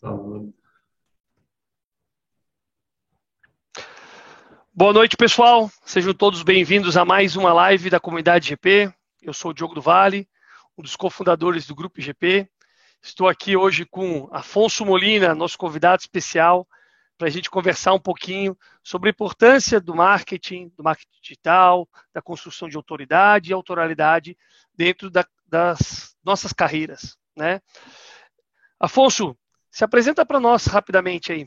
[0.00, 0.52] Boa
[4.92, 5.68] noite, pessoal.
[5.84, 8.94] Sejam todos bem-vindos a mais uma live da comunidade GP.
[9.20, 10.28] Eu sou o Diogo do Vale,
[10.76, 12.48] um dos cofundadores do Grupo GP.
[13.02, 16.64] Estou aqui hoje com Afonso Molina, nosso convidado especial,
[17.16, 22.22] para a gente conversar um pouquinho sobre a importância do marketing, do marketing digital, da
[22.22, 24.38] construção de autoridade e autoralidade
[24.72, 27.18] dentro da, das nossas carreiras.
[27.36, 27.60] Né?
[28.78, 29.36] Afonso,
[29.70, 31.46] se apresenta para nós rapidamente aí.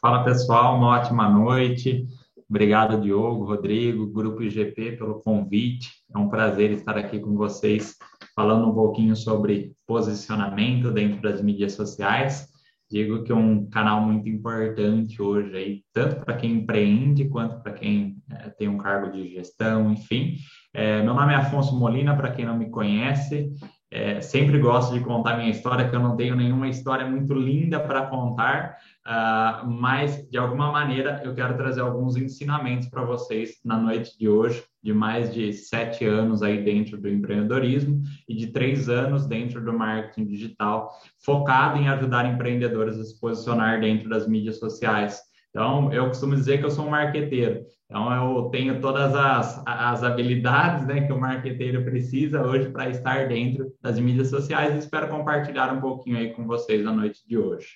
[0.00, 2.06] Fala pessoal, uma ótima noite.
[2.48, 5.90] Obrigado, Diogo, Rodrigo, Grupo IGP, pelo convite.
[6.14, 7.96] É um prazer estar aqui com vocês,
[8.34, 12.46] falando um pouquinho sobre posicionamento dentro das mídias sociais.
[12.88, 17.72] Digo que é um canal muito importante hoje, aí, tanto para quem empreende quanto para
[17.72, 20.36] quem é, tem um cargo de gestão, enfim.
[20.72, 23.50] É, meu nome é Afonso Molina, para quem não me conhece.
[23.96, 27.80] É, sempre gosto de contar minha história, que eu não tenho nenhuma história muito linda
[27.80, 33.78] para contar, uh, mas de alguma maneira eu quero trazer alguns ensinamentos para vocês na
[33.78, 38.90] noite de hoje, de mais de sete anos aí dentro do empreendedorismo e de três
[38.90, 40.92] anos dentro do marketing digital,
[41.24, 45.18] focado em ajudar empreendedores a se posicionar dentro das mídias sociais.
[45.56, 47.64] Então, eu costumo dizer que eu sou um marqueteiro.
[47.86, 53.26] Então, eu tenho todas as, as habilidades né, que o marqueteiro precisa hoje para estar
[53.26, 57.38] dentro das mídias sociais e espero compartilhar um pouquinho aí com vocês na noite de
[57.38, 57.68] hoje.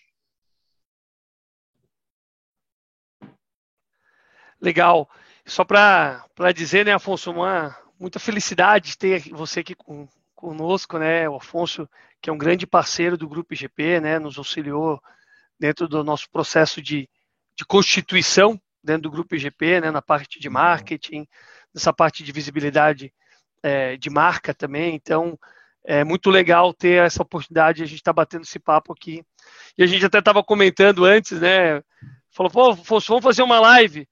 [4.60, 5.08] Legal.
[5.46, 11.36] Só para dizer, né, Afonso, uma, muita felicidade ter você aqui com, conosco, né, o
[11.36, 11.88] Afonso,
[12.20, 15.00] que é um grande parceiro do Grupo IGP, né, nos auxiliou
[15.58, 17.08] dentro do nosso processo de,
[17.56, 20.54] de constituição dentro do grupo IGP, né, na parte de uhum.
[20.54, 21.26] marketing,
[21.74, 23.12] nessa parte de visibilidade
[23.62, 24.94] é, de marca também.
[24.94, 25.38] Então,
[25.84, 29.24] é muito legal ter essa oportunidade, a gente está batendo esse papo aqui.
[29.76, 31.82] E a gente até estava comentando antes, né?
[32.30, 34.08] Falou, pô, Afonso, vamos fazer uma live.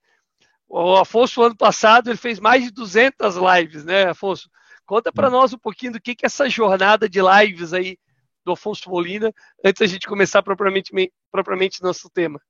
[0.67, 4.49] O Afonso, ano passado, ele fez mais de 200 lives, né, Afonso?
[4.85, 5.33] Conta para uhum.
[5.33, 7.97] nós um pouquinho do que, que é essa jornada de lives aí
[8.43, 9.31] do Afonso Molina,
[9.63, 10.91] antes da gente começar propriamente,
[11.31, 12.41] propriamente nosso tema.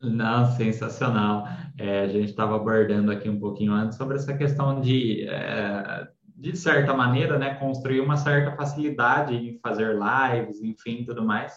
[0.00, 1.46] Não, sensacional.
[1.78, 6.56] É, a gente estava abordando aqui um pouquinho antes sobre essa questão de, é, de
[6.56, 11.54] certa maneira, né, construir uma certa facilidade em fazer lives, enfim, tudo mais.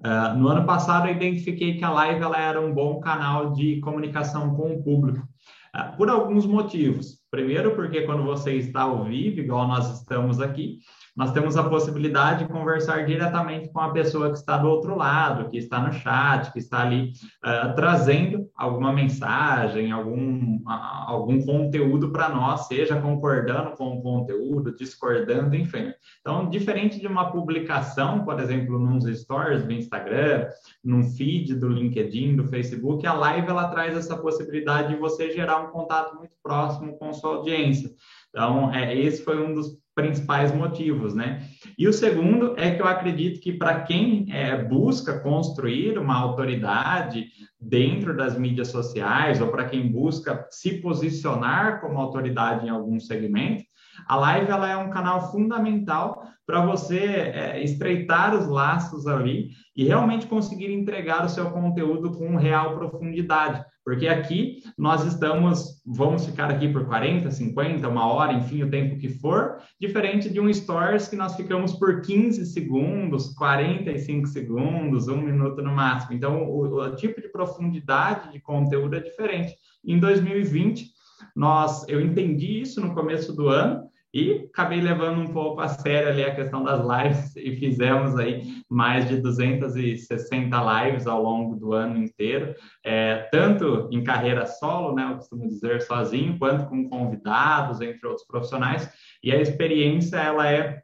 [0.00, 3.80] Uh, no ano passado, eu identifiquei que a live ela era um bom canal de
[3.80, 5.28] comunicação com o público,
[5.76, 7.18] uh, por alguns motivos.
[7.30, 10.78] Primeiro, porque quando você está ao vivo, igual nós estamos aqui,
[11.16, 15.48] nós temos a possibilidade de conversar diretamente com a pessoa que está do outro lado,
[15.48, 17.12] que está no chat, que está ali
[17.44, 24.74] uh, trazendo alguma mensagem, algum, uh, algum conteúdo para nós, seja concordando com o conteúdo,
[24.74, 25.92] discordando, enfim.
[26.20, 30.48] Então, diferente de uma publicação, por exemplo, nos stories do Instagram,
[30.84, 35.60] num feed do LinkedIn, do Facebook, a live ela traz essa possibilidade de você gerar
[35.60, 37.90] um contato muito próximo com sua audiência.
[38.30, 41.46] Então, é, esse foi um dos principais motivos, né?
[41.76, 47.26] E o segundo é que eu acredito que para quem é, busca construir uma autoridade
[47.60, 53.64] dentro das mídias sociais ou para quem busca se posicionar como autoridade em algum segmento,
[54.06, 59.84] a live ela é um canal fundamental para você é, estreitar os laços ali e
[59.84, 63.64] realmente conseguir entregar o seu conteúdo com real profundidade.
[63.84, 68.98] Porque aqui nós estamos, vamos ficar aqui por 40, 50, uma hora, enfim, o tempo
[68.98, 75.20] que for, diferente de um Stories que nós ficamos por 15 segundos, 45 segundos, um
[75.20, 76.14] minuto no máximo.
[76.14, 79.54] Então, o, o tipo de profundidade de conteúdo é diferente.
[79.84, 80.90] Em 2020,
[81.34, 86.08] nós, eu entendi isso no começo do ano, e acabei levando um pouco a sério
[86.08, 91.72] ali a questão das lives e fizemos aí mais de 260 lives ao longo do
[91.72, 92.54] ano inteiro,
[92.84, 98.26] é, tanto em carreira solo, né, eu costumo dizer sozinho, quanto com convidados, entre outros
[98.26, 98.90] profissionais.
[99.22, 100.82] E a experiência ela é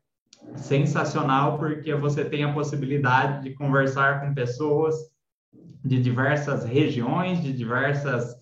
[0.55, 4.95] sensacional porque você tem a possibilidade de conversar com pessoas
[5.85, 8.37] de diversas regiões, de diversas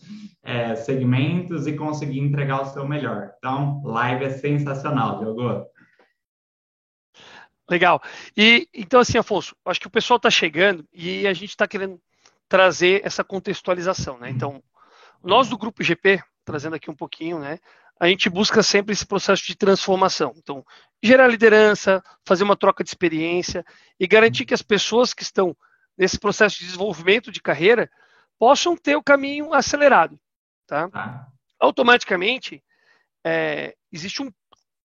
[0.45, 3.33] é, segmentos e conseguir entregar o seu melhor.
[3.39, 5.67] Então, live é sensacional, Diogo.
[7.69, 8.03] Legal.
[8.37, 11.99] E então, assim, Afonso, acho que o pessoal está chegando e a gente está querendo
[12.47, 14.29] trazer essa contextualização, né?
[14.29, 14.63] Então,
[15.23, 17.59] nós do Grupo GP, trazendo aqui um pouquinho, né?
[17.99, 20.35] A gente busca sempre esse processo de transformação.
[20.37, 20.63] Então,
[21.03, 23.65] gerar liderança, fazer uma troca de experiência
[23.99, 25.57] e garantir que as pessoas que estão
[25.97, 27.91] nesse processo de desenvolvimento de carreira
[28.39, 30.19] possam ter o caminho acelerado.
[30.67, 30.89] Tá?
[30.89, 31.29] tá.
[31.59, 32.63] Automaticamente,
[33.25, 34.31] é, existe um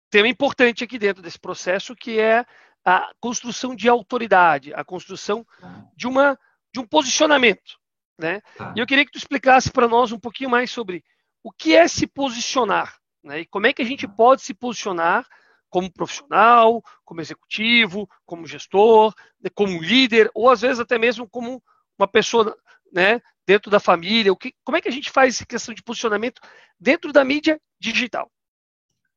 [0.09, 2.45] tema importante aqui dentro desse processo que é
[2.85, 5.85] a construção de autoridade, a construção tá.
[5.95, 6.37] de, uma,
[6.73, 7.77] de um posicionamento.
[8.19, 8.41] Né?
[8.57, 8.73] Tá.
[8.75, 11.03] E eu queria que tu explicasse para nós um pouquinho mais sobre
[11.41, 13.39] o que é se posicionar né?
[13.41, 15.27] e como é que a gente pode se posicionar
[15.73, 19.11] como profissional, como executivo, como gestor,
[19.41, 21.63] né, como líder, ou às vezes até mesmo como
[21.97, 22.55] uma pessoa
[22.91, 24.31] né, dentro da família.
[24.31, 26.42] O que, como é que a gente faz essa questão de posicionamento
[26.80, 28.31] dentro da mídia digital?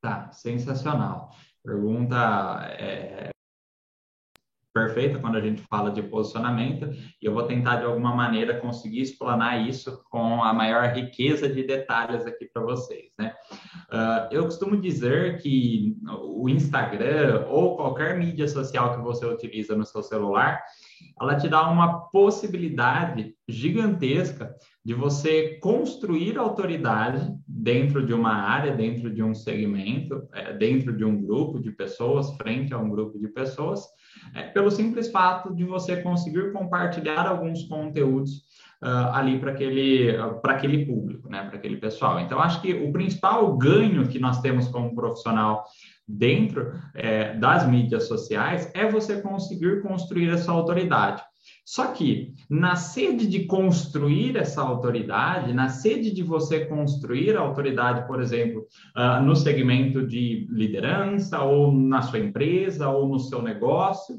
[0.00, 1.34] Tá, sensacional.
[1.64, 3.30] Pergunta é,
[4.76, 6.90] perfeita quando a gente fala de posicionamento,
[7.20, 11.62] e eu vou tentar de alguma maneira conseguir explanar isso com a maior riqueza de
[11.62, 13.34] detalhes aqui para vocês, né?
[13.88, 19.86] Uh, eu costumo dizer que o Instagram ou qualquer mídia social que você utiliza no
[19.86, 20.62] seu celular,
[21.20, 24.54] ela te dá uma possibilidade gigantesca
[24.84, 31.04] de você construir autoridade dentro de uma área, dentro de um segmento, é, dentro de
[31.04, 33.84] um grupo de pessoas, frente a um grupo de pessoas,
[34.34, 38.46] é, pelo simples fato de você conseguir compartilhar alguns conteúdos
[38.82, 42.20] uh, ali para aquele, uh, aquele público, né, para aquele pessoal.
[42.20, 45.64] Então, acho que o principal ganho que nós temos como profissional
[46.06, 51.22] dentro é, das mídias sociais é você conseguir construir essa autoridade.
[51.64, 58.06] Só que, na sede de construir essa autoridade, na sede de você construir a autoridade,
[58.06, 58.66] por exemplo,
[58.96, 64.16] uh, no segmento de liderança, ou na sua empresa, ou no seu negócio,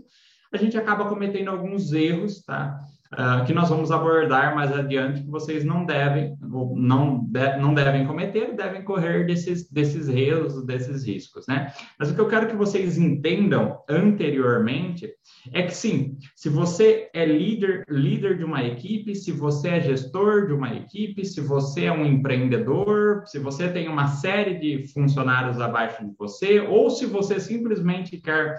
[0.52, 2.80] a gente acaba cometendo alguns erros, tá?
[3.14, 8.06] Uh, que nós vamos abordar mais adiante, que vocês não devem, não, de, não devem
[8.06, 11.72] cometer, devem correr desses, desses erros, desses riscos, né?
[12.00, 15.10] Mas o que eu quero que vocês entendam anteriormente
[15.54, 20.48] é que sim, se você é líder, líder de uma equipe, se você é gestor
[20.48, 25.60] de uma equipe, se você é um empreendedor, se você tem uma série de funcionários
[25.60, 28.58] abaixo de você, ou se você simplesmente quer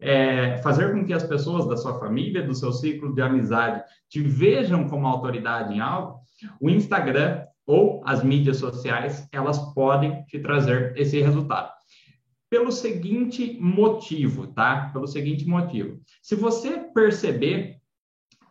[0.00, 4.20] é, fazer com que as pessoas da sua família, do seu ciclo de amizade, te
[4.20, 6.20] vejam como autoridade em algo,
[6.60, 11.70] o Instagram ou as mídias sociais, elas podem te trazer esse resultado.
[12.48, 14.88] Pelo seguinte motivo, tá?
[14.90, 16.00] Pelo seguinte motivo.
[16.22, 17.76] Se você perceber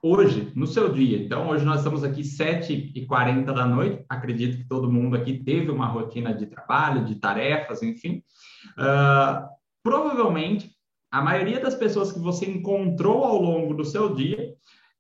[0.04, 4.92] hoje, no seu dia, então hoje nós estamos aqui 7h40 da noite, acredito que todo
[4.92, 8.22] mundo aqui teve uma rotina de trabalho, de tarefas, enfim.
[8.78, 9.48] Uh,
[9.82, 10.72] provavelmente,
[11.12, 14.54] a maioria das pessoas que você encontrou ao longo do seu dia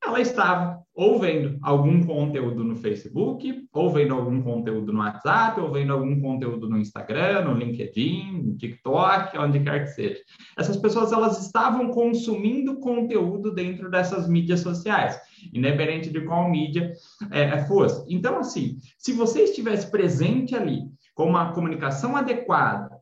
[0.03, 5.71] ela estava ou vendo algum conteúdo no Facebook, ou vendo algum conteúdo no WhatsApp, ou
[5.71, 10.19] vendo algum conteúdo no Instagram, no LinkedIn, no TikTok, onde quer que seja.
[10.57, 15.19] Essas pessoas elas estavam consumindo conteúdo dentro dessas mídias sociais,
[15.53, 16.91] independente de qual mídia
[17.29, 18.03] é, fosse.
[18.11, 20.81] Então, assim, se você estivesse presente ali
[21.13, 22.96] com uma comunicação adequada,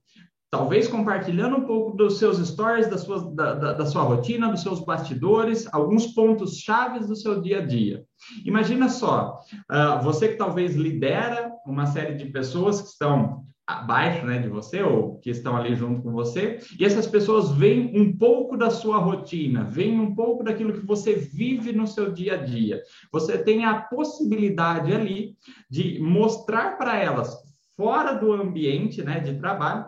[0.55, 4.61] talvez compartilhando um pouco dos seus stories, da sua, da, da, da sua rotina, dos
[4.61, 8.05] seus bastidores, alguns pontos chaves do seu dia a dia.
[8.45, 14.37] Imagina só, uh, você que talvez lidera uma série de pessoas que estão abaixo né,
[14.37, 18.55] de você ou que estão ali junto com você, e essas pessoas veem um pouco
[18.55, 22.81] da sua rotina, veem um pouco daquilo que você vive no seu dia a dia.
[23.11, 25.35] Você tem a possibilidade ali
[25.69, 27.44] de mostrar para elas
[27.77, 29.85] fora do ambiente né, de trabalho,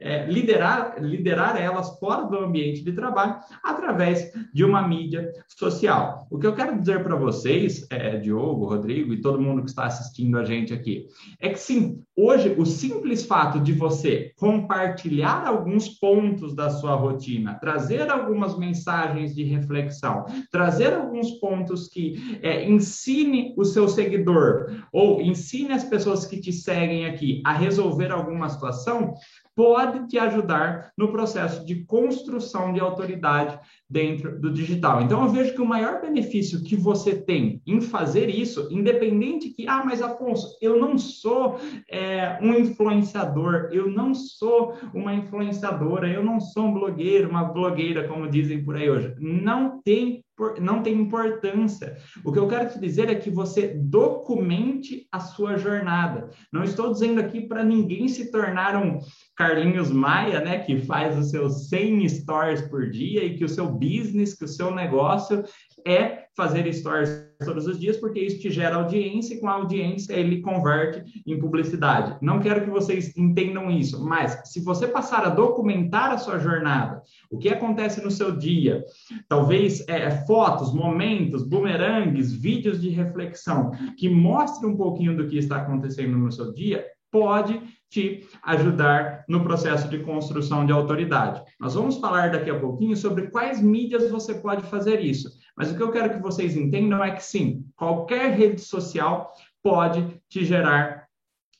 [0.00, 6.26] é, liderar, liderar elas fora do ambiente de trabalho através de uma mídia social.
[6.30, 9.84] O que eu quero dizer para vocês, é, Diogo, Rodrigo e todo mundo que está
[9.84, 11.06] assistindo a gente aqui,
[11.38, 17.54] é que sim, hoje o simples fato de você compartilhar alguns pontos da sua rotina,
[17.54, 25.22] trazer algumas mensagens de reflexão, trazer alguns pontos que é, ensine o seu seguidor ou
[25.22, 29.14] ensine as pessoas que te seguem aqui a resolver alguma situação,
[29.54, 33.58] pode te ajudar no processo de construção de autoridade
[33.88, 35.02] dentro do digital.
[35.02, 39.68] Então, eu vejo que o maior benefício que você tem em fazer isso, independente que,
[39.68, 41.58] ah, mas Afonso, eu não sou
[41.90, 48.08] é, um influenciador, eu não sou uma influenciadora, eu não sou um blogueiro, uma blogueira,
[48.08, 49.14] como dizem por aí hoje.
[49.18, 50.24] Não tem
[50.60, 51.96] não tem importância.
[52.24, 56.30] O que eu quero te dizer é que você documente a sua jornada.
[56.52, 58.98] Não estou dizendo aqui para ninguém se tornar um
[59.40, 63.70] Carlinhos Maia, né, que faz os seus 100 stories por dia e que o seu
[63.70, 65.42] business, que o seu negócio
[65.86, 67.08] é fazer stories
[67.42, 71.40] todos os dias, porque isso te gera audiência e com a audiência ele converte em
[71.40, 72.18] publicidade.
[72.20, 77.00] Não quero que vocês entendam isso, mas se você passar a documentar a sua jornada,
[77.30, 78.84] o que acontece no seu dia,
[79.26, 85.56] talvez é, fotos, momentos, bumerangues, vídeos de reflexão que mostrem um pouquinho do que está
[85.56, 91.42] acontecendo no seu dia, pode te ajudar no processo de construção de autoridade.
[91.58, 95.28] Nós vamos falar daqui a pouquinho sobre quais mídias você pode fazer isso.
[95.56, 99.32] Mas o que eu quero que vocês entendam é que sim, qualquer rede social
[99.62, 101.00] pode te gerar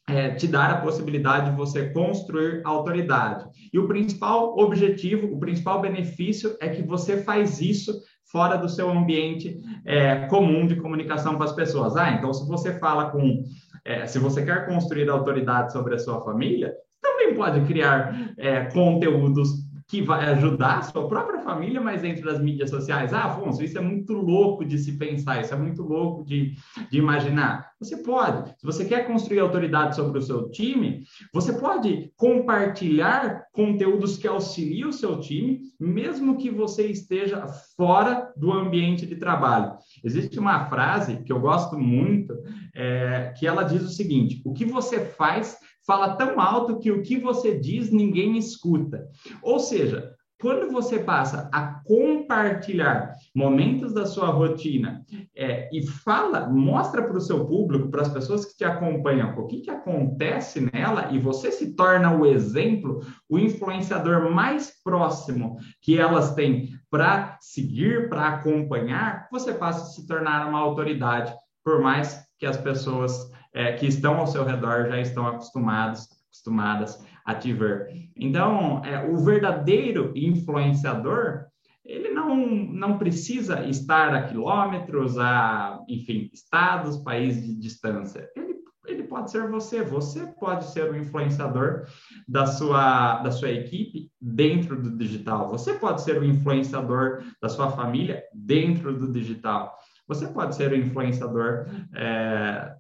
[0.09, 3.45] é, te dar a possibilidade de você construir autoridade.
[3.73, 8.91] E o principal objetivo, o principal benefício é que você faz isso fora do seu
[8.91, 11.97] ambiente é, comum de comunicação com as pessoas.
[11.97, 13.45] Ah, então se você fala com,
[13.85, 19.70] é, se você quer construir autoridade sobre a sua família, também pode criar é, conteúdos
[19.91, 23.13] que vai ajudar a sua própria família, mas dentro das mídias sociais.
[23.13, 26.55] Ah, Afonso, isso é muito louco de se pensar, isso é muito louco de,
[26.89, 27.73] de imaginar.
[27.81, 28.51] Você pode.
[28.57, 31.03] Se você quer construir autoridade sobre o seu time,
[31.35, 38.53] você pode compartilhar conteúdos que auxiliem o seu time, mesmo que você esteja fora do
[38.53, 39.73] ambiente de trabalho.
[40.05, 42.33] Existe uma frase que eu gosto muito,
[42.77, 47.03] é, que ela diz o seguinte: o que você faz fala tão alto que o
[47.03, 49.09] que você diz ninguém escuta.
[49.43, 55.05] Ou seja, quando você passa a compartilhar momentos da sua rotina
[55.37, 59.47] é, e fala, mostra para o seu público, para as pessoas que te acompanham, o
[59.47, 65.99] que, que acontece nela, e você se torna o exemplo, o influenciador mais próximo que
[65.99, 72.19] elas têm para seguir, para acompanhar, você passa a se tornar uma autoridade, por mais
[72.39, 77.53] que as pessoas é, que estão ao seu redor já estão acostumados, acostumadas a te
[77.53, 77.89] ver.
[78.17, 81.47] Então, é, o verdadeiro influenciador,
[81.85, 88.29] ele não, não precisa estar a quilômetros, a, enfim, estados, países de distância.
[88.37, 91.87] Ele, ele pode ser você, você pode ser o influenciador
[92.29, 97.71] da sua, da sua equipe dentro do digital, você pode ser o influenciador da sua
[97.71, 99.77] família dentro do digital.
[100.09, 102.75] Você pode ser o influenciador é,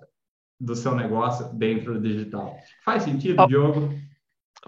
[0.61, 2.57] do seu negócio dentro do digital.
[2.85, 3.95] Faz sentido, Diogo?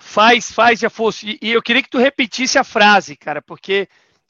[0.00, 1.26] Faz, faz, Afonso.
[1.26, 3.88] E, e eu queria que tu repetisse a frase, cara, porque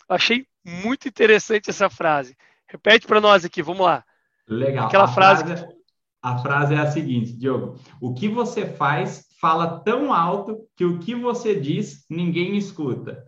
[0.09, 2.37] eu achei muito interessante essa frase.
[2.67, 4.05] Repete para nós aqui, vamos lá.
[4.49, 4.87] Legal.
[4.87, 5.45] Aquela a frase.
[5.45, 5.83] frase
[6.23, 11.01] a frase é a seguinte, Diogo: o que você faz fala tão alto que o
[11.01, 13.25] que você diz ninguém escuta.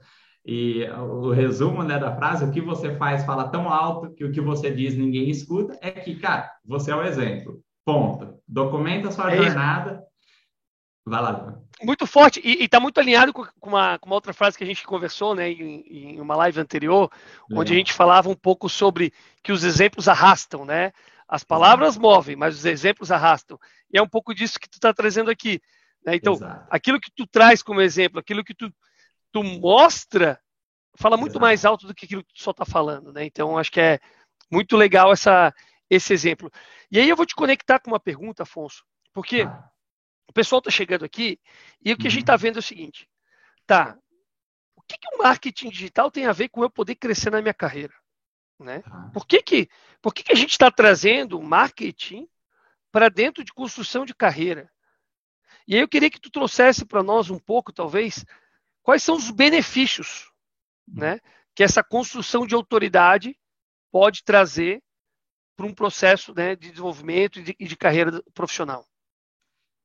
[0.47, 4.31] E o resumo né, da frase, o que você faz fala tão alto que o
[4.31, 7.64] que você diz ninguém escuta, é que, cara, você é o exemplo.
[7.85, 8.41] Ponto.
[8.49, 10.05] Documenta a sua é jornada.
[11.07, 11.59] Vai lá.
[11.83, 14.87] Muito forte e está muito alinhado com uma, com uma, outra frase que a gente
[14.87, 17.11] conversou né, em, em uma live anterior,
[17.49, 17.61] Legal.
[17.63, 19.13] onde a gente falava um pouco sobre
[19.43, 20.93] que os exemplos arrastam, né?
[21.29, 23.59] As palavras movem, mas os exemplos arrastam.
[23.93, 25.61] E é um pouco disso que tu está trazendo aqui.
[26.05, 26.17] Né?
[26.17, 26.67] Então, Exato.
[26.71, 28.73] aquilo que tu traz como exemplo, aquilo que tu,
[29.33, 30.39] tu mostra,
[30.97, 31.43] fala muito Exato.
[31.43, 33.13] mais alto do que aquilo que tu só está falando.
[33.13, 33.25] Né?
[33.25, 33.99] Então, acho que é
[34.51, 35.53] muito legal essa,
[35.89, 36.51] esse exemplo.
[36.91, 39.71] E aí eu vou te conectar com uma pergunta, Afonso, porque ah.
[40.29, 41.39] o pessoal está chegando aqui
[41.85, 42.09] e o que uhum.
[42.09, 42.39] a gente está uhum.
[42.39, 43.09] vendo é o seguinte:
[43.67, 43.97] tá,
[44.77, 47.55] o que, que o marketing digital tem a ver com eu poder crescer na minha
[47.55, 47.95] carreira?
[48.59, 48.83] Né?
[48.87, 49.11] Ah.
[49.13, 49.69] Por, que, que,
[50.01, 52.29] por que, que a gente está trazendo marketing
[52.91, 54.71] para dentro de construção de carreira?
[55.67, 58.25] E aí eu queria que tu trouxesse para nós um pouco, talvez,
[58.83, 60.31] quais são os benefícios
[60.87, 61.21] né,
[61.55, 63.39] que essa construção de autoridade
[63.91, 64.83] pode trazer
[65.57, 68.85] para um processo né, de desenvolvimento e de, de, carreira profissional.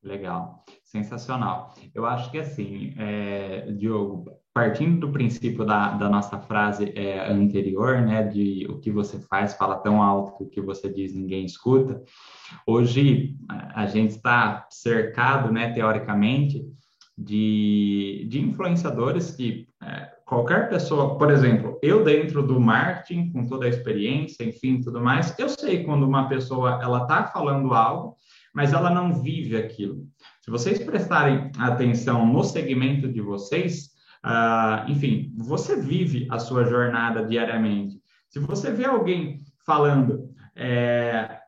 [0.02, 1.76] Legal, sensacional.
[1.94, 8.02] Eu acho que assim, é, Diogo, partindo do princípio da, da nossa frase é, anterior,
[8.02, 11.46] né, de o que você faz fala tão alto que o que você diz ninguém
[11.46, 12.02] escuta,
[12.66, 16.66] hoje a gente está cercado, né, teoricamente,
[17.18, 23.66] de, de influenciadores que é, qualquer pessoa, por exemplo, eu dentro do marketing, com toda
[23.66, 28.16] a experiência, enfim, tudo mais, eu sei quando uma pessoa ela está falando algo,
[28.54, 30.06] mas ela não vive aquilo.
[30.42, 33.90] Se vocês prestarem atenção no segmento de vocês,
[34.24, 38.00] uh, enfim, você vive a sua jornada diariamente.
[38.30, 41.39] Se você vê alguém falando é,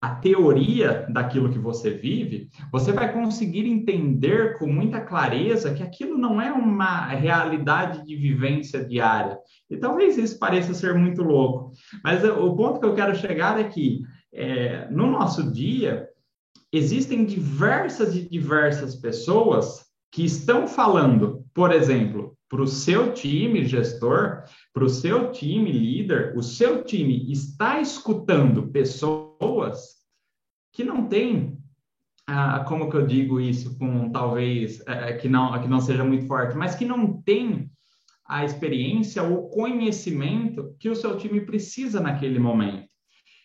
[0.00, 6.16] a teoria daquilo que você vive, você vai conseguir entender com muita clareza que aquilo
[6.16, 9.38] não é uma realidade de vivência diária.
[9.68, 13.64] E talvez isso pareça ser muito louco, mas o ponto que eu quero chegar é
[13.64, 14.00] que
[14.32, 16.08] é, no nosso dia
[16.72, 24.42] existem diversas e diversas pessoas que estão falando, por exemplo, para o seu time gestor,
[24.74, 30.00] para o seu time líder, o seu time está escutando pessoas
[30.72, 31.56] que não têm,
[32.26, 36.02] ah, como que eu digo isso, com talvez é, é que não que não seja
[36.02, 37.70] muito forte, mas que não tem
[38.26, 42.88] a experiência ou conhecimento que o seu time precisa naquele momento.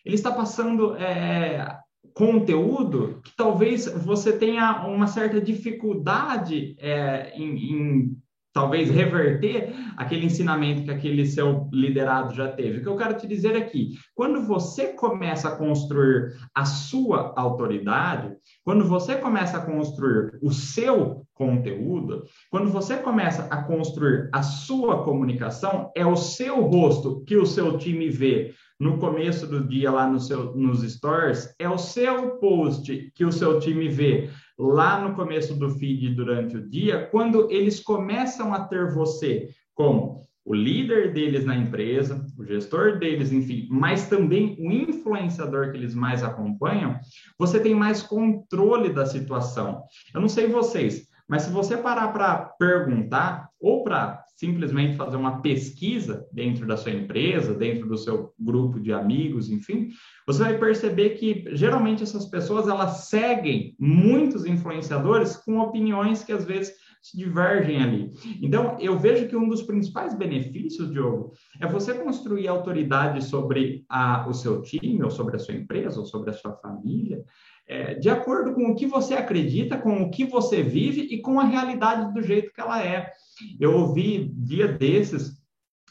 [0.04, 1.78] Ele está passando é,
[2.12, 8.25] conteúdo que talvez você tenha uma certa dificuldade é, em, em
[8.56, 12.78] talvez reverter aquele ensinamento que aquele seu liderado já teve.
[12.78, 18.34] O que eu quero te dizer aqui, quando você começa a construir a sua autoridade,
[18.64, 25.04] quando você começa a construir o seu conteúdo, quando você começa a construir a sua
[25.04, 30.08] comunicação, é o seu rosto que o seu time vê no começo do dia lá
[30.08, 35.14] no seu, nos stores, é o seu post que o seu time vê lá no
[35.14, 41.12] começo do feed durante o dia, quando eles começam a ter você como o líder
[41.12, 46.98] deles na empresa, o gestor deles, enfim, mas também o influenciador que eles mais acompanham,
[47.36, 49.82] você tem mais controle da situação.
[50.14, 55.40] Eu não sei vocês, mas se você parar para perguntar ou para simplesmente fazer uma
[55.40, 59.88] pesquisa dentro da sua empresa, dentro do seu grupo de amigos, enfim,
[60.26, 66.44] você vai perceber que geralmente essas pessoas elas seguem muitos influenciadores com opiniões que às
[66.44, 66.74] vezes
[67.14, 68.10] divergem ali.
[68.42, 74.26] Então, eu vejo que um dos principais benefícios, Diogo, é você construir autoridade sobre a,
[74.28, 77.24] o seu time, ou sobre a sua empresa, ou sobre a sua família,
[77.68, 81.40] é, de acordo com o que você acredita, com o que você vive e com
[81.40, 83.10] a realidade do jeito que ela é.
[83.58, 85.36] Eu ouvi dia desses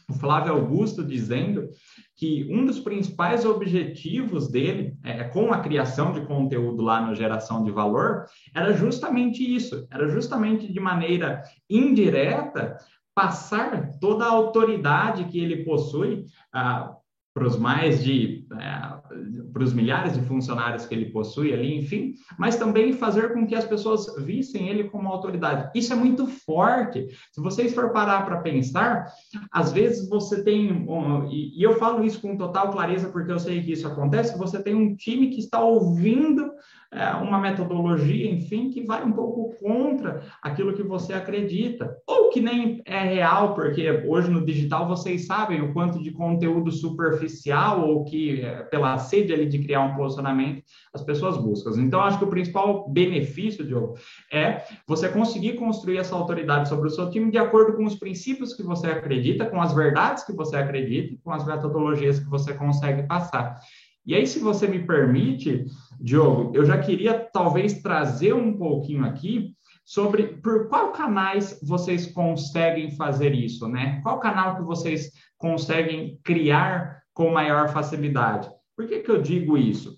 [0.10, 1.70] o Flávio Augusto dizendo
[2.15, 7.63] que um dos principais objetivos dele, é, com a criação de conteúdo lá no Geração
[7.63, 12.77] de Valor, era justamente isso, era justamente de maneira indireta
[13.13, 16.96] passar toda a autoridade que ele possui ah,
[17.34, 19.04] para os mais de é,
[19.51, 23.55] para os milhares de funcionários que ele possui ali, enfim, mas também fazer com que
[23.55, 25.72] as pessoas vissem ele como autoridade.
[25.75, 27.07] Isso é muito forte.
[27.31, 29.05] Se vocês for parar para pensar,
[29.51, 30.86] às vezes você tem
[31.29, 34.38] e eu falo isso com total clareza porque eu sei que isso acontece.
[34.38, 36.51] Você tem um time que está ouvindo
[36.91, 42.41] é, uma metodologia, enfim, que vai um pouco contra aquilo que você acredita, ou que
[42.41, 48.05] nem é real, porque hoje no digital vocês sabem o quanto de conteúdo superficial ou
[48.05, 50.63] que, é, pela sede ali de criar um posicionamento,
[50.93, 51.71] as pessoas buscam.
[51.77, 53.95] Então, acho que o principal benefício, Diogo,
[54.31, 58.53] é você conseguir construir essa autoridade sobre o seu time de acordo com os princípios
[58.53, 63.03] que você acredita, com as verdades que você acredita, com as metodologias que você consegue
[63.03, 63.59] passar.
[64.05, 65.65] E aí, se você me permite,
[66.00, 72.92] Diogo, eu já queria talvez trazer um pouquinho aqui sobre por qual canais vocês conseguem
[72.96, 74.01] fazer isso, né?
[74.01, 78.50] Qual canal que vocês conseguem criar com maior facilidade?
[78.75, 79.98] Por que, que eu digo isso?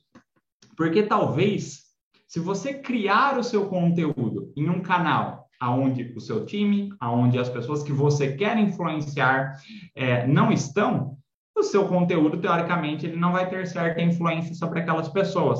[0.75, 1.85] Porque talvez,
[2.27, 7.49] se você criar o seu conteúdo em um canal aonde o seu time, aonde as
[7.49, 9.53] pessoas que você quer influenciar
[9.95, 11.16] é, não estão,
[11.59, 15.59] o seu conteúdo, teoricamente, ele não vai ter certa influência sobre aquelas pessoas.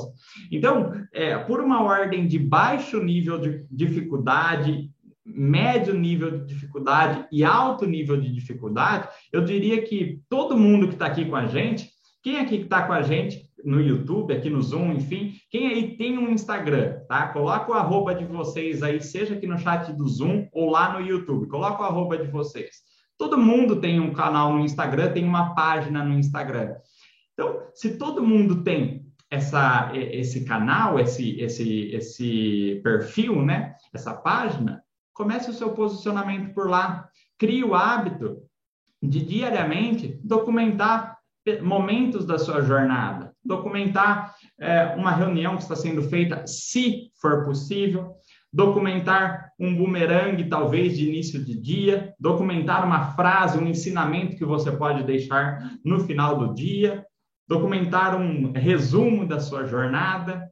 [0.50, 4.90] Então, é, por uma ordem de baixo nível de dificuldade,
[5.24, 10.94] médio nível de dificuldade e alto nível de dificuldade, eu diria que todo mundo que
[10.94, 11.90] está aqui com a gente,
[12.22, 15.96] quem aqui que está com a gente no YouTube, aqui no Zoom, enfim, quem aí
[15.96, 17.28] tem um Instagram, tá?
[17.28, 21.04] Coloca o arroba de vocês aí, seja aqui no chat do Zoom ou lá no
[21.04, 22.87] YouTube, coloca o arroba de vocês.
[23.18, 26.76] Todo mundo tem um canal no Instagram, tem uma página no Instagram.
[27.34, 33.74] Então, se todo mundo tem essa, esse canal, esse, esse, esse perfil, né?
[33.92, 37.08] Essa página, comece o seu posicionamento por lá.
[37.36, 38.42] Crie o hábito
[39.02, 41.18] de diariamente documentar
[41.62, 48.14] momentos da sua jornada, documentar é, uma reunião que está sendo feita, se for possível,
[48.52, 54.70] documentar um bumerangue, talvez, de início de dia, documentar uma frase, um ensinamento que você
[54.72, 57.04] pode deixar no final do dia,
[57.46, 60.48] documentar um resumo da sua jornada,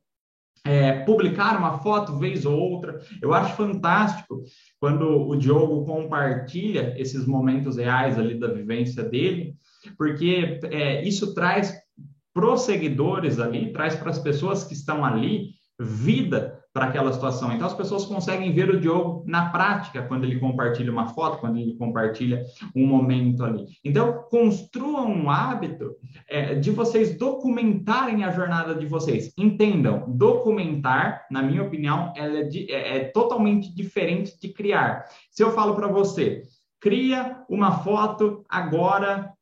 [0.64, 2.98] é, publicar uma foto vez ou outra.
[3.22, 4.42] Eu acho fantástico
[4.80, 9.54] quando o Diogo compartilha esses momentos reais ali da vivência dele,
[9.96, 11.74] porque é, isso traz
[12.35, 17.50] os seguidores ali, traz para as pessoas que estão ali vida para aquela situação.
[17.52, 21.56] Então, as pessoas conseguem ver o Diogo na prática, quando ele compartilha uma foto, quando
[21.56, 23.64] ele compartilha um momento ali.
[23.82, 25.94] Então, construam um hábito
[26.28, 29.32] é, de vocês documentarem a jornada de vocês.
[29.38, 35.06] Entendam, documentar, na minha opinião, é, de, é, é totalmente diferente de criar.
[35.30, 36.42] Se eu falo para você,
[36.78, 39.32] cria uma foto agora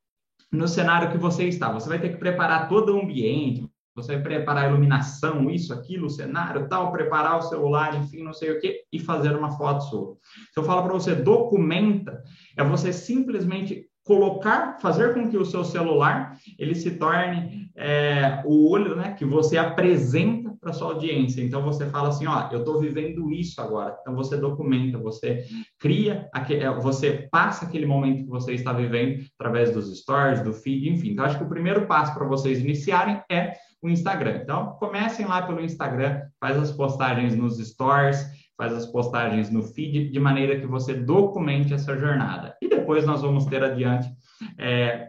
[0.53, 1.73] no cenário que você está.
[1.73, 6.07] Você vai ter que preparar todo o ambiente, você vai preparar a iluminação, isso, aquilo,
[6.07, 9.85] o cenário, tal, preparar o celular, enfim, não sei o quê, e fazer uma foto
[9.85, 10.17] sua.
[10.53, 12.23] Se eu falo para você, documenta,
[12.57, 18.71] é você simplesmente colocar, fazer com que o seu celular ele se torne é, o
[18.71, 21.43] olho, né, que você apresenta para sua audiência.
[21.43, 23.97] Então você fala assim, ó, eu estou vivendo isso agora.
[24.01, 25.45] Então você documenta, você
[25.79, 30.91] cria, é, você passa aquele momento que você está vivendo através dos stories, do feed,
[30.91, 31.11] enfim.
[31.11, 33.55] Então acho que o primeiro passo para vocês iniciarem é
[33.88, 34.40] o Instagram.
[34.42, 40.11] Então comecem lá pelo Instagram, faz as postagens nos stories faz as postagens no feed,
[40.11, 42.57] de maneira que você documente essa jornada.
[42.62, 44.09] E depois nós vamos ter adiante
[44.59, 45.09] é,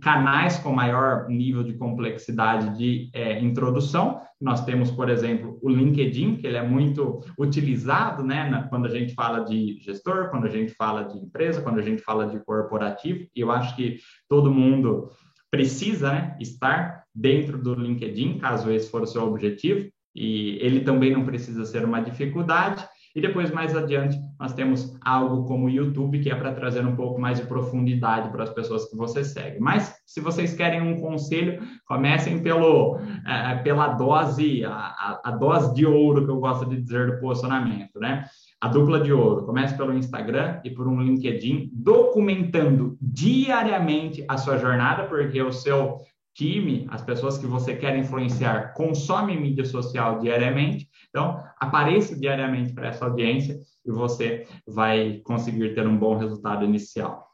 [0.00, 4.20] canais com maior nível de complexidade de é, introdução.
[4.40, 8.90] Nós temos, por exemplo, o LinkedIn, que ele é muito utilizado né, na, quando a
[8.90, 12.42] gente fala de gestor, quando a gente fala de empresa, quando a gente fala de
[12.44, 13.26] corporativo.
[13.36, 15.10] E eu acho que todo mundo
[15.50, 21.12] precisa né, estar dentro do LinkedIn, caso esse for o seu objetivo e ele também
[21.12, 22.84] não precisa ser uma dificuldade.
[23.14, 26.94] E depois, mais adiante, nós temos algo como o YouTube, que é para trazer um
[26.94, 29.58] pouco mais de profundidade para as pessoas que você segue.
[29.58, 35.84] Mas, se vocês querem um conselho, comecem pelo, é, pela dose, a, a, dose de
[35.84, 38.26] ouro, que eu gosto de dizer, do posicionamento, né?
[38.60, 39.44] A dupla de ouro.
[39.44, 45.98] Comece pelo Instagram e por um LinkedIn, documentando diariamente a sua jornada, porque o seu
[46.34, 50.88] time, as pessoas que você quer influenciar, consomem mídia social diariamente.
[51.08, 57.28] Então, apareça diariamente para essa audiência e você vai conseguir ter um bom resultado inicial.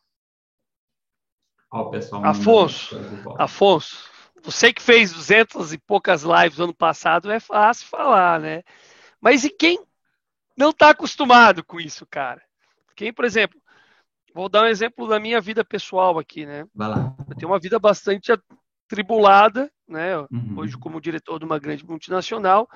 [1.71, 2.25] Ó, o pessoal.
[2.25, 2.97] Afonso,
[3.39, 4.09] Afonso,
[4.43, 8.63] você que fez 200 e poucas lives ano passado, é fácil falar, né?
[9.21, 9.79] Mas e quem
[10.57, 12.43] não está acostumado com isso, cara?
[12.95, 13.61] Quem, por exemplo,
[14.33, 16.67] vou dar um exemplo da minha vida pessoal aqui, né?
[16.75, 17.15] Vai lá.
[17.29, 18.33] Eu tenho uma vida bastante
[18.89, 20.19] tribulada, né?
[20.19, 20.55] Uhum.
[20.59, 22.69] Hoje como diretor de uma grande multinacional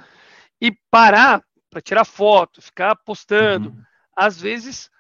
[0.61, 3.83] e parar para tirar foto, ficar postando, uhum.
[4.17, 4.91] às vezes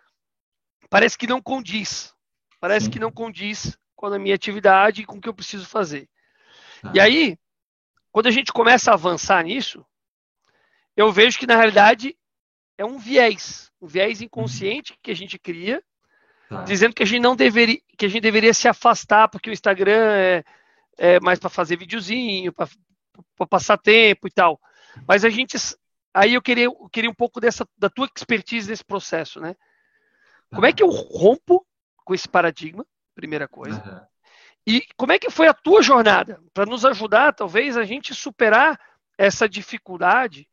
[0.88, 2.14] parece que não condiz,
[2.60, 2.92] parece Sim.
[2.92, 6.08] que não condiz com a minha atividade e com o que eu preciso fazer.
[6.82, 6.92] Ah.
[6.94, 7.38] E aí,
[8.10, 9.84] quando a gente começa a avançar nisso,
[10.96, 12.16] eu vejo que na realidade
[12.78, 14.98] é um viés, um viés inconsciente uhum.
[15.02, 15.82] que a gente cria,
[16.48, 16.62] tá.
[16.62, 20.12] dizendo que a gente não deveria, que a gente deveria se afastar porque o Instagram
[20.14, 20.44] é
[20.98, 22.68] é, mais para fazer videozinho, para
[23.48, 24.60] passar tempo e tal.
[25.06, 25.56] Mas a gente.
[26.12, 29.54] Aí eu queria, eu queria um pouco dessa, da tua expertise nesse processo, né?
[30.52, 31.64] Como é que eu rompo
[32.04, 32.84] com esse paradigma?
[33.14, 33.82] Primeira coisa.
[33.84, 34.10] Uhum.
[34.66, 36.40] E como é que foi a tua jornada?
[36.52, 38.78] Para nos ajudar, talvez, a gente superar
[39.16, 40.48] essa dificuldade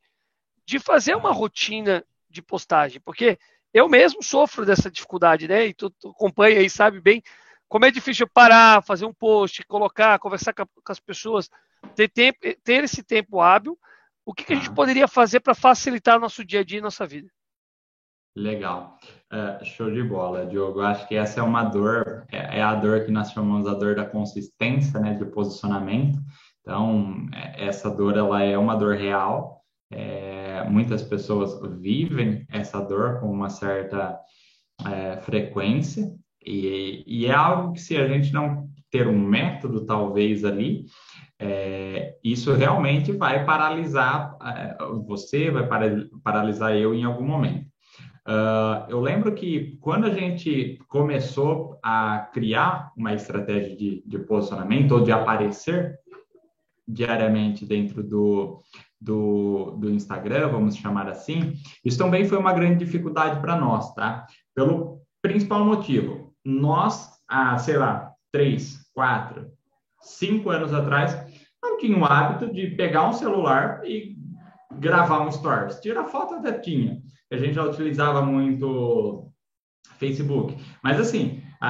[0.65, 3.02] de fazer uma rotina de postagem.
[3.02, 3.39] Porque
[3.73, 5.67] eu mesmo sofro dessa dificuldade, né?
[5.67, 7.23] E tu, tu acompanha aí, sabe bem
[7.69, 11.49] como é difícil parar, fazer um post, colocar, conversar com, com as pessoas,
[11.95, 13.77] ter, tempo, ter esse tempo hábil.
[14.25, 14.73] O que, que a gente ah.
[14.73, 17.30] poderia fazer para facilitar nosso dia a dia e nossa vida?
[18.36, 18.97] Legal.
[19.34, 20.80] Uh, show de bola, Diogo.
[20.80, 23.73] Eu acho que essa é uma dor, é, é, a dor que nós chamamos a
[23.73, 26.19] dor da consistência, né, de posicionamento.
[26.62, 29.63] Então, é, essa dor, ela é uma dor real.
[29.91, 34.19] É, muitas pessoas vivem essa dor com uma certa
[34.86, 36.13] é, frequência
[36.47, 40.86] e, e, é algo que, se a gente não ter um método, talvez ali,
[41.39, 45.67] é, isso realmente vai paralisar é, você, vai
[46.23, 47.67] paralisar eu em algum momento.
[48.27, 54.91] Uh, eu lembro que quando a gente começou a criar uma estratégia de, de posicionamento
[54.91, 55.97] ou de aparecer
[56.86, 58.62] diariamente dentro do,
[58.99, 61.53] do, do Instagram, vamos chamar assim,
[61.86, 64.25] isso também foi uma grande dificuldade para nós, tá?
[64.53, 69.51] Pelo principal motivo, nós, há, sei lá, três, quatro,
[69.99, 71.13] cinco anos atrás,
[71.62, 74.15] não tinha o hábito de pegar um celular e
[74.79, 75.81] gravar um stories.
[75.81, 77.01] Tirar foto até tinha.
[77.29, 79.29] A gente já utilizava muito
[79.97, 80.55] Facebook.
[80.81, 81.70] Mas assim, a,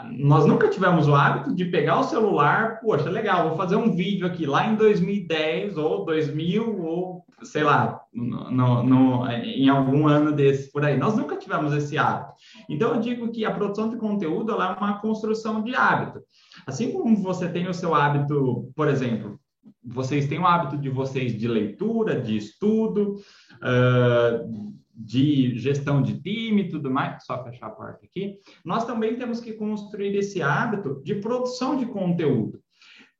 [0.00, 3.94] a, nós nunca tivemos o hábito de pegar o celular, poxa, legal, vou fazer um
[3.94, 10.32] vídeo aqui lá em 2010 ou 2000 ou sei lá, no, no, em algum ano
[10.32, 10.96] desse por aí.
[10.96, 12.32] Nós nunca tivemos esse hábito.
[12.68, 16.20] Então eu digo que a produção de conteúdo é uma construção de hábito.
[16.66, 19.38] Assim como você tem o seu hábito, por exemplo,
[19.84, 23.16] vocês têm o hábito de vocês de leitura, de estudo,
[23.56, 29.16] uh, de gestão de time e tudo mais, só fechar a porta aqui, nós também
[29.16, 32.60] temos que construir esse hábito de produção de conteúdo.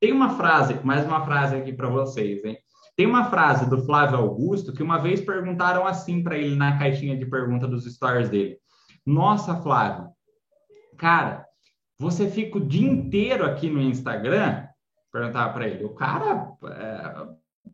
[0.00, 2.58] Tem uma frase, mais uma frase aqui para vocês, hein?
[2.96, 7.16] Tem uma frase do Flávio Augusto que uma vez perguntaram assim para ele na caixinha
[7.16, 8.56] de pergunta dos stories dele:
[9.04, 10.10] Nossa, Flávio,
[10.96, 11.44] cara,
[11.98, 14.68] você fica o dia inteiro aqui no Instagram?
[15.12, 15.84] Perguntava para ele.
[15.84, 17.26] O cara é,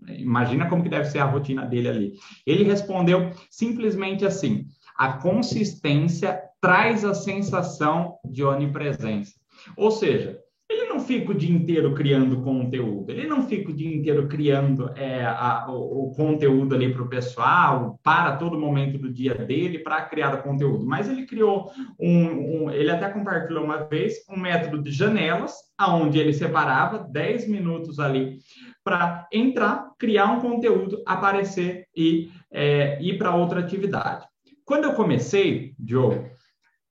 [0.08, 2.12] Imagina como que deve ser a rotina dele ali.
[2.46, 9.32] Ele respondeu simplesmente assim: a consistência traz a sensação de onipresença.
[9.76, 10.38] Ou seja,
[10.70, 14.88] ele não fica o dia inteiro criando conteúdo, ele não fica o dia inteiro criando
[14.94, 19.80] é, a, o, o, conteúdo ali para o pessoal, para todo momento do dia dele
[19.80, 24.80] para criar conteúdo, mas ele criou um, um, ele até compartilhou uma vez um método
[24.80, 28.38] de janelas, aonde ele separava 10 minutos ali
[28.82, 34.26] para entrar, criar um conteúdo, aparecer e é, ir para outra atividade.
[34.64, 36.28] Quando eu comecei, Diogo,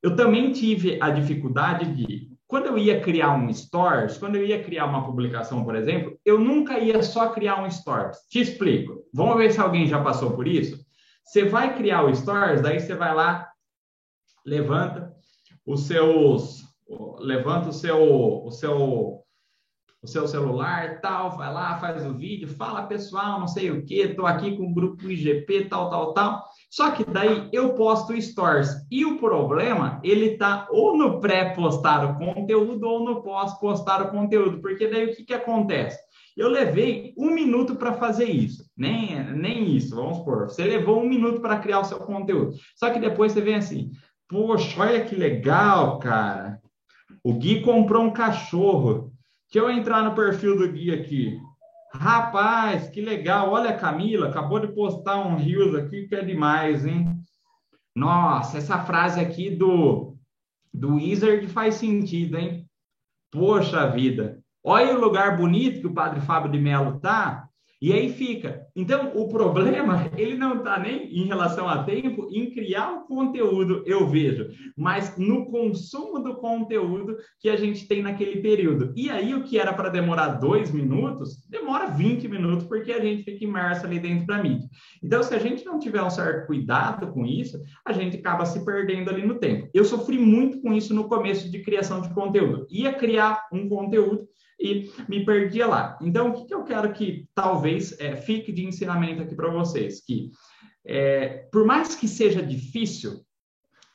[0.02, 4.63] eu também tive a dificuldade de quando eu ia criar um stories, quando eu ia
[4.63, 8.17] criar uma publicação, por exemplo, eu nunca ia só criar um stories.
[8.28, 9.04] Te explico.
[9.13, 10.84] Vamos ver se alguém já passou por isso.
[11.23, 13.47] Você vai criar o stories, daí você vai lá,
[14.43, 15.13] levanta
[15.63, 16.63] os seus,
[17.19, 19.23] levanta o seu, o seu,
[20.02, 23.96] o seu celular, tal, vai lá, faz o vídeo, fala pessoal, não sei o que,
[23.96, 26.44] estou aqui com o grupo IGP, tal, tal, tal.
[26.70, 32.18] Só que daí eu posto stories e o problema, ele tá ou no pré-postar o
[32.18, 36.00] conteúdo ou no pós-postar o conteúdo, porque daí o que que acontece?
[36.38, 40.50] Eu levei um minuto para fazer isso, nem, nem isso, vamos supor.
[40.50, 42.54] Você levou um minuto para criar o seu conteúdo.
[42.78, 43.92] Só que depois você vem assim,
[44.30, 46.62] poxa, olha que legal, cara.
[47.22, 49.12] O Gui comprou um cachorro.
[49.52, 51.40] Deixa eu entrar no perfil do Gui aqui.
[51.92, 53.50] Rapaz, que legal.
[53.50, 57.20] Olha, Camila, acabou de postar um Reels aqui que é demais, hein?
[57.96, 60.16] Nossa, essa frase aqui do,
[60.72, 62.68] do Wizard faz sentido, hein?
[63.32, 64.40] Poxa vida.
[64.64, 67.49] Olha o lugar bonito que o Padre Fábio de Mello tá.
[67.82, 68.68] E aí fica.
[68.76, 73.84] Então, o problema, ele não está nem em relação a tempo em criar o conteúdo,
[73.86, 78.92] eu vejo, mas no consumo do conteúdo que a gente tem naquele período.
[78.96, 83.24] E aí, o que era para demorar dois minutos, demora 20 minutos, porque a gente
[83.24, 84.68] fica imerso ali dentro da mídia.
[85.02, 88.65] Então, se a gente não tiver um certo cuidado com isso, a gente acaba se
[88.65, 89.70] perdendo ali no tempo.
[89.74, 92.68] Eu sofri muito com isso no começo de criação de conteúdo.
[92.70, 94.28] Ia criar um conteúdo
[94.60, 95.98] e me perdia lá.
[96.02, 100.04] Então, o que, que eu quero que talvez é, fique de ensinamento aqui para vocês?
[100.04, 100.32] Que,
[100.86, 103.22] é, por mais que seja difícil,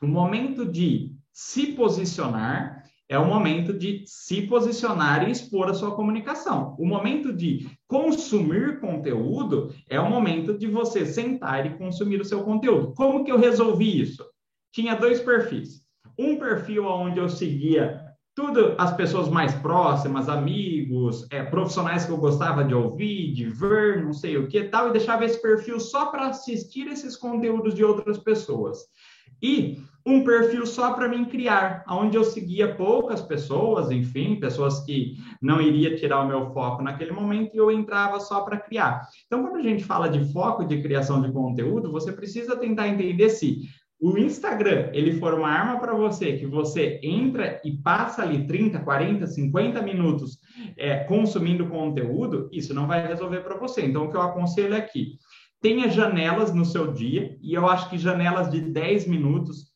[0.00, 5.94] o momento de se posicionar é o momento de se posicionar e expor a sua
[5.94, 6.74] comunicação.
[6.78, 12.42] O momento de consumir conteúdo é o momento de você sentar e consumir o seu
[12.42, 12.94] conteúdo.
[12.94, 14.24] Como que eu resolvi isso?
[14.72, 15.84] Tinha dois perfis.
[16.18, 18.00] Um perfil onde eu seguia
[18.34, 24.04] tudo as pessoas mais próximas, amigos, é, profissionais que eu gostava de ouvir, de ver,
[24.04, 27.84] não sei o que tal, e deixava esse perfil só para assistir esses conteúdos de
[27.84, 28.78] outras pessoas.
[29.40, 35.16] E um perfil só para mim criar, onde eu seguia poucas pessoas, enfim, pessoas que
[35.40, 39.08] não iria tirar o meu foco naquele momento e eu entrava só para criar.
[39.26, 43.30] Então, quando a gente fala de foco de criação de conteúdo, você precisa tentar entender
[43.30, 43.62] se
[44.00, 48.80] o Instagram, ele for uma arma para você, que você entra e passa ali 30,
[48.80, 50.38] 40, 50 minutos
[50.76, 53.84] é, consumindo conteúdo, isso não vai resolver para você.
[53.86, 55.18] Então, o que eu aconselho aqui,
[55.60, 59.72] tenha janelas no seu dia, e eu acho que janelas de 10 minutos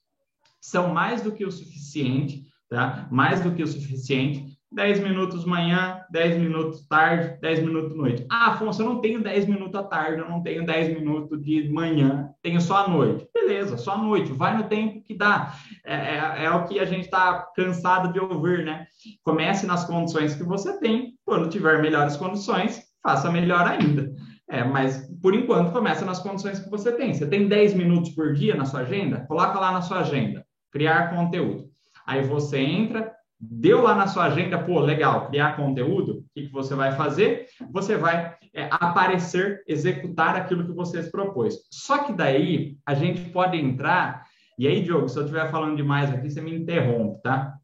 [0.61, 3.09] são mais do que o suficiente, tá?
[3.11, 8.27] Mais do que o suficiente 10 minutos manhã, 10 minutos tarde, 10 minutos noite.
[8.31, 11.73] Ah, Afonso, eu não tenho 10 minutos à tarde, eu não tenho 10 minutos de
[11.73, 13.27] manhã, tenho só à noite.
[13.33, 15.55] Beleza, só à noite, vai no tempo que dá.
[15.85, 18.87] É, é, é o que a gente está cansado de ouvir, né?
[19.25, 24.13] Comece nas condições que você tem, quando tiver melhores condições, faça melhor ainda.
[24.51, 27.13] É, mas por enquanto começa nas condições que você tem.
[27.13, 29.25] Você tem 10 minutos por dia na sua agenda?
[29.27, 31.69] Coloca lá na sua agenda, criar conteúdo.
[32.07, 36.53] Aí você entra, Deu lá na sua agenda, pô, legal, criar conteúdo, o que, que
[36.53, 37.47] você vai fazer?
[37.71, 41.55] Você vai é, aparecer, executar aquilo que você se propôs.
[41.71, 44.25] Só que daí a gente pode entrar,
[44.59, 47.55] e aí, Diogo, se eu estiver falando demais aqui, você me interrompe, tá?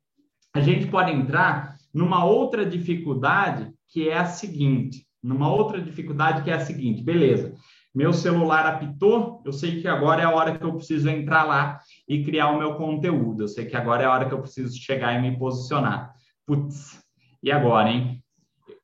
[0.55, 6.51] A gente pode entrar numa outra dificuldade que é a seguinte, numa outra dificuldade que
[6.51, 7.55] é a seguinte, beleza,
[7.95, 11.79] meu celular apitou, eu sei que agora é a hora que eu preciso entrar lá
[12.09, 13.45] e criar o meu conteúdo.
[13.45, 16.13] Eu sei que agora é a hora que eu preciso chegar e me posicionar.
[16.45, 17.01] Putz,
[17.43, 18.23] e agora, hein?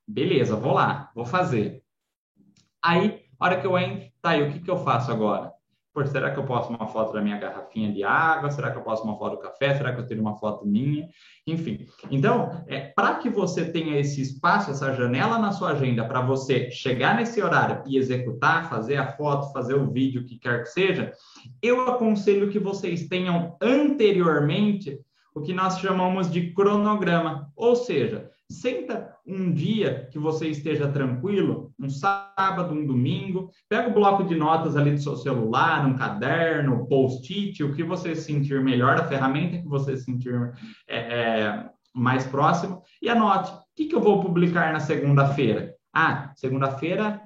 [0.07, 1.83] Beleza, vou lá, vou fazer.
[2.81, 5.51] Aí, hora que eu entro, tá aí, o que, que eu faço agora?
[5.93, 8.49] Pô, será que eu posto uma foto da minha garrafinha de água?
[8.49, 9.75] Será que eu posto uma foto do café?
[9.75, 11.09] Será que eu tenho uma foto minha?
[11.45, 11.85] Enfim.
[12.09, 16.71] Então, é, para que você tenha esse espaço, essa janela na sua agenda, para você
[16.71, 20.69] chegar nesse horário e executar, fazer a foto, fazer o vídeo, o que quer que
[20.69, 21.11] seja,
[21.61, 24.97] eu aconselho que vocês tenham anteriormente
[25.35, 27.51] o que nós chamamos de cronograma.
[27.53, 33.93] Ou seja, Senta um dia que você esteja tranquilo, um sábado, um domingo, pega o
[33.93, 38.97] bloco de notas ali do seu celular, um caderno, post-it, o que você sentir melhor,
[38.97, 40.51] a ferramenta que você sentir
[40.87, 43.51] é, é, mais próximo e anote.
[43.51, 45.73] O que, que eu vou publicar na segunda-feira?
[45.93, 47.21] Ah, segunda-feira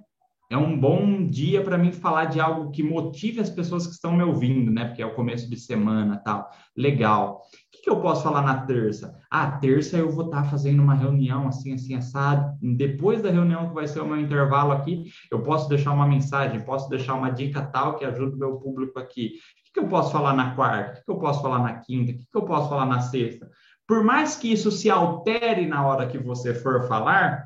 [0.49, 4.15] é um bom dia para mim falar de algo que motive as pessoas que estão
[4.15, 4.85] me ouvindo, né?
[4.85, 6.49] Porque é o começo de semana, tal.
[6.77, 7.41] Legal.
[7.85, 9.15] Que, eu posso falar na terça?
[9.29, 12.57] Ah, terça eu vou estar tá fazendo uma reunião assim, assim, assado.
[12.59, 16.59] Depois da reunião que vai ser o meu intervalo aqui, eu posso deixar uma mensagem,
[16.61, 19.33] posso deixar uma dica tal que ajuda o meu público aqui.
[19.35, 20.93] O que, que eu posso falar na quarta?
[20.93, 22.11] O que, que eu posso falar na quinta?
[22.11, 23.51] O que, que eu posso falar na sexta?
[23.87, 27.45] Por mais que isso se altere na hora que você for falar,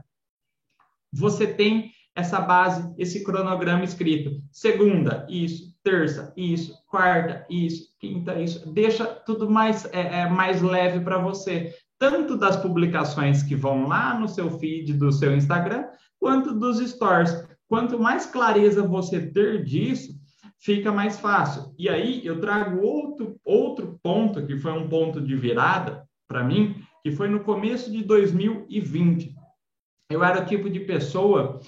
[1.12, 4.42] você tem essa base, esse cronograma escrito.
[4.54, 5.69] Segunda, isso.
[5.90, 6.78] Terça, isso.
[6.88, 7.90] Quarta, isso.
[8.00, 8.72] Quinta, isso.
[8.72, 11.74] Deixa tudo mais, é, é mais leve para você.
[11.98, 15.88] Tanto das publicações que vão lá no seu feed do seu Instagram,
[16.20, 17.44] quanto dos stories.
[17.68, 20.14] Quanto mais clareza você ter disso,
[20.60, 21.74] fica mais fácil.
[21.78, 26.76] E aí eu trago outro, outro ponto, que foi um ponto de virada para mim,
[27.02, 29.34] que foi no começo de 2020.
[30.12, 31.60] Eu era o tipo de pessoa,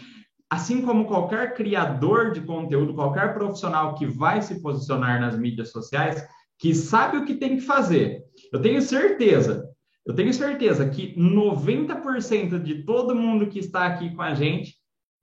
[0.52, 6.22] assim como qualquer criador de conteúdo, qualquer profissional que vai se posicionar nas mídias sociais,
[6.60, 8.22] que sabe o que tem que fazer.
[8.52, 9.66] Eu tenho certeza,
[10.06, 14.76] eu tenho certeza que 90% de todo mundo que está aqui com a gente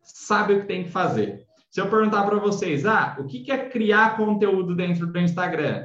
[0.02, 1.44] sabe o que tem que fazer.
[1.70, 5.84] Se eu perguntar para vocês, ah, o que é criar conteúdo dentro do Instagram?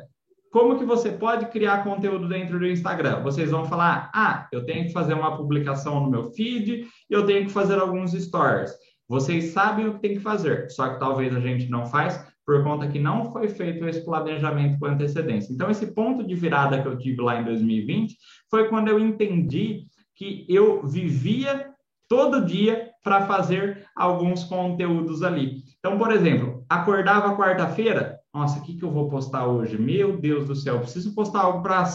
[0.54, 3.22] Como que você pode criar conteúdo dentro do Instagram?
[3.24, 7.46] Vocês vão falar: ah, eu tenho que fazer uma publicação no meu feed, eu tenho
[7.46, 8.72] que fazer alguns stories.
[9.14, 12.64] Vocês sabem o que tem que fazer, só que talvez a gente não faz por
[12.64, 15.54] conta que não foi feito esse planejamento com antecedência.
[15.54, 18.18] Então, esse ponto de virada que eu tive lá em 2020
[18.50, 19.84] foi quando eu entendi
[20.16, 21.70] que eu vivia
[22.10, 25.62] todo dia para fazer alguns conteúdos ali.
[25.78, 29.78] Então, por exemplo, acordava quarta-feira, nossa, o que, que eu vou postar hoje?
[29.78, 31.86] Meu Deus do céu, preciso postar algo para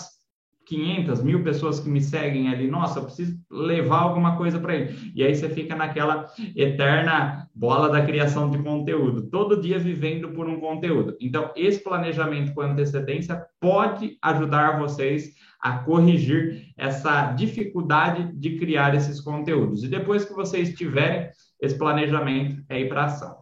[0.68, 2.68] 500 mil pessoas que me seguem ali.
[2.68, 5.12] Nossa, eu preciso levar alguma coisa para ele.
[5.14, 10.46] E aí você fica naquela eterna bola da criação de conteúdo, todo dia vivendo por
[10.46, 11.16] um conteúdo.
[11.20, 19.22] Então, esse planejamento com antecedência pode ajudar vocês a corrigir essa dificuldade de criar esses
[19.22, 19.83] conteúdos.
[19.83, 23.38] E depois que vocês tiverem esse planejamento, é ir para ação.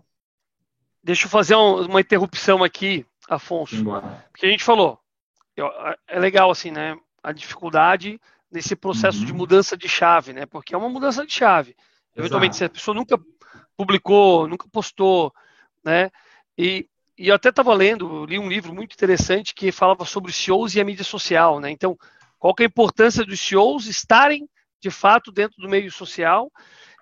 [1.02, 3.74] Deixa eu fazer um, uma interrupção aqui, Afonso.
[3.74, 4.24] Embora.
[4.30, 4.98] Porque a gente falou,
[6.06, 6.96] é legal assim, né?
[7.26, 9.24] A dificuldade nesse processo uhum.
[9.24, 10.46] de mudança de chave, né?
[10.46, 11.70] Porque é uma mudança de chave.
[11.70, 11.80] Exato.
[12.16, 13.18] Eventualmente, se a pessoa nunca
[13.76, 15.32] publicou, nunca postou,
[15.84, 16.10] né?
[16.56, 20.36] E, e eu até estava lendo, li um livro muito interessante que falava sobre os
[20.36, 21.70] CEOs e a mídia social, né?
[21.70, 21.98] Então,
[22.38, 24.48] qual que é a importância dos CEOs estarem,
[24.80, 26.50] de fato, dentro do meio social?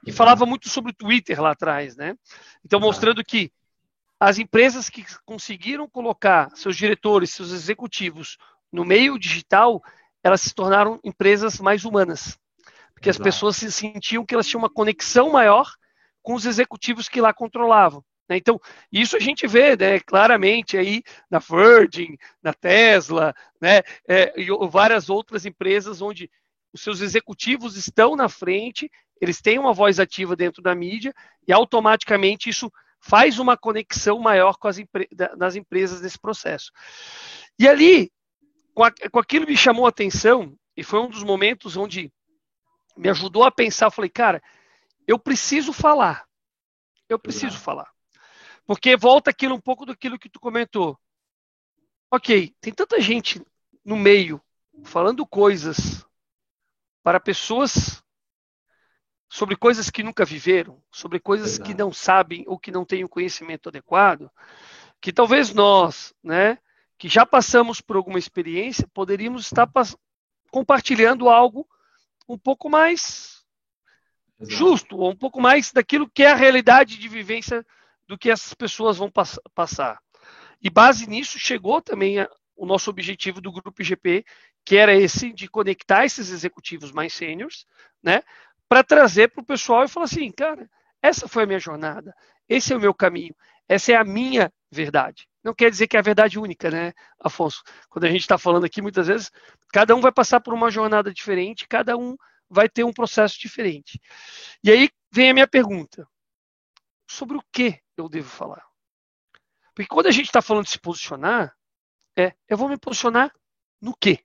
[0.07, 2.15] E falava muito sobre o Twitter lá atrás, né?
[2.65, 3.51] Então, mostrando que
[4.19, 8.37] as empresas que conseguiram colocar seus diretores, seus executivos
[8.73, 9.83] no meio digital,
[10.25, 12.39] elas se tornaram empresas mais humanas.
[12.95, 13.29] Porque Exato.
[13.29, 15.71] as pessoas se sentiam que elas tinham uma conexão maior
[16.23, 18.03] com os executivos que lá controlavam.
[18.27, 18.39] Né?
[18.39, 18.59] Então,
[18.91, 25.11] isso a gente vê né, claramente aí na Virgin, na Tesla, né, é, e várias
[25.11, 26.31] outras empresas onde
[26.73, 31.15] os seus executivos estão na frente, eles têm uma voz ativa dentro da mídia
[31.47, 35.07] e automaticamente isso faz uma conexão maior com as empre
[35.37, 36.73] das empresas nesse processo.
[37.59, 38.11] E ali,
[38.75, 42.13] com, a, com aquilo me chamou a atenção, e foi um dos momentos onde
[42.97, 44.43] me ajudou a pensar, eu falei, cara,
[45.07, 46.27] eu preciso falar.
[47.09, 47.91] Eu preciso falar.
[48.67, 50.99] Porque volta aquilo um pouco daquilo que tu comentou.
[52.11, 53.45] Ok, tem tanta gente
[53.85, 54.41] no meio
[54.85, 56.05] falando coisas
[57.03, 58.03] para pessoas
[59.29, 61.69] sobre coisas que nunca viveram, sobre coisas Exato.
[61.69, 64.31] que não sabem ou que não têm o conhecimento adequado,
[65.01, 66.59] que talvez nós, né,
[67.05, 69.69] que já passamos por alguma experiência, poderíamos estar
[70.51, 71.69] compartilhando algo
[72.27, 73.45] um pouco mais
[74.41, 74.57] Exato.
[74.57, 77.63] justo, ou um pouco mais daquilo que é a realidade de vivência
[78.09, 79.99] do que essas pessoas vão pass passar.
[80.63, 84.25] E base nisso chegou também a, o nosso objetivo do grupo IGP,
[84.65, 87.67] que era esse de conectar esses executivos mais sêniores,
[88.03, 88.23] né,
[88.67, 90.71] para trazer para o pessoal e falar assim, cara,
[91.03, 92.17] essa foi a minha jornada,
[92.49, 93.37] esse é o meu caminho,
[93.69, 95.29] essa é a minha verdade.
[95.45, 97.63] Não quer dizer que é a verdade única, né, Afonso?
[97.91, 99.31] Quando a gente está falando aqui, muitas vezes,
[99.73, 102.17] cada um vai passar por uma jornada diferente, cada um
[102.49, 104.01] vai ter um processo diferente.
[104.63, 106.09] E aí vem a minha pergunta:
[107.09, 108.65] sobre o que eu devo falar?
[109.75, 111.55] Porque quando a gente está falando de se posicionar,
[112.17, 113.33] é, eu vou me posicionar
[113.81, 114.25] no quê?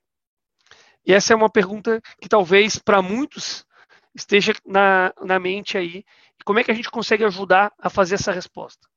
[1.05, 3.65] E essa é uma pergunta que talvez para muitos
[4.15, 6.03] esteja na, na mente aí.
[6.45, 8.88] Como é que a gente consegue ajudar a fazer essa resposta?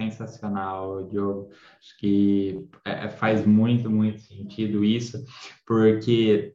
[0.00, 1.50] Sensacional, Diogo.
[1.80, 5.24] Acho que é, faz muito, muito sentido isso,
[5.66, 6.54] porque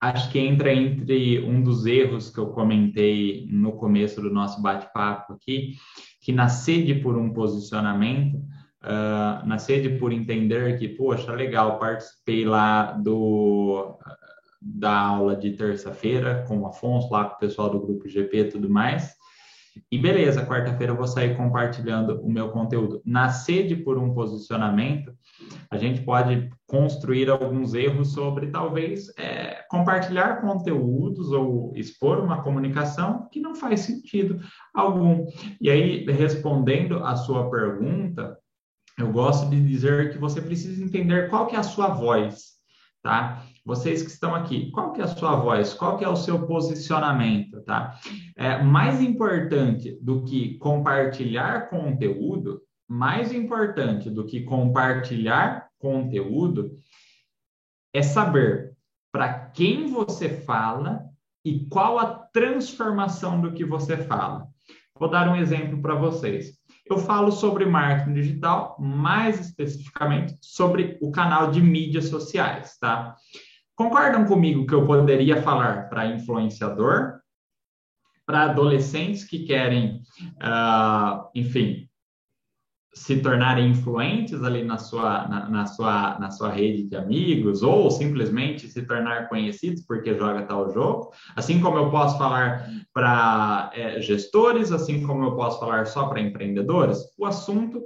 [0.00, 5.34] acho que entra entre um dos erros que eu comentei no começo do nosso bate-papo
[5.34, 5.74] aqui,
[6.22, 12.46] que na sede por um posicionamento, uh, na sede por entender que, poxa, legal, participei
[12.46, 13.98] lá do
[14.64, 18.44] da aula de terça-feira com o Afonso, lá com o pessoal do grupo GP e
[18.44, 19.12] tudo mais,
[19.90, 23.00] e beleza, quarta-feira eu vou sair compartilhando o meu conteúdo.
[23.04, 25.12] Na sede por um posicionamento,
[25.70, 33.28] a gente pode construir alguns erros sobre talvez é, compartilhar conteúdos ou expor uma comunicação
[33.30, 34.40] que não faz sentido
[34.74, 35.26] algum.
[35.60, 38.36] E aí, respondendo a sua pergunta,
[38.98, 42.52] eu gosto de dizer que você precisa entender qual que é a sua voz,
[43.02, 43.42] tá?
[43.64, 45.72] Vocês que estão aqui, qual que é a sua voz?
[45.72, 47.96] Qual que é o seu posicionamento, tá?
[48.36, 56.76] É, mais importante do que compartilhar conteúdo, mais importante do que compartilhar conteúdo
[57.94, 58.72] é saber
[59.12, 61.04] para quem você fala
[61.44, 64.48] e qual a transformação do que você fala.
[64.98, 66.58] Vou dar um exemplo para vocês.
[66.88, 73.16] Eu falo sobre marketing digital, mais especificamente sobre o canal de mídias sociais, tá?
[73.74, 77.20] Concordam comigo que eu poderia falar para influenciador,
[78.26, 80.02] para adolescentes que querem,
[80.36, 81.88] uh, enfim,
[82.94, 87.90] se tornarem influentes ali na sua, na, na, sua, na sua rede de amigos, ou
[87.90, 94.00] simplesmente se tornar conhecidos porque joga tal jogo, assim como eu posso falar para é,
[94.00, 97.82] gestores, assim como eu posso falar só para empreendedores, o assunto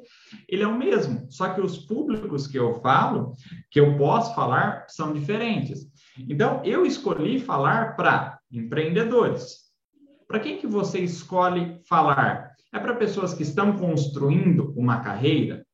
[0.49, 3.33] ele é o mesmo, só que os públicos que eu falo,
[3.71, 5.87] que eu posso falar, são diferentes.
[6.29, 9.67] Então, eu escolhi falar para empreendedores.
[10.27, 12.46] Para quem que você escolhe falar?
[12.77, 15.65] É para pessoas que estão construindo uma carreira?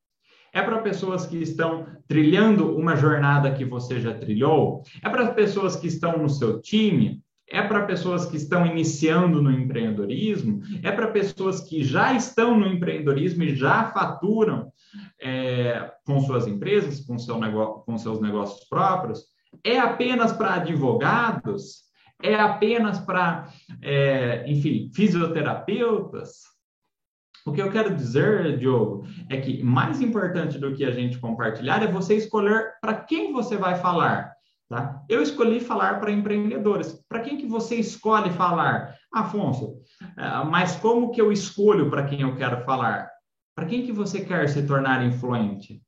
[0.54, 4.84] É para pessoas que estão trilhando uma jornada que você já trilhou?
[5.02, 7.20] É para pessoas que estão no seu time?
[7.50, 10.60] É para pessoas que estão iniciando no empreendedorismo?
[10.80, 14.72] É para pessoas que já estão no empreendedorismo e já faturam
[15.20, 19.24] é, com suas empresas, com, seu negócio, com seus negócios próprios?
[19.64, 21.82] É apenas para advogados?
[22.22, 23.48] É apenas para,
[23.82, 26.51] é, enfim, fisioterapeutas?
[27.44, 31.82] O que eu quero dizer, Diogo, é que mais importante do que a gente compartilhar
[31.82, 34.32] é você escolher para quem você vai falar.
[34.68, 35.02] Tá?
[35.08, 37.04] Eu escolhi falar para empreendedores.
[37.08, 38.96] Para quem que você escolhe falar?
[39.12, 39.76] Afonso,
[40.16, 43.10] é, mas como que eu escolho para quem eu quero falar?
[43.54, 45.82] Para quem que você quer se tornar influente?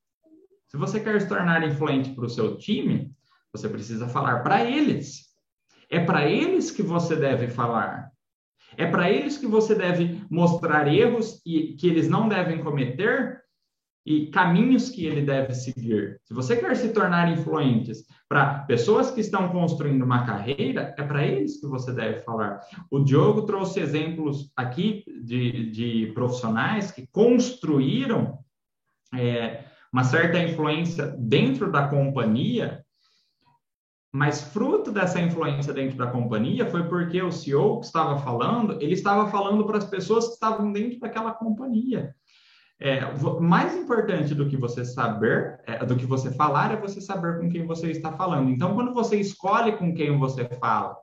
[0.69, 3.11] Se você quer se tornar influente para o seu time,
[3.53, 5.29] você precisa falar para eles.
[5.89, 8.11] É para eles que você deve falar.
[8.77, 13.45] É para eles que você deve mostrar erros e que eles não devem cometer
[14.07, 16.20] e caminhos que ele deve seguir.
[16.25, 21.27] Se você quer se tornar influentes para pessoas que estão construindo uma carreira, é para
[21.27, 22.61] eles que você deve falar.
[22.91, 28.39] O Diogo trouxe exemplos aqui de, de profissionais que construíram
[29.14, 32.84] é, uma certa influência dentro da companhia
[34.15, 38.95] mas fruto dessa influência dentro da companhia foi porque o CEO que estava falando, ele
[38.95, 42.15] estava falando para as pessoas que estavam dentro daquela companhia.
[42.79, 43.01] É,
[43.41, 47.51] mais importante do que você saber, é, do que você falar, é você saber com
[47.51, 48.51] quem você está falando.
[48.51, 50.97] Então, quando você escolhe com quem você fala,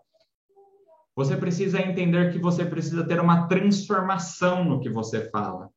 [1.14, 5.70] você precisa entender que você precisa ter uma transformação no que você fala.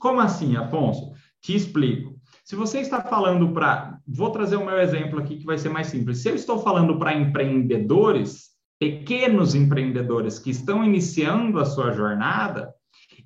[0.00, 1.12] Como assim, Afonso?
[1.40, 2.16] Te explico.
[2.46, 3.98] Se você está falando para.
[4.06, 6.18] Vou trazer o meu exemplo aqui que vai ser mais simples.
[6.18, 12.72] Se eu estou falando para empreendedores, pequenos empreendedores que estão iniciando a sua jornada,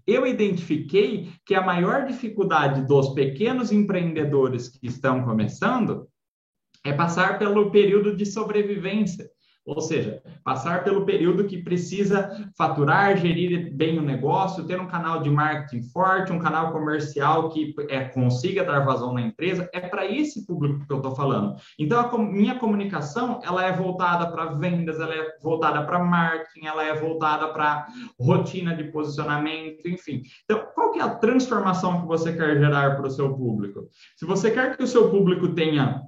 [0.06, 6.08] eu identifiquei que a maior dificuldade dos pequenos empreendedores que estão começando
[6.82, 9.28] é passar pelo período de sobrevivência.
[9.66, 15.20] Ou seja, passar pelo período que precisa faturar, gerir bem o negócio, ter um canal
[15.20, 20.06] de marketing forte, um canal comercial que é, consiga dar vazão na empresa, é para
[20.06, 21.56] esse público que eu estou falando.
[21.78, 26.82] Então, a minha comunicação, ela é voltada para vendas, ela é voltada para marketing, ela
[26.82, 27.86] é voltada para
[28.18, 30.22] rotina de posicionamento, enfim.
[30.44, 33.88] Então, qual que é a transformação que você quer gerar para o seu público?
[34.16, 36.02] Se você quer que o seu público tenha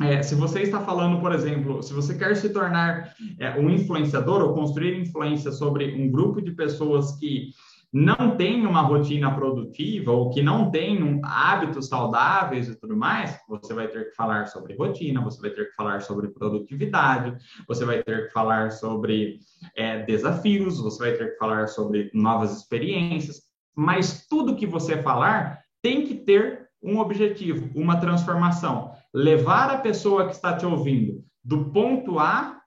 [0.00, 4.42] é, se você está falando, por exemplo, se você quer se tornar é, um influenciador
[4.42, 7.50] ou construir influência sobre um grupo de pessoas que
[7.92, 13.38] não tem uma rotina produtiva ou que não tem um, hábitos saudáveis e tudo mais,
[13.48, 17.36] você vai ter que falar sobre rotina, você vai ter que falar sobre produtividade,
[17.66, 19.40] você vai ter que falar sobre
[19.76, 23.42] é, desafios, você vai ter que falar sobre novas experiências,
[23.74, 30.26] mas tudo que você falar tem que ter um objetivo, uma transformação levar a pessoa
[30.26, 32.60] que está te ouvindo do ponto A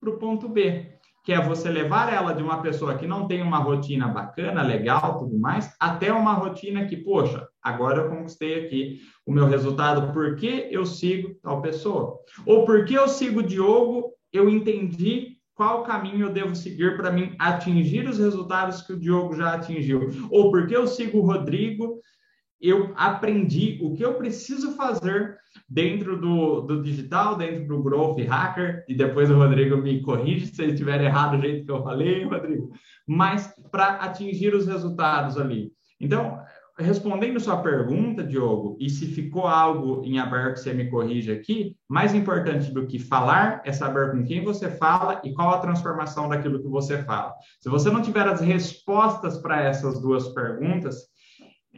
[0.00, 0.90] para o ponto B,
[1.24, 5.18] que é você levar ela de uma pessoa que não tem uma rotina bacana, legal,
[5.18, 10.68] tudo mais, até uma rotina que, poxa, agora eu conquistei aqui o meu resultado, porque
[10.70, 12.18] eu sigo tal pessoa?
[12.46, 17.34] Ou porque eu sigo o Diogo, eu entendi qual caminho eu devo seguir para mim
[17.38, 20.08] atingir os resultados que o Diogo já atingiu?
[20.30, 22.00] Ou porque eu sigo o Rodrigo,
[22.60, 25.38] eu aprendi o que eu preciso fazer
[25.68, 30.62] dentro do, do digital, dentro do Growth Hacker, e depois o Rodrigo me corrige se
[30.62, 32.70] eu estiver errado do jeito que eu falei, Rodrigo,
[33.06, 35.72] mas para atingir os resultados ali.
[36.00, 36.38] Então,
[36.78, 42.14] respondendo sua pergunta, Diogo, e se ficou algo em aberto, você me corrige aqui, mais
[42.14, 46.62] importante do que falar é saber com quem você fala e qual a transformação daquilo
[46.62, 47.34] que você fala.
[47.60, 51.10] Se você não tiver as respostas para essas duas perguntas,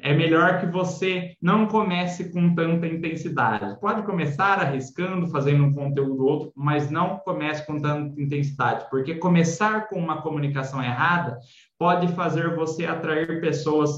[0.03, 3.79] é melhor que você não comece com tanta intensidade.
[3.81, 9.89] Pode começar arriscando, fazendo um conteúdo outro, mas não comece com tanta intensidade, porque começar
[9.89, 11.39] com uma comunicação errada
[11.79, 13.91] pode fazer você atrair pessoas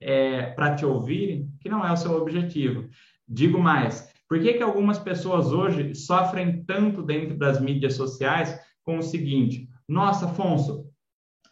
[0.00, 2.88] é, para te ouvirem, que não é o seu objetivo.
[3.28, 8.98] Digo mais, por que, que algumas pessoas hoje sofrem tanto dentro das mídias sociais com
[8.98, 10.86] o seguinte: nossa, Afonso,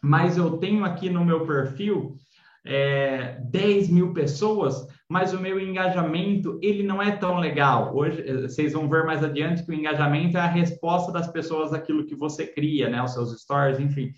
[0.03, 2.17] mas eu tenho aqui no meu perfil
[2.65, 7.95] é, 10 mil pessoas, mas o meu engajamento ele não é tão legal.
[7.95, 11.73] Hoje eh, vocês vão ver mais adiante que o engajamento é a resposta das pessoas
[11.73, 13.01] àquilo que você cria, né?
[13.03, 14.13] Os seus stories, enfim.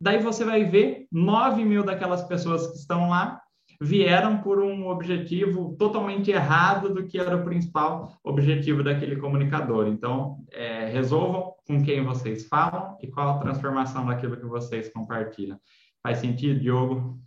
[0.00, 3.40] Daí você vai ver 9 mil daquelas pessoas que estão lá
[3.82, 9.88] vieram por um objetivo totalmente errado do que era o principal objetivo daquele comunicador.
[9.88, 15.58] Então, é, resolvam com quem vocês falam e qual a transformação daquilo que vocês compartilham.
[16.00, 17.18] Faz sentido, Diogo?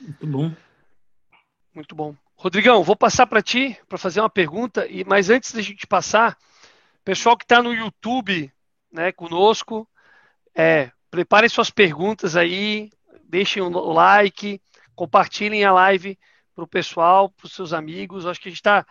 [0.00, 0.54] Muito bom.
[1.74, 2.14] Muito bom.
[2.36, 6.36] Rodrigão, vou passar para ti para fazer uma pergunta, e mas antes da gente passar,
[7.04, 8.52] pessoal que está no YouTube,
[8.92, 9.88] né, conosco,
[10.54, 12.90] é, preparem suas perguntas aí,
[13.24, 14.60] deixem o like,
[14.94, 16.18] compartilhem a live
[16.54, 18.26] para o pessoal, para os seus amigos.
[18.26, 18.86] Acho que a gente está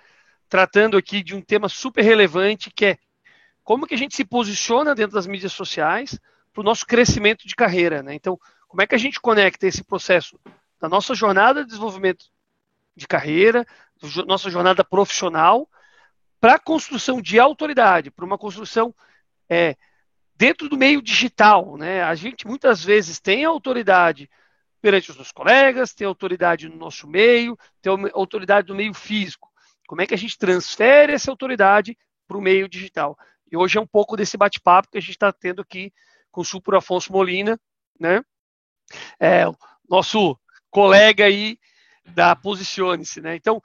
[0.47, 2.97] tratando aqui de um tema super relevante, que é
[3.63, 6.19] como que a gente se posiciona dentro das mídias sociais
[6.53, 8.01] para o nosso crescimento de carreira.
[8.01, 8.13] Né?
[8.13, 10.39] Então, como é que a gente conecta esse processo
[10.79, 12.25] da nossa jornada de desenvolvimento
[12.95, 13.65] de carreira,
[14.25, 15.69] nossa jornada profissional,
[16.39, 18.93] para a construção de autoridade, para uma construção
[19.49, 19.75] é,
[20.35, 21.77] dentro do meio digital.
[21.77, 22.01] Né?
[22.01, 24.29] A gente muitas vezes tem autoridade
[24.81, 29.51] perante os nossos colegas, tem autoridade no nosso meio, tem autoridade no meio físico.
[29.87, 31.97] Como é que a gente transfere essa autoridade
[32.27, 33.17] para o meio digital?
[33.51, 35.91] E hoje é um pouco desse bate-papo que a gente está tendo aqui
[36.29, 37.59] com o Supro Afonso Molina,
[37.99, 38.21] né?
[39.19, 39.45] É,
[39.89, 40.37] nosso
[40.69, 41.57] colega aí
[42.13, 43.35] da Posicione-se, né?
[43.35, 43.61] Então,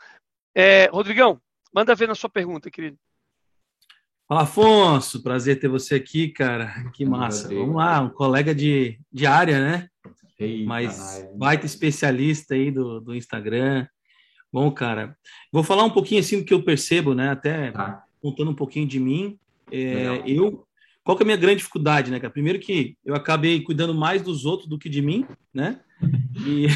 [0.54, 1.40] é, Rodrigão,
[1.72, 2.98] manda ver na sua pergunta, querido.
[4.28, 6.90] Fala, Afonso, prazer ter você aqui, cara.
[6.94, 7.48] Que massa.
[7.48, 9.88] Vamos lá, um colega de, de área, né?
[10.38, 13.86] Eita, Mas baita especialista aí do, do Instagram.
[14.52, 15.16] Bom, cara,
[15.50, 17.30] vou falar um pouquinho assim do que eu percebo, né?
[17.30, 18.04] Até tá.
[18.20, 19.38] contando um pouquinho de mim.
[19.70, 20.66] É, eu,
[21.04, 22.32] qual que é a minha grande dificuldade, né, cara?
[22.32, 25.80] Primeiro que eu acabei cuidando mais dos outros do que de mim, né?
[26.46, 26.66] E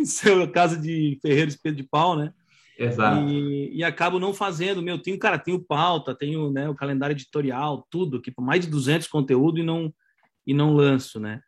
[0.00, 2.32] isso é o caso de Ferreiro Espelho de Pau, né?
[2.78, 3.28] Exato.
[3.28, 4.82] E, e acabo não fazendo.
[4.82, 9.06] Meu, tenho, cara, tenho pauta, tenho né, o calendário editorial, tudo, aqui, mais de 200
[9.08, 9.92] conteúdo e não,
[10.46, 11.40] e não lanço, né?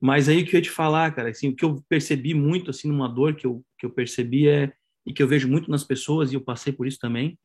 [0.00, 2.70] Mas aí o que eu ia te falar, cara, assim, o que eu percebi muito,
[2.70, 4.72] assim, numa dor que eu, que eu percebi é,
[5.06, 7.38] e que eu vejo muito nas pessoas, e eu passei por isso também,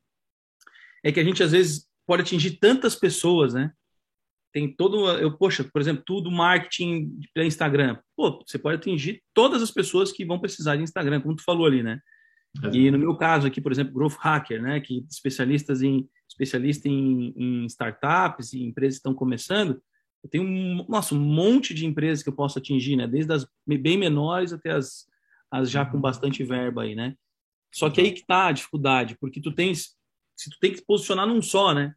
[1.04, 3.72] é que a gente, às vezes, pode atingir tantas pessoas, né?
[4.52, 7.98] Tem todo, eu poxa, por exemplo, tudo marketing para Instagram.
[8.16, 11.66] Pô, você pode atingir todas as pessoas que vão precisar de Instagram, como tu falou
[11.66, 12.00] ali, né?
[12.74, 17.34] E no meu caso aqui, por exemplo, Growth Hacker, né, que especialistas em especialista em,
[17.36, 19.82] em startups e empresas que estão começando,
[20.24, 23.48] eu tenho um, nossa, um monte de empresas que eu posso atingir, né, desde as
[23.66, 25.06] bem menores até as,
[25.52, 26.02] as já com uhum.
[26.02, 27.16] bastante verba aí, né?
[27.72, 29.96] Só que aí que tá a dificuldade, porque tu tens
[30.36, 31.94] se tu tem que posicionar num só, né?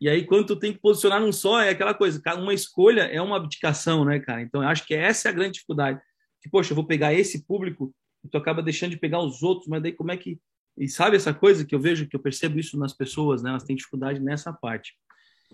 [0.00, 3.20] E aí, quando tu tem que posicionar num só, é aquela coisa, uma escolha é
[3.20, 4.42] uma abdicação, né, cara?
[4.42, 6.00] Então, eu acho que essa é a grande dificuldade.
[6.40, 7.92] Que, poxa, eu vou pegar esse público
[8.24, 10.38] e tu acaba deixando de pegar os outros, mas daí como é que...
[10.76, 13.50] E sabe essa coisa que eu vejo, que eu percebo isso nas pessoas, né?
[13.50, 14.94] Elas têm dificuldade nessa parte.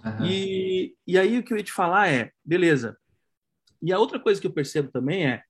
[0.05, 0.27] Uhum.
[0.27, 2.97] E, e aí, o que eu ia te falar é, beleza.
[3.81, 5.43] E a outra coisa que eu percebo também é,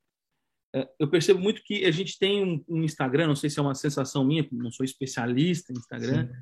[0.73, 3.63] é eu percebo muito que a gente tem um, um Instagram, não sei se é
[3.63, 6.33] uma sensação minha, não sou especialista em Instagram, Sim.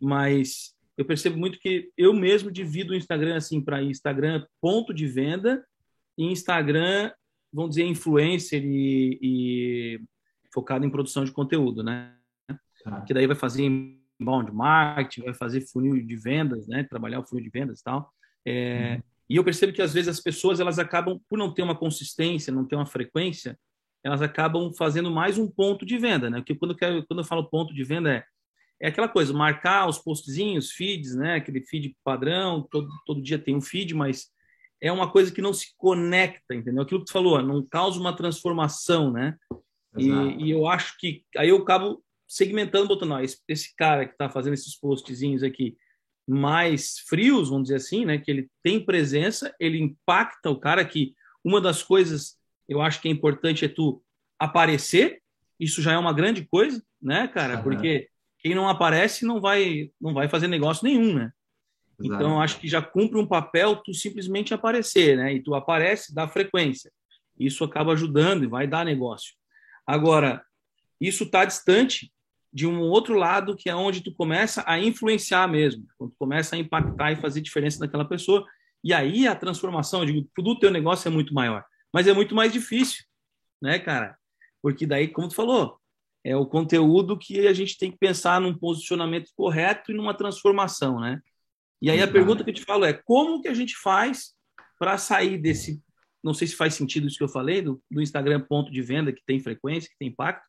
[0.00, 5.06] mas eu percebo muito que eu mesmo divido o Instagram assim para Instagram ponto de
[5.06, 5.64] venda
[6.16, 7.10] e Instagram,
[7.50, 10.00] vamos dizer, influencer e, e
[10.52, 12.14] focado em produção de conteúdo, né?
[12.84, 13.00] Tá.
[13.00, 16.84] Que daí vai fazer inbound marketing, vai fazer funil de vendas, né?
[16.84, 18.12] Trabalhar o funil de vendas e tal.
[18.44, 19.02] É, uhum.
[19.30, 22.52] E eu percebo que às vezes as pessoas elas acabam por não ter uma consistência,
[22.52, 23.58] não ter uma frequência,
[24.04, 26.40] elas acabam fazendo mais um ponto de venda, né?
[26.40, 28.24] Porque quando eu, quero, quando eu falo ponto de venda é
[28.80, 31.34] é aquela coisa, marcar os postzinhos, feeds, né?
[31.34, 34.30] Aquele feed padrão, todo, todo dia tem um feed, mas
[34.80, 36.82] é uma coisa que não se conecta, entendeu?
[36.82, 39.36] Aquilo que tu falou, não causa uma transformação, né?
[39.98, 44.12] E, e, eu acho que aí eu acabo segmentando, botando, ó, esse, esse cara que
[44.12, 45.76] está fazendo esses postzinhos aqui
[46.26, 48.18] mais frios, vamos dizer assim, né?
[48.18, 51.14] Que ele tem presença, ele impacta o cara que
[51.44, 54.00] uma das coisas eu acho que é importante é tu
[54.38, 55.20] aparecer,
[55.58, 57.60] isso já é uma grande coisa, né, cara?
[57.60, 58.08] Porque
[58.42, 61.32] quem não aparece não vai não vai fazer negócio nenhum, né?
[61.98, 62.14] Exato.
[62.14, 65.34] Então acho que já cumpre um papel tu simplesmente aparecer, né?
[65.34, 66.90] E tu aparece, dá frequência.
[67.38, 69.34] Isso acaba ajudando e vai dar negócio.
[69.86, 70.42] Agora,
[71.00, 72.12] isso está distante
[72.52, 76.56] de um outro lado que é onde tu começa a influenciar mesmo, quando tu começa
[76.56, 78.44] a impactar e fazer diferença naquela pessoa.
[78.82, 82.34] E aí a transformação, digo, tudo o teu negócio é muito maior, mas é muito
[82.34, 83.04] mais difícil,
[83.60, 84.16] né, cara?
[84.62, 85.79] Porque daí, como tu falou,
[86.24, 91.00] é o conteúdo que a gente tem que pensar num posicionamento correto e numa transformação,
[91.00, 91.20] né?
[91.80, 94.34] E aí a pergunta que eu te falo é como que a gente faz
[94.78, 95.82] para sair desse,
[96.22, 99.12] não sei se faz sentido isso que eu falei, do, do Instagram ponto de venda,
[99.12, 100.46] que tem frequência, que tem impacto,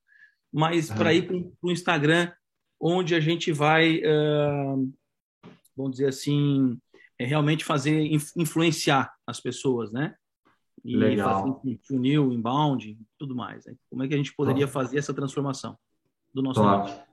[0.51, 2.31] mas para ir para o Instagram,
[2.79, 4.93] onde a gente vai, uh,
[5.75, 6.77] vamos dizer assim,
[7.17, 10.15] é realmente fazer, influenciar as pessoas, né?
[10.83, 11.43] E Legal.
[11.43, 13.65] fazer funil, inbound, tudo mais.
[13.65, 13.75] Né?
[13.89, 14.73] Como é que a gente poderia Top.
[14.73, 15.77] fazer essa transformação
[16.33, 16.89] do nosso Top.
[16.89, 17.11] negócio?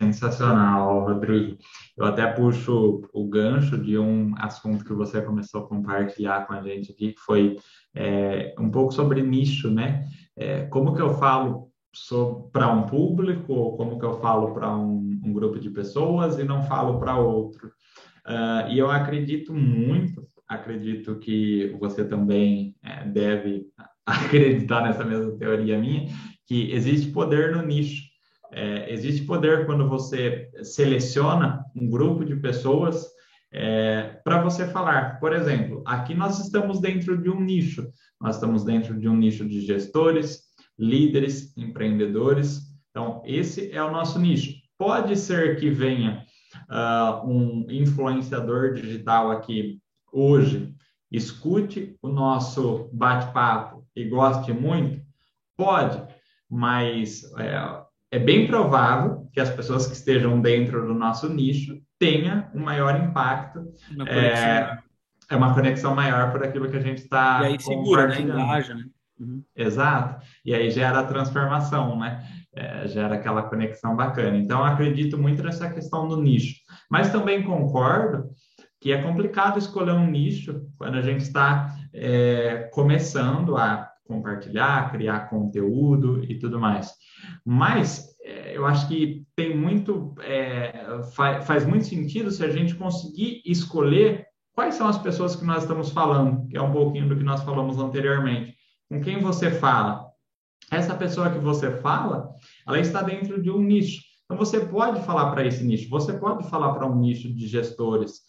[0.00, 1.58] Sensacional, Rodrigo.
[1.96, 6.62] Eu até puxo o gancho de um assunto que você começou a compartilhar com a
[6.62, 7.56] gente aqui, que foi
[7.94, 10.06] é, um pouco sobre nicho, né?
[10.36, 11.68] É, como que eu falo
[12.52, 16.62] para um público, como que eu falo para um, um, grupo de pessoas e não
[16.62, 17.72] falo para outro.
[18.26, 23.66] Uh, e eu acredito muito, acredito que você também é, deve
[24.06, 26.08] acreditar nessa mesma teoria minha,
[26.46, 28.08] que existe poder no nicho.
[28.50, 33.06] É, existe poder quando você seleciona um grupo de pessoas
[33.52, 35.20] é, para você falar.
[35.20, 37.86] Por exemplo, aqui nós estamos dentro de um nicho.
[38.18, 40.44] Nós estamos dentro de um nicho de gestores,
[40.78, 42.62] líderes, empreendedores.
[42.90, 44.54] Então, esse é o nosso nicho.
[44.78, 46.24] Pode ser que venha
[46.70, 49.78] uh, um influenciador digital aqui
[50.18, 50.74] hoje,
[51.10, 55.00] escute o nosso bate-papo e goste muito?
[55.56, 56.02] Pode,
[56.50, 62.50] mas é, é bem provável que as pessoas que estejam dentro do nosso nicho tenha
[62.54, 63.64] um maior impacto.
[64.06, 64.78] É,
[65.30, 67.40] é, uma conexão maior por aquilo que a gente está.
[67.42, 68.20] E aí segura, né?
[68.20, 68.84] Engaja, né?
[69.18, 69.42] Uhum.
[69.54, 70.24] Exato.
[70.44, 72.24] E aí gera a transformação, né?
[72.54, 74.36] É, gera aquela conexão bacana.
[74.36, 76.54] Então, acredito muito nessa questão do nicho.
[76.88, 78.30] Mas também concordo
[78.80, 85.28] que é complicado escolher um nicho quando a gente está é, começando a compartilhar, criar
[85.28, 86.92] conteúdo e tudo mais.
[87.44, 92.74] Mas é, eu acho que tem muito, é, faz, faz muito sentido se a gente
[92.74, 97.16] conseguir escolher quais são as pessoas que nós estamos falando, que é um pouquinho do
[97.16, 98.58] que nós falamos anteriormente
[98.88, 100.08] com quem você fala.
[100.70, 102.34] Essa pessoa que você fala,
[102.66, 104.02] ela está dentro de um nicho.
[104.24, 108.20] Então, você pode falar para esse nicho, você pode falar para um nicho de gestores.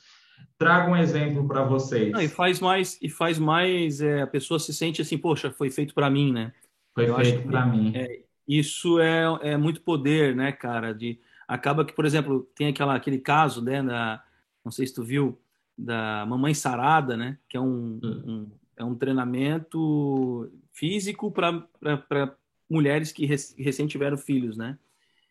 [0.58, 2.12] Traga um exemplo para vocês.
[2.12, 5.70] Não, e faz mais, e faz mais é, a pessoa se sente assim, poxa, foi
[5.70, 6.52] feito para mim, né?
[6.94, 7.94] Foi Eu feito para mim.
[7.96, 10.94] É, isso é, é muito poder, né, cara?
[10.94, 14.22] De, acaba que, por exemplo, tem aquela, aquele caso, né, da,
[14.64, 15.40] não sei se tu viu,
[15.78, 17.38] da mamãe sarada, né?
[17.48, 18.24] Que é um, hum.
[18.28, 21.68] um é um treinamento físico para
[22.70, 24.78] mulheres que rec recém tiveram filhos, né?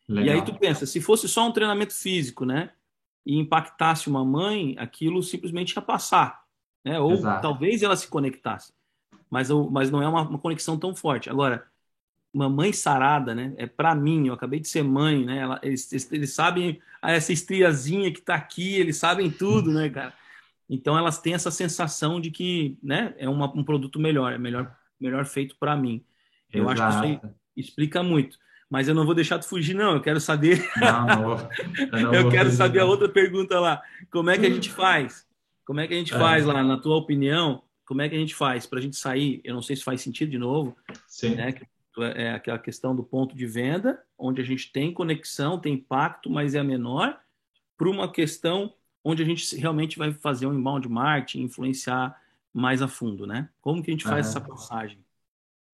[0.06, 0.24] Legal.
[0.24, 2.70] E aí tu pensa, se fosse só um treinamento físico, né?
[3.24, 6.42] E impactasse uma mãe, aquilo simplesmente ia passar,
[6.84, 6.98] né?
[6.98, 7.42] Ou Exato.
[7.42, 8.72] talvez ela se conectasse,
[9.30, 11.28] mas, mas não é uma, uma conexão tão forte.
[11.28, 11.66] Agora,
[12.32, 13.54] uma mãe sarada, né?
[13.56, 15.38] É para mim, eu acabei de ser mãe, né?
[15.38, 20.14] Ela, eles, eles sabem essa estriazinha que tá aqui, eles sabem tudo, né, cara?
[20.68, 24.76] Então elas têm essa sensação de que, né, é uma, um produto melhor, é melhor,
[25.00, 26.04] melhor feito para mim.
[26.52, 26.82] Eu Exato.
[26.82, 28.38] acho que isso aí explica muito.
[28.70, 29.94] Mas eu não vou deixar de fugir, não.
[29.94, 30.68] Eu quero saber.
[30.76, 31.38] Não, não
[31.98, 33.82] eu, não eu quero saber a outra pergunta lá.
[34.10, 35.26] Como é que a gente faz?
[35.64, 36.18] Como é que a gente é.
[36.18, 37.62] faz lá, na tua opinião?
[37.86, 39.40] Como é que a gente faz para a gente sair?
[39.42, 40.76] Eu não sei se faz sentido de novo.
[41.06, 41.34] Sim.
[41.34, 41.54] Né?
[42.14, 46.54] É aquela questão do ponto de venda, onde a gente tem conexão, tem impacto, mas
[46.54, 47.18] é menor,
[47.76, 52.14] para uma questão onde a gente realmente vai fazer um inbound marketing, influenciar
[52.52, 53.48] mais a fundo, né?
[53.60, 54.98] Como que a gente faz essa passagem?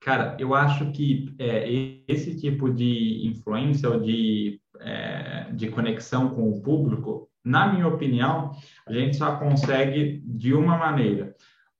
[0.04, 6.50] Cara, eu acho que é, esse tipo de influência ou de, é, de conexão com
[6.50, 8.52] o público na minha opinião,
[8.86, 11.34] a gente só consegue de uma maneira,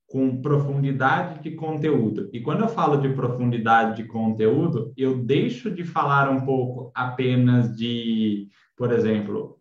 [0.07, 2.31] com profundidade de conteúdo.
[2.33, 7.77] E quando eu falo de profundidade de conteúdo, eu deixo de falar um pouco apenas
[7.77, 9.59] de, por exemplo,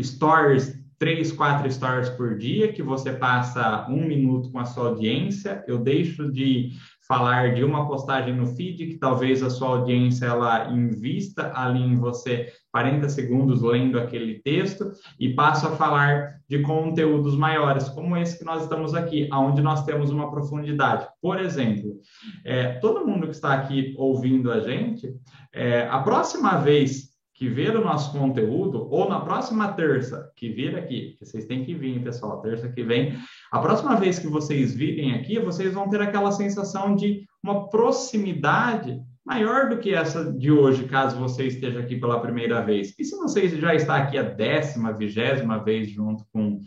[0.00, 5.64] stories três, quatro stories por dia, que você passa um minuto com a sua audiência.
[5.66, 6.72] Eu deixo de
[7.10, 11.96] falar de uma postagem no feed, que talvez a sua audiência ela invista ali em
[11.96, 18.38] você 40 segundos lendo aquele texto, e passo a falar de conteúdos maiores, como esse
[18.38, 21.08] que nós estamos aqui, onde nós temos uma profundidade.
[21.20, 21.96] Por exemplo,
[22.44, 25.12] é, todo mundo que está aqui ouvindo a gente,
[25.52, 27.09] é, a próxima vez
[27.40, 31.64] que ver o nosso conteúdo, ou na próxima terça que vir aqui, que vocês têm
[31.64, 33.16] que vir, pessoal, terça que vem,
[33.50, 39.00] a próxima vez que vocês virem aqui, vocês vão ter aquela sensação de uma proximidade
[39.24, 42.94] maior do que essa de hoje, caso você esteja aqui pela primeira vez.
[42.98, 46.60] E se você já está aqui a décima, vigésima vez junto com,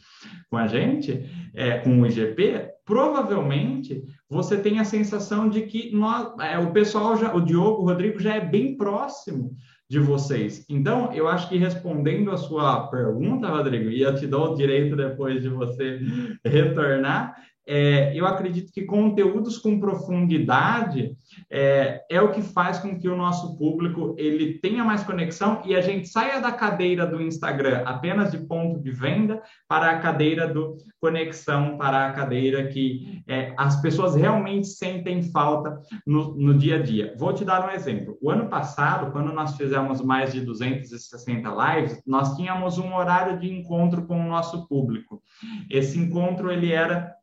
[0.49, 6.33] com a gente, é, com o IGP, provavelmente você tem a sensação de que nós,
[6.39, 9.55] é, o pessoal já, o Diogo, o Rodrigo já é bem próximo
[9.89, 10.65] de vocês.
[10.69, 14.95] Então, eu acho que respondendo a sua pergunta, Rodrigo, e eu te dou o direito
[14.95, 15.99] depois de você
[16.43, 17.35] retornar,
[17.65, 21.15] é, eu acredito que conteúdos com profundidade
[21.49, 25.75] é, é, o que faz com que o nosso público ele tenha mais conexão e
[25.75, 30.47] a gente saia da cadeira do Instagram apenas de ponto de venda para a cadeira
[30.47, 36.75] do conexão, para a cadeira que é, as pessoas realmente sentem falta no, no dia
[36.77, 37.15] a dia.
[37.17, 38.17] Vou te dar um exemplo.
[38.21, 43.49] O ano passado, quando nós fizemos mais de 260 lives, nós tínhamos um horário de
[43.49, 45.21] encontro com o nosso público.
[45.69, 47.13] Esse encontro ele era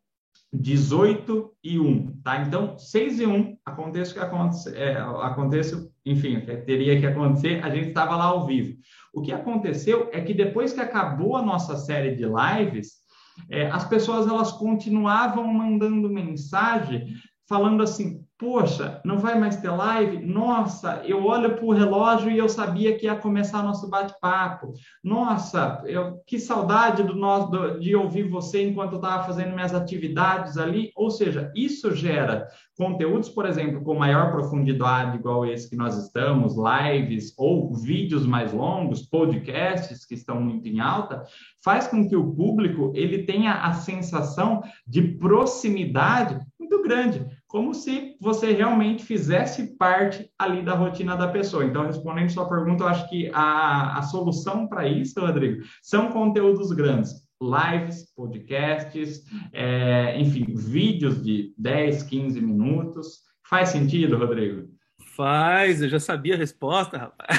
[0.53, 2.43] 18 e 1, tá?
[2.43, 7.89] Então, 6 e 1, aconteça o que é, aconteça, enfim, teria que acontecer, a gente
[7.89, 8.77] estava lá ao vivo.
[9.15, 13.01] O que aconteceu é que depois que acabou a nossa série de lives,
[13.49, 17.15] é, as pessoas elas continuavam mandando mensagem
[17.49, 20.25] falando assim: Poxa, não vai mais ter live?
[20.25, 24.73] Nossa, eu olho para o relógio e eu sabia que ia começar nosso bate-papo.
[25.05, 29.75] Nossa, eu, que saudade do nosso, do, de ouvir você enquanto eu estava fazendo minhas
[29.75, 30.91] atividades ali.
[30.97, 36.55] Ou seja, isso gera conteúdos, por exemplo, com maior profundidade, igual esse que nós estamos,
[36.57, 41.25] lives ou vídeos mais longos, podcasts que estão muito em alta,
[41.63, 48.17] faz com que o público ele tenha a sensação de proximidade muito grande como se
[48.21, 51.65] você realmente fizesse parte ali da rotina da pessoa.
[51.65, 56.71] Então, respondendo sua pergunta, eu acho que a, a solução para isso, Rodrigo, são conteúdos
[56.71, 57.11] grandes.
[57.43, 59.23] Lives, podcasts,
[59.53, 63.23] é, enfim, vídeos de 10, 15 minutos.
[63.49, 64.69] Faz sentido, Rodrigo?
[65.17, 67.37] Faz, eu já sabia a resposta, rapaz.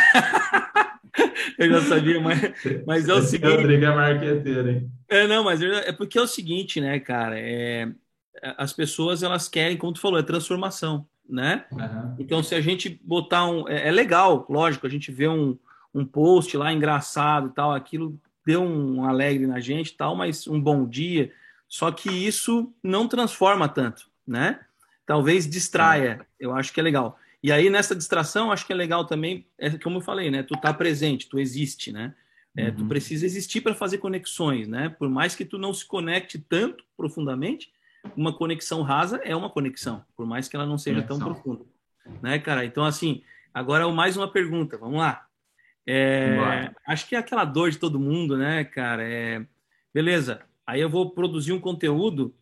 [1.57, 2.41] eu já sabia, mas,
[2.85, 3.55] mas é o Esse seguinte.
[3.55, 4.91] Rodrigo é marqueteiro, hein?
[5.09, 7.39] É, não, mas é porque é o seguinte, né, cara?
[7.39, 7.89] É,
[8.57, 11.65] as pessoas elas querem, como tu falou, é transformação, né?
[11.71, 12.15] Uhum.
[12.19, 13.67] Então, se a gente botar um.
[13.67, 15.57] É, é, legal, lógico, a gente vê um,
[15.93, 20.59] um post lá engraçado e tal, aquilo deu um alegre na gente tal, mas um
[20.59, 21.31] bom dia.
[21.67, 24.59] Só que isso não transforma tanto, né?
[25.05, 27.17] Talvez distraia, eu acho que é legal.
[27.43, 30.43] E aí, nessa distração, acho que é legal também, é como eu falei, né?
[30.43, 32.13] Tu tá presente, tu existe, né?
[32.55, 32.75] É, uhum.
[32.75, 34.89] Tu precisa existir para fazer conexões, né?
[34.89, 37.71] Por mais que tu não se conecte tanto profundamente,
[38.15, 41.19] uma conexão rasa é uma conexão, por mais que ela não seja conexão.
[41.19, 41.65] tão profunda.
[42.21, 42.65] Né, cara?
[42.65, 43.23] Então, assim,
[43.53, 45.25] agora mais uma pergunta, vamos lá.
[45.85, 49.03] É, acho que é aquela dor de todo mundo, né, cara?
[49.03, 49.45] É,
[49.93, 52.35] beleza, aí eu vou produzir um conteúdo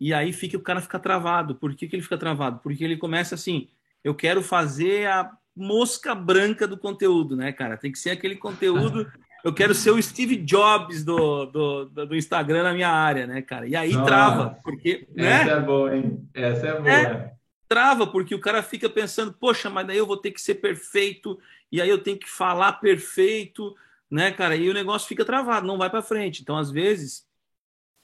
[0.00, 1.54] e aí fica, o cara fica travado.
[1.54, 2.60] Por que, que ele fica travado?
[2.60, 3.68] Porque ele começa assim,
[4.02, 7.76] eu quero fazer a mosca branca do conteúdo, né, cara?
[7.76, 9.10] Tem que ser aquele conteúdo
[9.44, 13.66] eu quero ser o Steve Jobs do, do, do Instagram na minha área, né, cara?
[13.66, 15.06] E aí trava, porque.
[15.14, 15.42] Né?
[15.42, 16.28] Essa é boa, hein?
[16.32, 16.90] Essa é boa.
[16.90, 17.34] É,
[17.68, 21.38] trava, porque o cara fica pensando, poxa, mas daí eu vou ter que ser perfeito,
[21.70, 23.74] e aí eu tenho que falar perfeito,
[24.10, 24.54] né, cara?
[24.54, 26.42] E o negócio fica travado, não vai para frente.
[26.42, 27.26] Então, às vezes,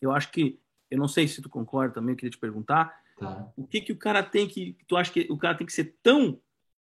[0.01, 0.59] eu acho que.
[0.91, 2.99] Eu não sei se tu concorda também, eu queria te perguntar.
[3.19, 3.47] Tá.
[3.57, 4.77] O que, que o cara tem que.
[4.87, 6.41] Tu acha que o cara tem que ser tão,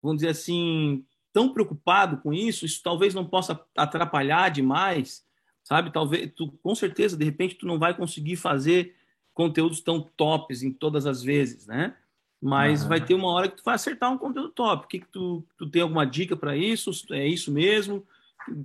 [0.03, 1.07] vamos dizer assim,
[1.39, 5.25] tão preocupado com isso, isso talvez não possa atrapalhar demais,
[5.63, 5.93] sabe?
[5.93, 8.97] Talvez tu, com certeza, de repente tu não vai conseguir fazer
[9.33, 11.95] conteúdos tão tops em todas as vezes, né?
[12.43, 12.89] Mas uhum.
[12.89, 14.85] vai ter uma hora que tu vai acertar um conteúdo top.
[14.85, 16.91] O que, que tu, tu tem alguma dica para isso?
[17.13, 18.05] É isso mesmo?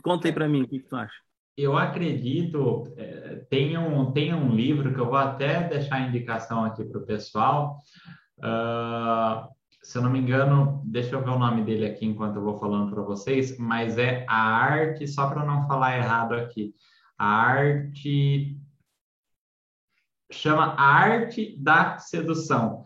[0.01, 1.13] Conta aí para mim, o que, que tu acha?
[1.55, 6.65] Eu acredito, é, tem, um, tem um livro que eu vou até deixar a indicação
[6.65, 7.78] aqui para o pessoal.
[8.39, 9.47] Uh,
[9.84, 12.58] se eu não me engano, deixa eu ver o nome dele aqui enquanto eu vou
[12.58, 16.74] falando para vocês, mas é a arte, só para não falar errado aqui,
[17.18, 18.58] a arte
[20.32, 22.84] chama A Arte da Sedução.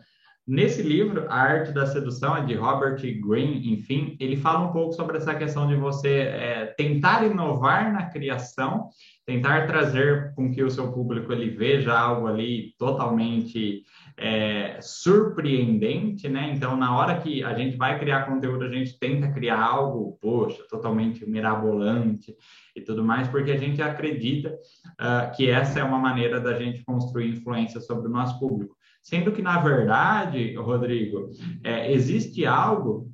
[0.48, 4.94] Nesse livro, A Arte da Sedução, é de Robert Greene, enfim, ele fala um pouco
[4.94, 8.88] sobre essa questão de você é, tentar inovar na criação,
[9.26, 13.82] tentar trazer com que o seu público ele veja algo ali totalmente
[14.16, 16.50] é, surpreendente, né?
[16.56, 20.64] Então, na hora que a gente vai criar conteúdo, a gente tenta criar algo, poxa,
[20.70, 22.34] totalmente mirabolante
[22.74, 26.82] e tudo mais, porque a gente acredita uh, que essa é uma maneira da gente
[26.84, 28.78] construir influência sobre o nosso público.
[29.02, 31.30] Sendo que, na verdade, Rodrigo,
[31.64, 33.10] é, existe algo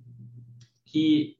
[0.85, 1.37] que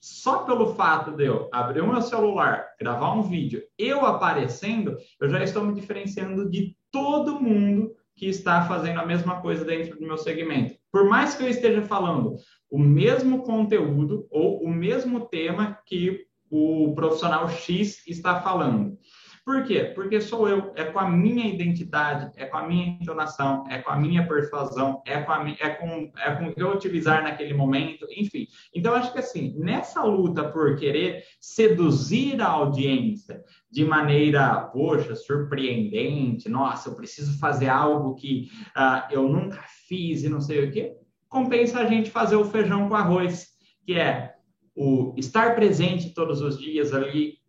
[0.00, 5.28] só pelo fato de eu abrir o meu celular, gravar um vídeo, eu aparecendo, eu
[5.30, 10.06] já estou me diferenciando de todo mundo que está fazendo a mesma coisa dentro do
[10.06, 10.74] meu segmento.
[10.90, 12.36] Por mais que eu esteja falando
[12.70, 18.98] o mesmo conteúdo ou o mesmo tema que o profissional X está falando.
[19.44, 19.90] Por quê?
[19.92, 23.90] Porque sou eu, é com a minha identidade, é com a minha entonação, é com
[23.90, 27.52] a minha persuasão, é com, a, é com, é com o que eu utilizar naquele
[27.52, 28.46] momento, enfim.
[28.72, 36.48] Então, acho que assim, nessa luta por querer seduzir a audiência de maneira, poxa, surpreendente,
[36.48, 40.94] nossa, eu preciso fazer algo que uh, eu nunca fiz e não sei o quê,
[41.28, 43.48] compensa a gente fazer o feijão com arroz,
[43.84, 44.34] que é
[44.76, 47.41] o estar presente todos os dias ali,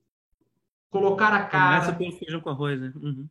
[0.94, 1.80] colocar a cara.
[1.80, 2.94] Começa pelo feijão com arroz, né?
[2.96, 3.28] Uhum.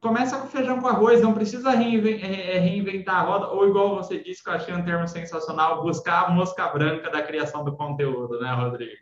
[0.00, 4.48] Começa com feijão com arroz, não precisa reinventar a roda, ou igual você disse, que
[4.48, 8.96] eu achei um termo sensacional, buscar a mosca branca da criação do conteúdo, né, Rodrigo?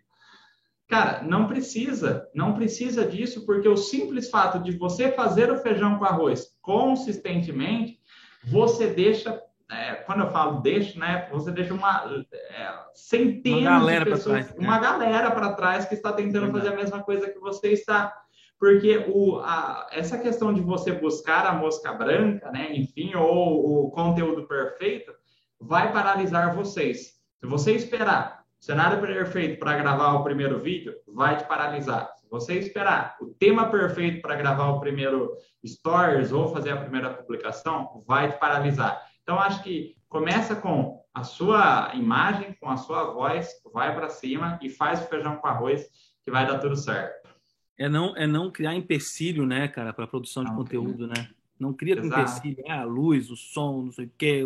[0.88, 5.96] Cara, não precisa, não precisa disso, porque o simples fato de você fazer o feijão
[5.96, 8.00] com arroz consistentemente,
[8.42, 9.40] você deixa
[9.70, 14.58] é, quando eu falo deixa, né, você deixa uma é, centenas uma de pessoas, trás,
[14.58, 14.82] uma né?
[14.82, 18.12] galera para trás que está tentando fazer a mesma coisa que você está.
[18.58, 23.90] Porque o, a, essa questão de você buscar a mosca branca, né, enfim, ou o
[23.90, 25.12] conteúdo perfeito,
[25.58, 27.20] vai paralisar vocês.
[27.38, 32.10] Se você esperar o cenário perfeito para gravar o primeiro vídeo, vai te paralisar.
[32.16, 35.32] Se você esperar o tema perfeito para gravar o primeiro
[35.66, 39.00] stories ou fazer a primeira publicação, vai te paralisar.
[39.30, 44.58] Então, acho que começa com a sua imagem, com a sua voz, vai para cima
[44.60, 45.88] e faz o feijão com arroz,
[46.24, 47.28] que vai dar tudo certo.
[47.78, 51.30] É não, é não criar empecilho, né, cara, para a produção de não, conteúdo, né?
[51.60, 52.22] Não cria Exato.
[52.22, 54.42] empecilho, é a luz, o som, não sei o quê.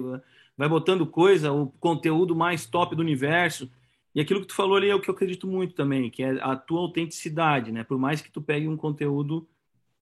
[0.55, 3.73] Vai botando coisa, o conteúdo mais top do universo.
[4.15, 6.33] E aquilo que tu falou ali é o que eu acredito muito também, que é
[6.43, 7.85] a tua autenticidade, né?
[7.85, 9.49] Por mais que tu pegue um conteúdo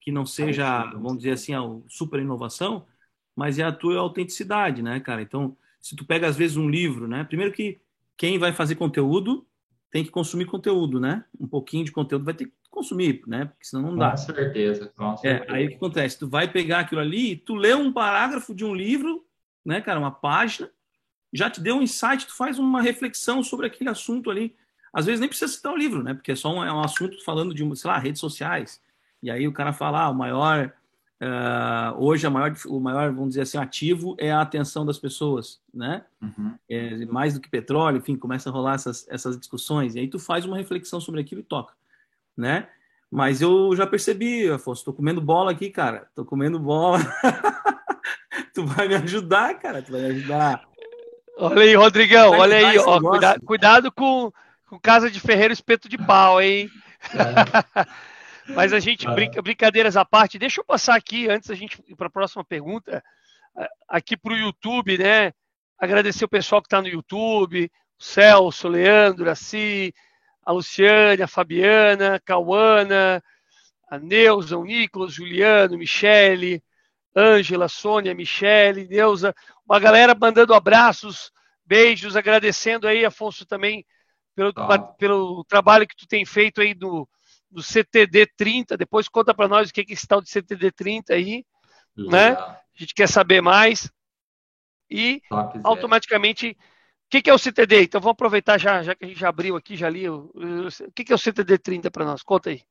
[0.00, 2.84] que não seja, vamos dizer assim, a super inovação,
[3.34, 5.22] mas é a tua autenticidade, né, cara?
[5.22, 7.24] Então, se tu pega às vezes um livro, né?
[7.24, 7.80] Primeiro que
[8.16, 9.46] quem vai fazer conteúdo
[9.90, 11.24] tem que consumir conteúdo, né?
[11.38, 13.46] Um pouquinho de conteúdo vai ter que consumir, né?
[13.46, 14.12] Porque senão não dá.
[14.12, 15.50] Com certeza, com certeza.
[15.50, 16.18] É, aí o que acontece?
[16.18, 19.24] Tu vai pegar aquilo ali, tu lê um parágrafo de um livro,
[19.64, 20.70] né, cara, uma página,
[21.32, 24.54] já te deu um insight, tu faz uma reflexão sobre aquele assunto ali.
[24.92, 26.12] Às vezes nem precisa citar o livro, né?
[26.12, 28.80] Porque é só um, é um assunto falando de, sei lá, redes sociais.
[29.22, 30.72] E aí o cara fala, ah, o maior
[31.22, 35.60] Uh, hoje, a maior, o maior, vamos dizer assim, ativo é a atenção das pessoas,
[35.72, 36.04] né?
[36.20, 36.56] Uhum.
[36.68, 39.94] É, mais do que petróleo, enfim, começa a rolar essas, essas discussões.
[39.94, 41.74] E aí tu faz uma reflexão sobre aquilo e toca,
[42.36, 42.66] né?
[43.08, 46.08] Mas eu já percebi, Afonso, tô comendo bola aqui, cara.
[46.12, 46.98] Tô comendo bola.
[48.52, 49.80] tu vai me ajudar, cara.
[49.80, 50.64] Tu vai me ajudar.
[51.38, 54.32] Olha aí, Rodrigão, olha aí, ó, cuida, cuidado com,
[54.68, 56.68] com casa de ferreiro espeto de pau, hein?
[57.14, 57.86] É.
[58.48, 59.12] Mas a gente, ah.
[59.12, 62.44] brinca, brincadeiras à parte, deixa eu passar aqui, antes da gente ir para a próxima
[62.44, 63.02] pergunta,
[63.88, 65.32] aqui para o YouTube, né?
[65.78, 69.94] Agradecer o pessoal que está no YouTube, o Celso, o Leandro, a Si,
[70.44, 73.22] a Luciane, a Fabiana, a Cauana,
[73.88, 76.62] a Neuza, o Nicolas, Juliano, Michele,
[77.14, 79.34] Ângela, Sônia, Michele, Neuza,
[79.66, 81.30] uma galera mandando abraços,
[81.64, 83.84] beijos, agradecendo aí, Afonso, também
[84.34, 84.78] pelo, ah.
[84.78, 87.08] pelo trabalho que tu tem feito aí no, do
[87.60, 88.76] CTD 30.
[88.76, 91.44] Depois conta para nós o que é esse tal de CTD 30 aí,
[91.96, 92.32] né?
[92.32, 93.90] A gente quer saber mais.
[94.88, 96.56] E Top, automaticamente, o
[97.10, 97.82] que, que é o CTD?
[97.82, 100.08] Então vamos aproveitar já, já que a gente já abriu aqui, já li.
[100.08, 102.22] O, o que, que é o CTD 30 para nós?
[102.22, 102.62] Conta aí.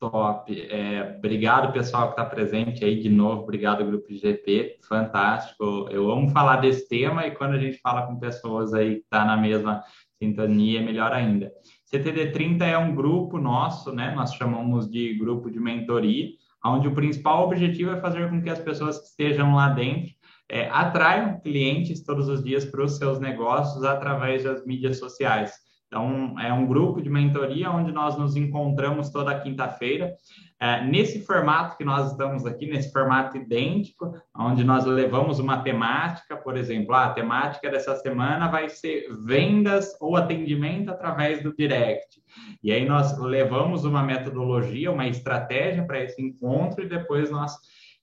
[0.00, 0.50] Top.
[0.70, 3.42] É, obrigado, pessoal, que está presente aí de novo.
[3.42, 4.78] Obrigado, Grupo GP.
[4.88, 5.86] Fantástico.
[5.90, 9.20] Eu amo falar desse tema e quando a gente fala com pessoas aí que estão
[9.20, 9.84] tá na mesma
[10.18, 11.52] sintonia, é melhor ainda.
[11.92, 14.14] CTD30 é um grupo nosso, né?
[14.14, 16.28] Nós chamamos de grupo de mentoria,
[16.64, 20.12] onde o principal objetivo é fazer com que as pessoas que estejam lá dentro
[20.48, 25.52] é, atraiam clientes todos os dias para os seus negócios através das mídias sociais.
[25.90, 30.14] Então, é um grupo de mentoria onde nós nos encontramos toda quinta-feira,
[30.60, 36.36] é, nesse formato que nós estamos aqui, nesse formato idêntico, onde nós levamos uma temática,
[36.36, 42.22] por exemplo, ah, a temática dessa semana vai ser vendas ou atendimento através do direct.
[42.62, 47.56] E aí nós levamos uma metodologia, uma estratégia para esse encontro e depois nós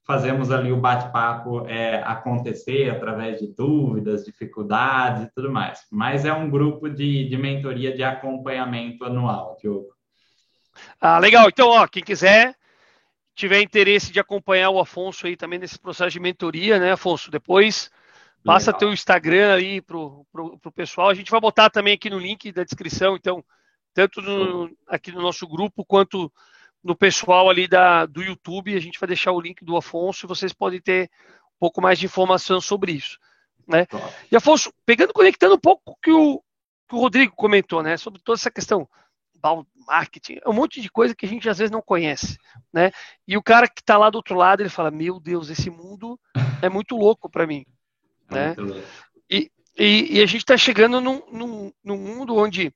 [0.08, 5.86] fazemos ali o bate-papo é, acontecer através de dúvidas, dificuldades e tudo mais.
[5.92, 9.90] Mas é um grupo de, de mentoria de acompanhamento anual, Diogo.
[11.02, 11.50] Ah, legal.
[11.50, 12.56] Então, ó, quem quiser,
[13.36, 17.30] tiver interesse de acompanhar o Afonso aí também nesse processo de mentoria, né, Afonso?
[17.30, 17.92] Depois
[18.46, 18.80] passa legal.
[18.80, 21.10] teu Instagram aí pro, pro, pro pessoal.
[21.10, 23.44] A gente vai botar também aqui no link da descrição, então,
[23.94, 26.32] tanto no, aqui no nosso grupo quanto
[26.84, 28.76] no pessoal ali da, do YouTube.
[28.76, 31.10] A gente vai deixar o link do Afonso e vocês podem ter
[31.46, 33.18] um pouco mais de informação sobre isso.
[33.68, 33.86] Né?
[34.32, 36.42] E Afonso, pegando, conectando um pouco que o
[36.88, 38.88] que o Rodrigo comentou, né, sobre toda essa questão
[39.88, 42.38] marketing, é um monte de coisa que a gente às vezes não conhece,
[42.74, 42.92] né?
[43.26, 46.20] E o cara que está lá do outro lado, ele fala: "Meu Deus, esse mundo
[46.62, 47.66] é muito louco para mim",
[48.30, 48.56] é né?
[49.30, 52.74] E, e, e, a gente está chegando num, num, num, mundo onde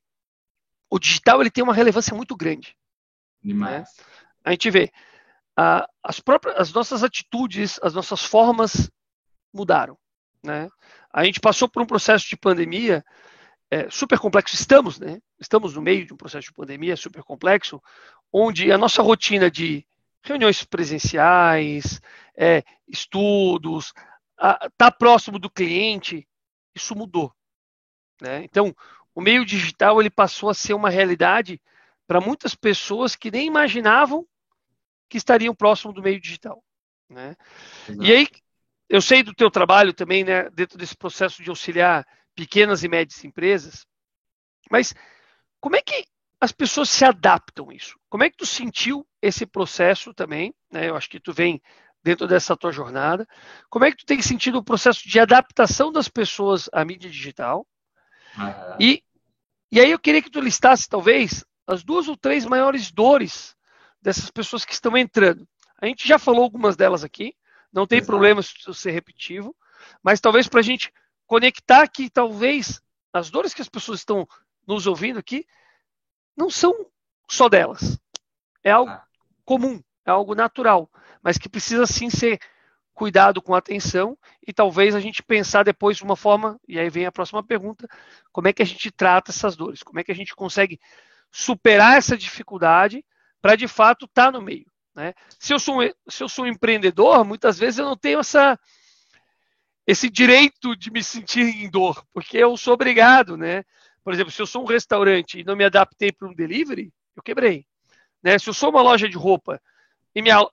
[0.89, 2.77] o digital ele tem uma relevância muito grande,
[3.43, 3.81] Demais.
[3.97, 4.03] Né?
[4.43, 4.91] A gente vê
[6.03, 8.89] as próprias, as nossas atitudes, as nossas formas
[9.53, 9.97] mudaram,
[10.43, 10.69] né?
[11.13, 13.03] A gente passou por um processo de pandemia
[13.69, 14.55] é, super complexo.
[14.55, 15.19] Estamos, né?
[15.39, 17.81] Estamos no meio de um processo de pandemia super complexo,
[18.31, 19.85] onde a nossa rotina de
[20.23, 22.01] reuniões presenciais,
[22.35, 23.93] é, estudos,
[24.37, 26.27] estar tá próximo do cliente,
[26.73, 27.33] isso mudou.
[28.21, 28.43] Né?
[28.43, 28.75] Então,
[29.13, 31.61] o meio digital ele passou a ser uma realidade
[32.12, 34.28] para muitas pessoas que nem imaginavam
[35.07, 36.62] que estariam próximo do meio digital.
[37.09, 37.38] Né?
[38.01, 38.28] E aí,
[38.89, 42.05] eu sei do teu trabalho também, né, dentro desse processo de auxiliar
[42.36, 43.86] pequenas e médias empresas,
[44.70, 44.93] mas
[45.62, 46.05] como é que
[46.41, 47.97] as pessoas se adaptam a isso?
[48.09, 50.53] Como é que tu sentiu esse processo também?
[50.70, 50.89] Né?
[50.89, 51.62] Eu acho que tu vem
[52.03, 53.26] dentro dessa tua jornada.
[53.70, 57.66] Como é que tu tem sentido o processo de adaptação das pessoas à mídia digital?
[58.38, 58.76] Uhum.
[58.82, 59.01] E,
[59.72, 63.55] e aí eu queria que tu listasse, talvez, as duas ou três maiores dores
[64.01, 65.47] dessas pessoas que estão entrando.
[65.82, 67.34] A gente já falou algumas delas aqui,
[67.72, 68.11] não tem Exato.
[68.11, 69.55] problema se eu ser repetitivo,
[70.03, 70.91] mas talvez para a gente
[71.26, 72.82] conectar que talvez
[73.13, 74.28] as dores que as pessoas estão
[74.67, 75.45] nos ouvindo aqui
[76.36, 76.74] não são
[77.30, 77.97] só delas.
[78.63, 79.03] É algo ah.
[79.45, 80.89] comum, é algo natural,
[81.24, 82.39] mas que precisa sim ser
[82.93, 87.05] cuidado com atenção e talvez a gente pensar depois de uma forma, e aí vem
[87.05, 87.88] a próxima pergunta,
[88.32, 89.82] como é que a gente trata essas dores?
[89.82, 90.80] Como é que a gente consegue
[91.32, 93.03] superar essa dificuldade
[93.41, 94.65] para de fato estar tá no meio.
[94.93, 95.13] Né?
[95.39, 95.77] Se, eu sou,
[96.07, 98.59] se eu sou um empreendedor, muitas vezes eu não tenho essa,
[99.88, 103.63] esse direito de me sentir em dor, porque eu sou obrigado, né?
[104.03, 107.23] Por exemplo, se eu sou um restaurante e não me adaptei para um delivery, eu
[107.23, 107.65] quebrei.
[108.21, 108.38] Né?
[108.38, 109.61] Se eu sou uma loja de roupa
[110.13, 110.45] e, minha,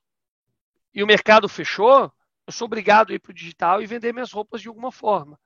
[0.94, 2.12] e o mercado fechou,
[2.46, 5.38] eu sou obrigado a ir para o digital e vender minhas roupas de alguma forma.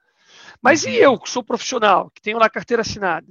[0.60, 0.94] Mas e uhum.
[0.94, 3.26] eu, que sou profissional, que tenho lá carteira assinada?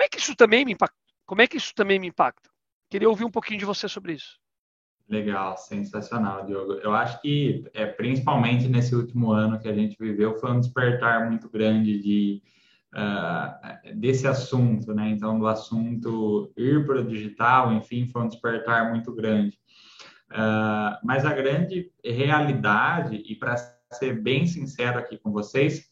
[0.00, 0.96] Como é que isso também me impacta?
[1.26, 2.48] Como é que isso também me impacta?
[2.88, 4.38] Queria ouvir um pouquinho de você sobre isso.
[5.06, 6.72] Legal, sensacional, Diogo.
[6.72, 11.28] Eu acho que, é, principalmente nesse último ano que a gente viveu, foi um despertar
[11.28, 12.42] muito grande de,
[12.94, 15.10] uh, desse assunto, né?
[15.10, 19.58] Então, do assunto ir para o digital, enfim, foi um despertar muito grande.
[20.30, 23.54] Uh, mas a grande realidade, e para
[23.92, 25.90] ser bem sincero aqui com vocês,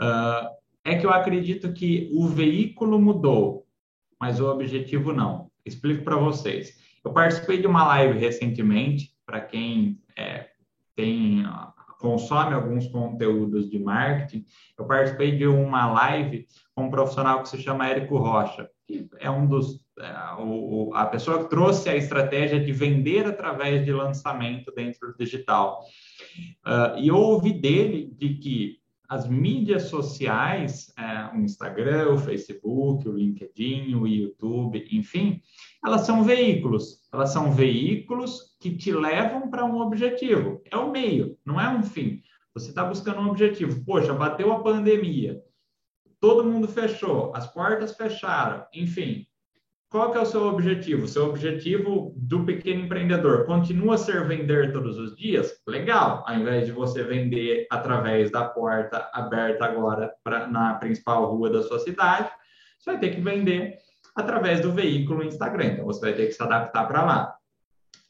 [0.00, 3.66] uh, é que eu acredito que o veículo mudou,
[4.20, 5.50] mas o objetivo não.
[5.64, 6.80] Explico para vocês.
[7.04, 10.48] Eu participei de uma live recentemente, para quem é,
[10.94, 11.44] tem
[12.02, 14.44] consome alguns conteúdos de marketing,
[14.76, 19.30] eu participei de uma live com um profissional que se chama Érico Rocha, que é
[19.30, 20.06] um dos é,
[20.94, 25.80] a pessoa que trouxe a estratégia de vender através de lançamento dentro do digital.
[26.66, 28.81] Uh, e eu ouvi dele de que
[29.12, 35.42] as mídias sociais, é, o Instagram, o Facebook, o LinkedIn, o YouTube, enfim,
[35.84, 37.02] elas são veículos.
[37.12, 40.62] Elas são veículos que te levam para um objetivo.
[40.70, 42.22] É o meio, não é um fim.
[42.54, 43.84] Você está buscando um objetivo.
[43.84, 45.38] Poxa, bateu a pandemia,
[46.18, 49.26] todo mundo fechou, as portas fecharam, enfim.
[49.92, 51.06] Qual que é o seu objetivo?
[51.06, 55.52] Seu objetivo do pequeno empreendedor continua a ser vender todos os dias?
[55.68, 61.50] Legal, ao invés de você vender através da porta aberta agora pra, na principal rua
[61.50, 62.30] da sua cidade,
[62.78, 63.76] você vai ter que vender
[64.16, 65.66] através do veículo Instagram.
[65.66, 67.36] Então, você vai ter que se adaptar para lá.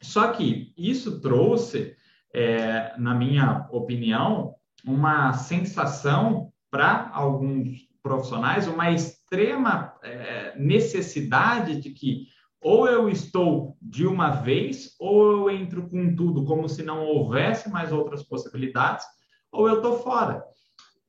[0.01, 1.97] Só que isso trouxe,
[2.33, 4.55] é, na minha opinião,
[4.85, 8.89] uma sensação para alguns profissionais uma
[9.33, 12.27] extrema é, necessidade de que
[12.61, 17.69] ou eu estou de uma vez, ou eu entro com tudo como se não houvesse
[17.69, 19.05] mais outras possibilidades,
[19.51, 20.41] ou eu estou fora.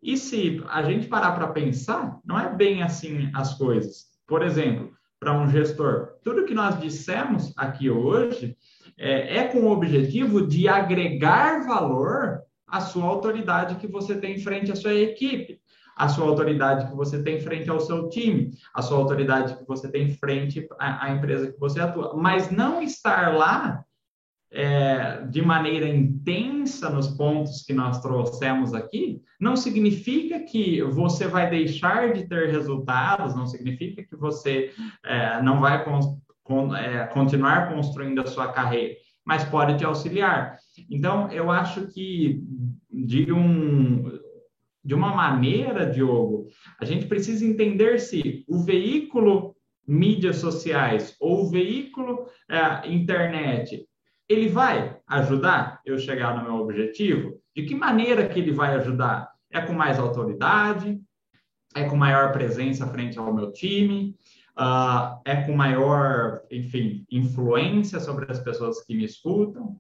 [0.03, 4.07] E se a gente parar para pensar, não é bem assim as coisas.
[4.27, 8.57] Por exemplo, para um gestor, tudo que nós dissemos aqui hoje
[8.99, 14.73] é, é com o objetivo de agregar valor à sua autoridade que você tem frente
[14.73, 15.61] à sua equipe
[15.97, 19.91] a sua autoridade que você tem frente ao seu time, a sua autoridade que você
[19.91, 22.15] tem frente à, à empresa que você atua.
[22.17, 23.85] Mas não estar lá
[24.51, 31.51] é, de maneira intensa nos pontos que nós trouxemos aqui, não significa que você vai
[31.51, 34.73] deixar de ter resultados, não significa que você
[35.05, 40.59] é, não vai con con é, continuar construindo a sua carreira, mas pode te auxiliar.
[40.91, 42.45] Então, eu acho que
[42.93, 44.21] de um
[44.85, 49.57] de uma maneira, Diogo, a gente precisa entender se o veículo
[49.87, 53.87] mídias sociais ou o veículo é, internet,
[54.29, 57.41] ele vai ajudar eu chegar no meu objetivo?
[57.55, 59.31] De que maneira que ele vai ajudar?
[59.51, 61.01] É com mais autoridade?
[61.75, 64.17] É com maior presença frente ao meu time?
[64.57, 69.79] Uh, é com maior, enfim, influência sobre as pessoas que me escutam?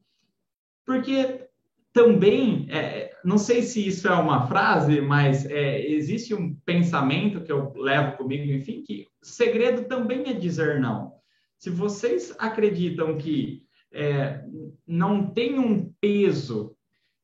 [0.84, 1.48] Porque
[1.94, 7.52] também, é, não sei se isso é uma frase, mas é, existe um pensamento que
[7.52, 11.12] eu levo comigo, enfim, que segredo também é dizer não.
[11.56, 14.42] Se vocês acreditam que é,
[14.84, 16.74] não tem um peso,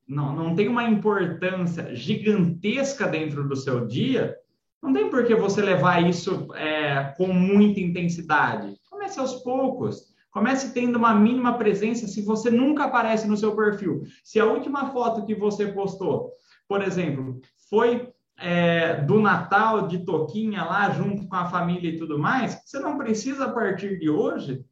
[0.06, 4.36] não, não tem uma importância gigantesca dentro do seu dia,
[4.80, 8.76] não tem por que você levar isso é, com muita intensidade.
[8.88, 10.09] Comece aos poucos.
[10.30, 14.02] Comece tendo uma mínima presença se você nunca aparece no seu perfil.
[14.22, 16.30] Se a última foto que você postou,
[16.68, 22.18] por exemplo, foi é, do Natal de Toquinha lá junto com a família e tudo
[22.18, 24.64] mais, você não precisa a partir de hoje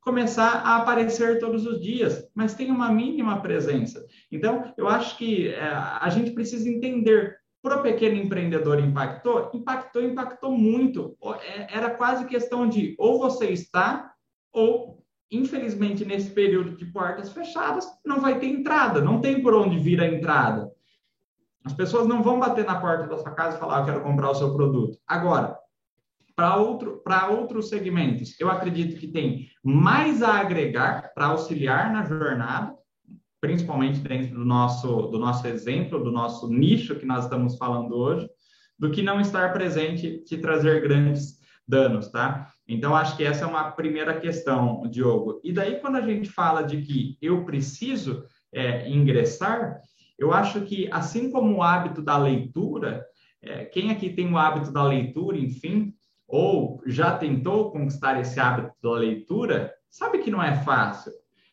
[0.00, 4.06] começar a aparecer todos os dias, mas tem uma mínima presença.
[4.30, 9.50] Então, eu acho que é, a gente precisa entender para o pequeno empreendedor impactou?
[9.52, 11.16] Impactou, impactou muito.
[11.42, 14.12] É, era quase questão de ou você está
[14.52, 19.78] ou infelizmente, nesse período de portas fechadas, não vai ter entrada, não tem por onde
[19.78, 20.70] vir a entrada.
[21.64, 24.30] As pessoas não vão bater na porta da sua casa e falar, eu quero comprar
[24.30, 24.98] o seu produto.
[25.06, 25.58] Agora,
[26.36, 32.76] para outro, outros segmentos, eu acredito que tem mais a agregar para auxiliar na jornada,
[33.40, 38.28] principalmente dentro do nosso, do nosso exemplo, do nosso nicho que nós estamos falando hoje,
[38.78, 42.52] do que não estar presente te trazer grandes danos, tá?
[42.68, 45.40] Então, acho que essa é uma primeira questão, Diogo.
[45.44, 49.80] E daí, quando a gente fala de que eu preciso é, ingressar,
[50.18, 53.06] eu acho que, assim como o hábito da leitura,
[53.40, 55.94] é, quem aqui tem o hábito da leitura, enfim,
[56.26, 61.12] ou já tentou conquistar esse hábito da leitura, sabe que não é fácil.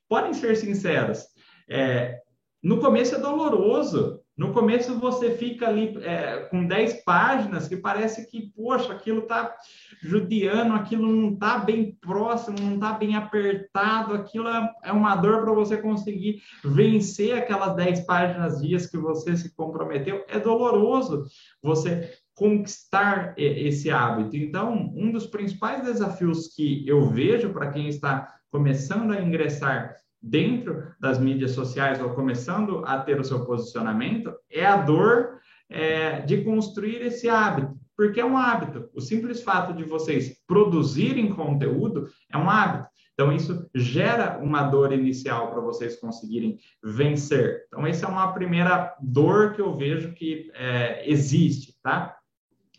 [0.09, 1.25] Podem ser sinceros.
[1.69, 2.19] É,
[2.61, 8.25] no começo é doloroso, no começo você fica ali é, com 10 páginas que parece
[8.29, 9.55] que, poxa, aquilo está
[10.01, 15.43] judiando, aquilo não está bem próximo, não está bem apertado, aquilo é, é uma dor
[15.43, 20.25] para você conseguir vencer aquelas 10 páginas dias que você se comprometeu.
[20.27, 21.25] É doloroso
[21.61, 24.35] você conquistar esse hábito.
[24.35, 30.87] Então, um dos principais desafios que eu vejo para quem está começando a ingressar dentro
[30.99, 36.41] das mídias sociais ou começando a ter o seu posicionamento é a dor é, de
[36.43, 38.89] construir esse hábito, porque é um hábito.
[38.93, 42.87] O simples fato de vocês produzirem conteúdo é um hábito.
[43.13, 47.65] Então, isso gera uma dor inicial para vocês conseguirem vencer.
[47.67, 52.17] Então, essa é uma primeira dor que eu vejo que é, existe, tá?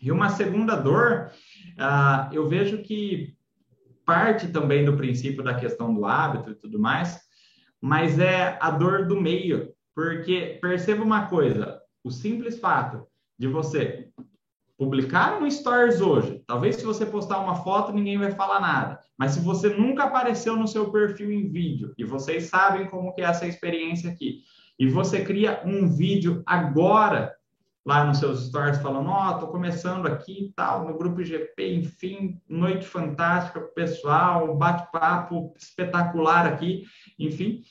[0.01, 1.31] E uma segunda dor,
[1.79, 3.33] uh, eu vejo que
[4.05, 7.24] parte também do princípio da questão do hábito e tudo mais,
[7.81, 13.07] mas é a dor do meio, porque perceba uma coisa, o simples fato
[13.37, 14.09] de você
[14.77, 19.31] publicar um stories hoje, talvez se você postar uma foto ninguém vai falar nada, mas
[19.31, 23.25] se você nunca apareceu no seu perfil em vídeo e vocês sabem como que é
[23.25, 24.41] essa experiência aqui,
[24.77, 27.33] e você cria um vídeo agora
[27.85, 31.75] lá nos seus stories falando, ó, oh, tô começando aqui e tal, no grupo GP,
[31.75, 36.83] enfim, noite fantástica pessoal, bate-papo espetacular aqui,
[37.19, 37.61] enfim,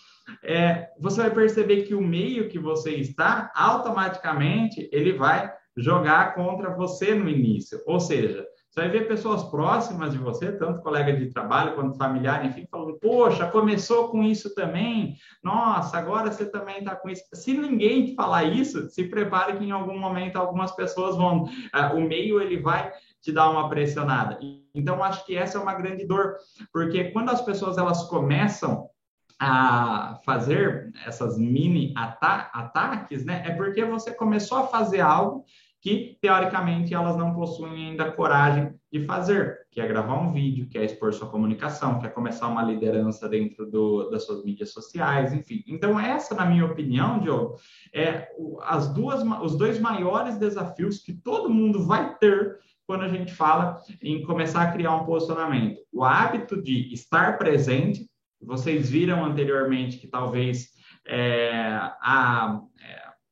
[0.43, 6.71] é, você vai perceber que o meio que você está, automaticamente, ele vai jogar contra
[6.71, 7.83] você no início.
[7.85, 12.45] Ou seja, você vai ver pessoas próximas de você, tanto colega de trabalho quanto familiar,
[12.45, 15.17] enfim, falando: Poxa, começou com isso também.
[15.45, 17.23] Nossa, agora você também está com isso.
[17.33, 21.45] Se ninguém te falar isso, se prepare que em algum momento algumas pessoas vão.
[21.45, 22.91] Uh, o meio ele vai
[23.23, 24.41] te dar uma pressionada.
[24.75, 26.35] Então, acho que essa é uma grande dor,
[26.73, 28.91] porque quando as pessoas elas começam
[29.39, 33.45] a fazer essas mini ata ataques, né?
[33.47, 35.45] É porque você começou a fazer algo
[35.85, 40.79] que teoricamente elas não possuem ainda coragem de fazer, que é gravar um vídeo, que
[40.79, 45.35] é expor sua comunicação, que é começar uma liderança dentro do, das suas mídias sociais,
[45.35, 45.63] enfim.
[45.67, 47.59] Então essa, na minha opinião, Diogo,
[47.93, 48.29] é
[48.63, 53.77] as duas, os dois maiores desafios que todo mundo vai ter quando a gente fala
[54.03, 55.81] em começar a criar um posicionamento.
[55.93, 58.09] O hábito de estar presente,
[58.41, 60.69] vocês viram anteriormente que talvez
[61.07, 62.63] é, a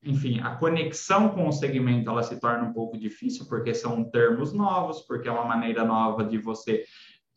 [0.05, 4.53] enfim, a conexão com o segmento ela se torna um pouco difícil porque são termos
[4.53, 6.85] novos, porque é uma maneira nova de você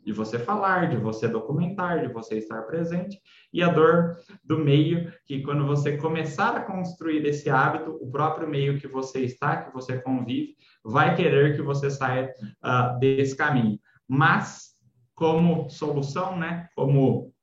[0.05, 3.19] de você falar, de você documentar, de você estar presente,
[3.51, 8.47] e a dor do meio, que quando você começar a construir esse hábito, o próprio
[8.47, 12.31] meio que você está, que você convive, vai querer que você saia
[12.63, 13.79] uh, desse caminho.
[14.07, 14.75] Mas,
[15.15, 17.33] como solução, né, como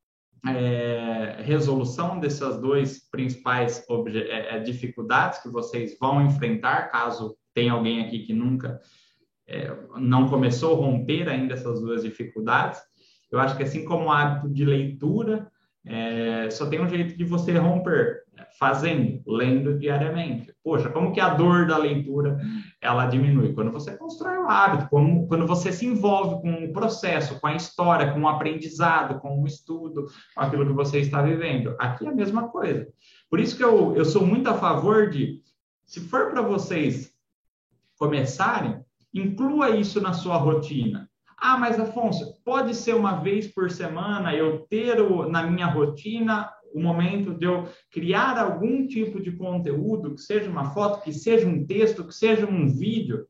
[0.47, 8.05] é, resolução dessas duas principais é, é, dificuldades que vocês vão enfrentar, caso tenha alguém
[8.05, 8.81] aqui que nunca
[9.47, 12.81] é, não começou a romper ainda essas duas dificuldades.
[13.31, 15.51] Eu acho que assim como o hábito de leitura,
[15.85, 18.22] é, só tem um jeito de você romper,
[18.59, 20.55] fazendo, lendo diariamente.
[20.63, 22.39] Poxa, como que a dor da leitura
[22.81, 23.53] ela diminui?
[23.53, 27.55] Quando você constrói o hábito, como, quando você se envolve com o processo, com a
[27.55, 31.75] história, com o aprendizado, com o estudo, com aquilo que você está vivendo.
[31.79, 32.87] Aqui é a mesma coisa.
[33.31, 35.41] Por isso que eu, eu sou muito a favor de,
[35.85, 37.13] se for para vocês
[37.99, 41.09] começarem, inclua isso na sua rotina.
[41.37, 46.49] Ah, mas Afonso, pode ser uma vez por semana eu ter o, na minha rotina
[46.75, 51.47] o momento de eu criar algum tipo de conteúdo, que seja uma foto, que seja
[51.47, 53.27] um texto, que seja um vídeo.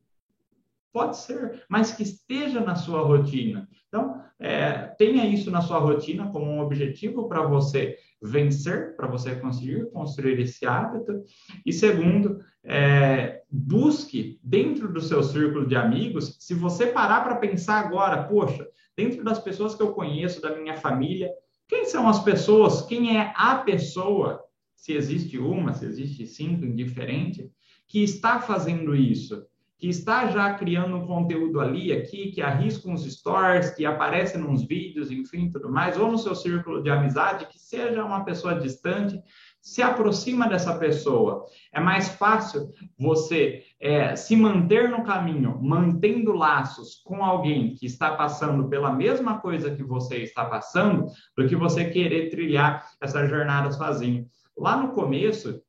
[0.93, 3.69] Pode ser, mas que esteja na sua rotina.
[3.89, 9.37] Então, é, tenha isso na sua rotina como um objetivo para você vencer, para você
[9.37, 11.23] conseguir construir esse hábito.
[11.65, 17.85] E segundo, é, busque dentro do seu círculo de amigos, se você parar para pensar
[17.85, 18.67] agora, poxa,
[18.97, 21.31] dentro das pessoas que eu conheço, da minha família,
[21.73, 22.83] quem são as pessoas?
[22.83, 24.45] Quem é a pessoa?
[24.77, 27.51] Se existe uma, se existe cinco, indiferente,
[27.89, 29.43] que está fazendo isso,
[29.79, 34.67] que está já criando um conteúdo ali, aqui, que arrisca uns stories, que aparece nos
[34.67, 39.19] vídeos, enfim, tudo mais, ou no seu círculo de amizade, que seja uma pessoa distante,
[39.63, 41.47] se aproxima dessa pessoa.
[41.73, 48.17] É mais fácil você é, se manter no caminho, mantendo laços com alguém que está
[48.17, 51.07] passando pela mesma coisa que você está passando,
[51.37, 54.27] do que você querer trilhar essa jornada sozinho.
[54.59, 55.63] Lá no começo,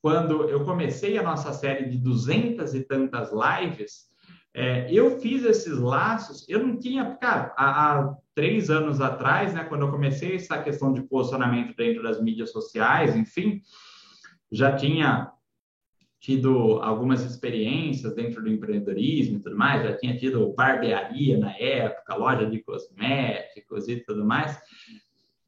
[0.00, 4.09] quando eu comecei a nossa série de duzentas e tantas lives,
[4.52, 9.64] é, eu fiz esses laços, eu não tinha, cara, há, há, três anos atrás, né,
[9.64, 13.60] quando eu comecei essa questão de posicionamento dentro das mídias sociais, enfim,
[14.50, 15.30] já tinha
[16.18, 22.14] tido algumas experiências dentro do empreendedorismo e tudo mais, já tinha tido barbearia na época,
[22.14, 24.58] loja de cosméticos e tudo mais.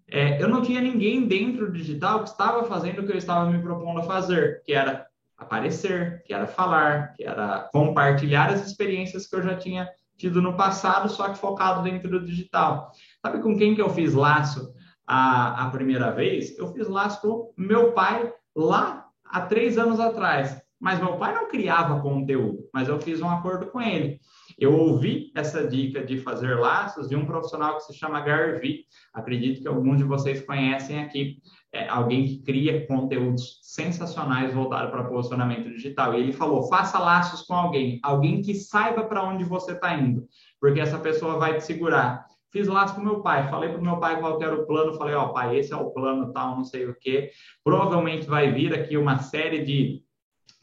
[0.09, 3.51] É, eu não tinha ninguém dentro do digital que estava fazendo o que eu estava
[3.51, 5.07] me propondo a fazer, que era
[5.43, 10.57] aparecer, que era falar, que era compartilhar as experiências que eu já tinha tido no
[10.57, 12.91] passado, só que focado dentro do digital.
[13.21, 14.73] Sabe com quem que eu fiz laço
[15.07, 16.57] a, a primeira vez?
[16.59, 20.61] Eu fiz laço com meu pai lá há três anos atrás.
[20.83, 24.21] Mas meu pai não criava conteúdo, mas eu fiz um acordo com ele.
[24.59, 28.85] Eu ouvi essa dica de fazer laços de um profissional que se chama Garvi.
[29.15, 31.37] Acredito que alguns de vocês conhecem aqui
[31.73, 36.15] é, alguém que cria conteúdos sensacionais voltados para posicionamento digital.
[36.15, 40.29] E ele falou: faça laços com alguém, alguém que saiba para onde você está indo,
[40.61, 42.27] porque essa pessoa vai te segurar.
[42.51, 45.29] Fiz laço com meu pai, falei para meu pai qual era o plano, falei, ó,
[45.29, 47.31] pai, esse é o plano, tal, não sei o quê.
[47.65, 50.03] Provavelmente vai vir aqui uma série de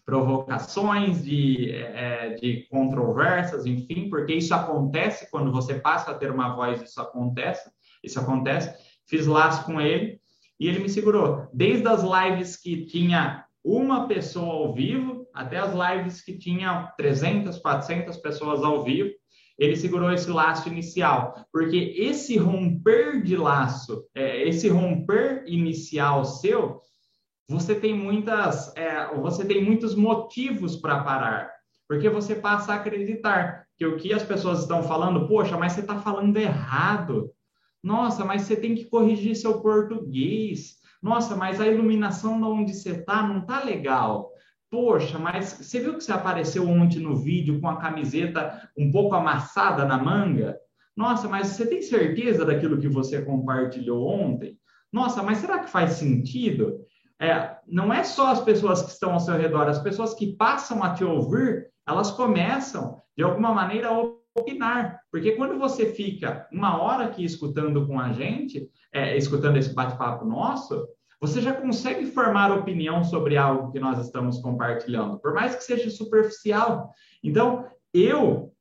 [0.05, 6.55] provocações, de, é, de controvérsias, enfim, porque isso acontece quando você passa a ter uma
[6.55, 7.71] voz, isso acontece,
[8.03, 8.71] isso acontece.
[9.07, 10.19] Fiz laço com ele,
[10.59, 11.47] e ele me segurou.
[11.53, 17.57] Desde as lives que tinha uma pessoa ao vivo, até as lives que tinha 300,
[17.59, 19.09] 400 pessoas ao vivo,
[19.57, 26.81] ele segurou esse laço inicial, porque esse romper de laço, é, esse romper inicial seu,
[27.49, 31.51] você tem muitas, é, você tem muitos motivos para parar.
[31.89, 35.81] Porque você passa a acreditar que o que as pessoas estão falando, poxa, mas você
[35.81, 37.31] está falando errado.
[37.83, 40.77] Nossa, mas você tem que corrigir seu português.
[41.01, 44.31] Nossa, mas a iluminação de onde você está não está legal.
[44.69, 49.15] Poxa, mas você viu que você apareceu ontem no vídeo com a camiseta um pouco
[49.15, 50.57] amassada na manga?
[50.95, 54.57] Nossa, mas você tem certeza daquilo que você compartilhou ontem?
[54.91, 56.81] Nossa, mas será que faz sentido?
[57.19, 60.83] É, não é só as pessoas que estão ao seu redor, as pessoas que passam
[60.83, 64.99] a te ouvir, elas começam, de alguma maneira, a opinar.
[65.11, 70.25] Porque quando você fica uma hora aqui escutando com a gente, é, escutando esse bate-papo
[70.25, 70.87] nosso,
[71.21, 75.89] você já consegue formar opinião sobre algo que nós estamos compartilhando, por mais que seja
[75.89, 76.91] superficial.
[77.21, 78.53] Então, eu,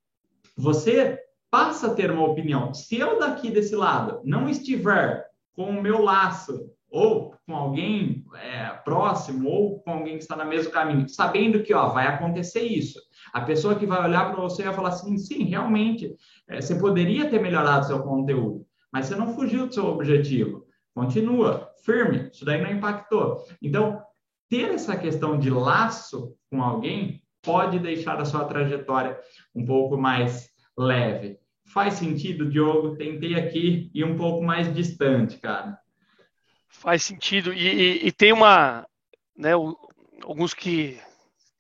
[0.56, 1.20] você
[1.50, 2.74] passa a ter uma opinião.
[2.74, 8.68] Se eu daqui desse lado não estiver com o meu laço, ou com alguém é,
[8.84, 13.00] próximo, ou com alguém que está no mesmo caminho, sabendo que ó, vai acontecer isso.
[13.32, 16.14] A pessoa que vai olhar para você vai falar assim: sim, realmente,
[16.46, 20.66] é, você poderia ter melhorado seu conteúdo, mas você não fugiu do seu objetivo.
[20.94, 23.42] Continua, firme, isso daí não impactou.
[23.62, 24.02] Então,
[24.50, 29.18] ter essa questão de laço com alguém pode deixar a sua trajetória
[29.54, 31.38] um pouco mais leve.
[31.72, 32.96] Faz sentido, Diogo?
[32.96, 35.78] Tentei aqui ir um pouco mais distante, cara.
[36.68, 37.52] Faz sentido.
[37.52, 38.86] E, e, e tem uma.
[39.36, 39.76] Né, o,
[40.22, 41.00] alguns que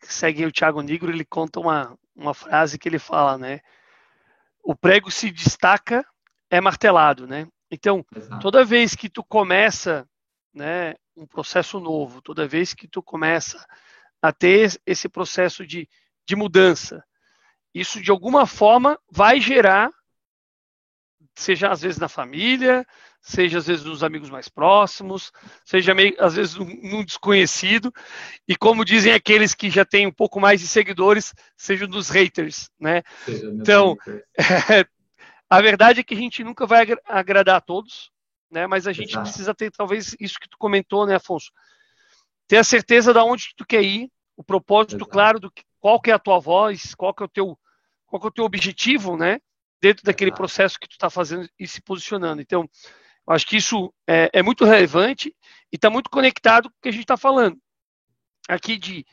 [0.02, 3.60] seguem o Thiago Negro, ele conta uma, uma frase que ele fala, né?
[4.62, 6.04] O prego se destaca,
[6.50, 7.46] é martelado, né?
[7.70, 8.40] Então, Exato.
[8.40, 10.08] toda vez que tu começa
[10.52, 13.64] né, um processo novo, toda vez que tu começa
[14.20, 15.88] a ter esse processo de,
[16.26, 17.04] de mudança,
[17.74, 19.90] isso de alguma forma vai gerar,
[21.34, 22.86] seja às vezes na família,
[23.20, 25.32] seja às vezes nos amigos mais próximos,
[25.64, 27.92] seja meio, às vezes num desconhecido,
[28.46, 32.70] e como dizem aqueles que já têm um pouco mais de seguidores, seja dos haters,
[32.78, 33.02] né?
[33.28, 34.24] Então, é,
[35.50, 38.10] a verdade é que a gente nunca vai agradar a todos,
[38.50, 38.66] né?
[38.66, 39.24] Mas a gente Exato.
[39.24, 41.50] precisa ter talvez isso que tu comentou, né, Afonso?
[42.46, 45.10] Ter a certeza de onde tu quer ir, o propósito Exato.
[45.10, 47.58] claro do que, qual que é a tua voz, qual que é o teu,
[48.06, 49.38] qual que é o teu objetivo, né?
[49.80, 50.38] Dentro daquele Exato.
[50.38, 52.40] processo que tu está fazendo e se posicionando.
[52.40, 52.68] Então,
[53.28, 55.34] acho que isso é, é muito relevante
[55.72, 57.58] e está muito conectado com o que a gente está falando
[58.48, 59.04] aqui de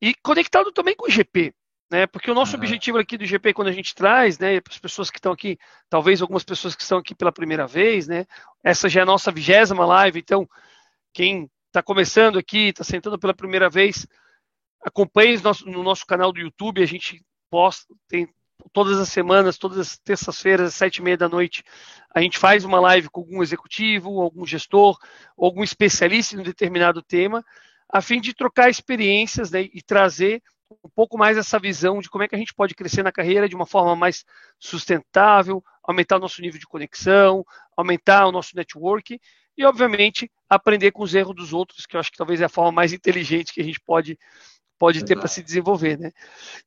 [0.00, 1.52] e conectado também com o GP,
[1.90, 2.06] né?
[2.06, 2.62] Porque o nosso uhum.
[2.62, 5.58] objetivo aqui do GP quando a gente traz, né, para as pessoas que estão aqui,
[5.90, 8.24] talvez algumas pessoas que estão aqui pela primeira vez, né?
[8.64, 10.48] Essa já é a nossa vigésima live, então
[11.12, 14.06] quem está começando aqui, está sentando pela primeira vez,
[14.82, 15.36] acompanhe
[15.66, 18.28] no nosso canal do YouTube, a gente posta, tem
[18.72, 21.64] todas as semanas, todas as terças-feiras, às sete e meia da noite,
[22.14, 24.98] a gente faz uma live com algum executivo, algum gestor,
[25.38, 27.44] algum especialista em um determinado tema,
[27.88, 30.42] a fim de trocar experiências né, e trazer
[30.84, 33.48] um pouco mais essa visão de como é que a gente pode crescer na carreira
[33.48, 34.24] de uma forma mais
[34.58, 37.44] sustentável, aumentar o nosso nível de conexão,
[37.76, 39.20] aumentar o nosso network
[39.58, 42.48] e, obviamente, aprender com os erros dos outros, que eu acho que talvez é a
[42.48, 44.18] forma mais inteligente que a gente pode
[44.78, 46.10] pode ter para se desenvolver, né?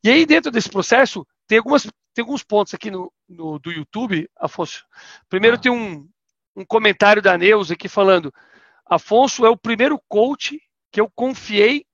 [0.03, 1.83] E aí, dentro desse processo, tem, algumas,
[2.13, 4.85] tem alguns pontos aqui no, no do YouTube, Afonso.
[5.29, 5.59] Primeiro ah.
[5.59, 6.07] tem um,
[6.55, 8.33] um comentário da Neuza aqui falando,
[8.85, 10.59] Afonso é o primeiro coach
[10.91, 11.85] que eu confiei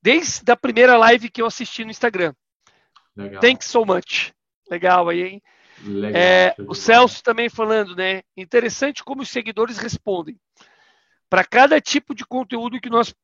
[0.00, 2.34] desde a primeira live que eu assisti no Instagram.
[3.16, 3.40] Legal.
[3.40, 4.32] Thanks so much.
[4.68, 5.42] Legal aí, hein?
[5.84, 8.22] Legal, é, o Celso também falando, né?
[8.36, 10.38] Interessante como os seguidores respondem
[11.28, 13.14] para cada tipo de conteúdo que nós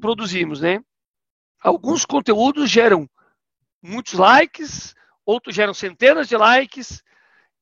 [0.00, 0.80] produzimos, né?
[1.60, 3.08] Alguns conteúdos geram
[3.82, 4.94] muitos likes,
[5.26, 7.02] outros geram centenas de likes,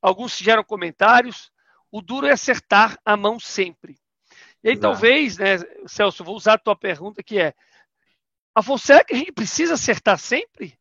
[0.00, 1.50] alguns geram comentários.
[1.90, 3.96] O duro é acertar a mão sempre.
[4.62, 4.80] E aí, Exato.
[4.80, 7.54] talvez, né, Celso, vou usar a tua pergunta que é:
[8.54, 10.78] Afonso, será que a gente precisa acertar sempre?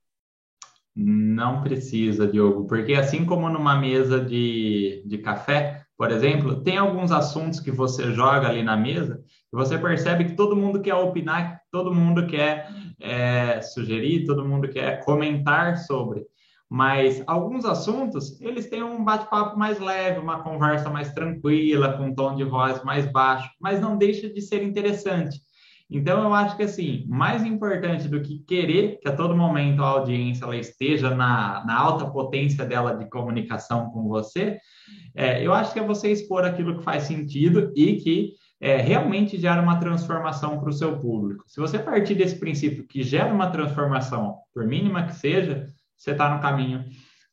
[0.95, 7.11] Não precisa, Diogo, porque assim como numa mesa de, de café, por exemplo, tem alguns
[7.11, 11.61] assuntos que você joga ali na mesa e você percebe que todo mundo quer opinar,
[11.72, 12.69] todo mundo quer
[12.99, 16.27] é, sugerir, todo mundo quer comentar sobre.
[16.69, 22.15] Mas alguns assuntos, eles têm um bate-papo mais leve, uma conversa mais tranquila, com um
[22.15, 25.40] tom de voz mais baixo, mas não deixa de ser interessante.
[25.90, 29.90] Então, eu acho que, assim, mais importante do que querer que a todo momento a
[29.90, 34.57] audiência ela esteja na, na alta potência dela de comunicação com você,
[35.14, 39.38] é, eu acho que é você expor aquilo que faz sentido e que é, realmente
[39.38, 41.44] gera uma transformação para o seu público.
[41.48, 45.68] Se você partir desse princípio que gera uma transformação, por mínima que seja,
[46.04, 46.84] você está no caminho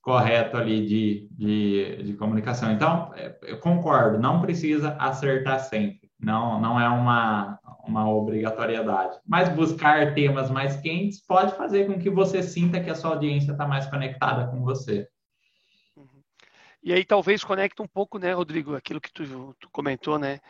[0.01, 2.73] correto ali de, de, de comunicação.
[2.73, 6.09] Então, é, eu concordo, não precisa acertar sempre.
[6.19, 9.19] Não, não é uma, uma obrigatoriedade.
[9.27, 13.53] Mas buscar temas mais quentes pode fazer com que você sinta que a sua audiência
[13.53, 15.09] está mais conectada com você.
[15.97, 16.23] Uhum.
[16.83, 20.41] E aí talvez conecte um pouco, né, Rodrigo, aquilo que tu, tu comentou, né,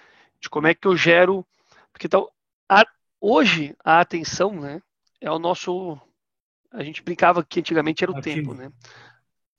[0.40, 1.46] de como é que eu gero,
[1.92, 2.30] porque tal,
[2.68, 2.84] a,
[3.20, 4.82] hoje a atenção, né,
[5.20, 5.98] é o nosso,
[6.72, 8.36] a gente brincava que antigamente era o Ativo.
[8.36, 8.70] tempo, né.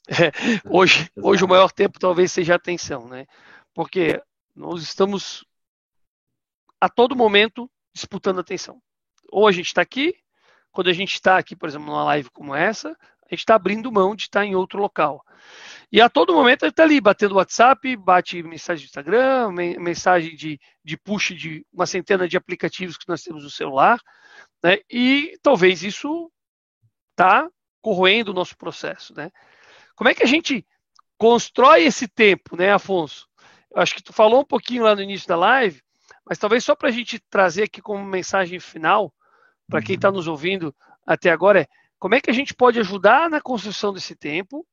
[0.10, 0.32] É,
[0.66, 3.28] hoje, hoje o maior tempo talvez seja a atenção, né,
[3.72, 4.22] porque
[4.54, 5.46] nós estamos
[6.82, 8.82] a todo momento disputando atenção.
[9.32, 10.16] Ou a gente está aqui,
[10.72, 13.92] quando a gente está aqui, por exemplo, numa live como essa, a gente está abrindo
[13.92, 15.24] mão de estar em outro local.
[15.92, 20.60] E a todo momento ele está ali, batendo WhatsApp, bate mensagem do Instagram, mensagem de,
[20.84, 24.00] de push de uma centena de aplicativos que nós temos no celular,
[24.64, 24.80] né?
[24.90, 26.32] E talvez isso
[27.22, 27.50] está
[27.82, 29.32] corroendo o nosso processo, né?
[29.96, 30.66] Como é que a gente
[31.18, 33.28] constrói esse tempo, né, Afonso?
[33.74, 35.82] Eu acho que tu falou um pouquinho lá no início da live,
[36.26, 39.14] mas talvez só para a gente trazer aqui como mensagem final,
[39.68, 40.16] para quem está uhum.
[40.16, 40.76] nos ouvindo
[41.06, 41.68] até agora, é
[41.98, 44.66] como é que a gente pode ajudar na construção desse tempo,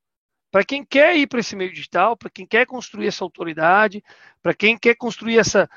[0.51, 4.03] para quem quer ir para esse meio digital, para quem quer construir essa autoridade,
[4.43, 5.69] para quem quer construir essa,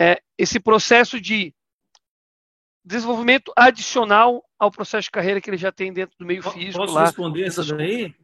[0.00, 1.54] é, esse processo de
[2.88, 6.78] desenvolvimento adicional ao processo de carreira que ele já tem dentro do meio físico.
[6.78, 7.04] Posso lá.
[7.04, 8.14] responder essa daí?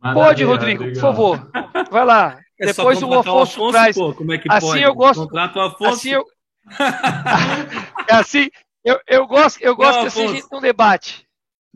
[0.00, 1.50] Pode, Rodrigo, por favor.
[1.90, 2.38] Vai lá.
[2.56, 3.96] É Depois o Afonso, o Afonso, traz.
[3.96, 4.82] Pô, como é que assim pode?
[4.82, 5.22] eu gosto.
[5.24, 5.90] Contrato o Afonso.
[5.90, 6.24] Assim eu,
[8.08, 8.48] é assim,
[8.84, 11.26] eu, eu gosto, eu gosto Não, assim a gente tem um debate.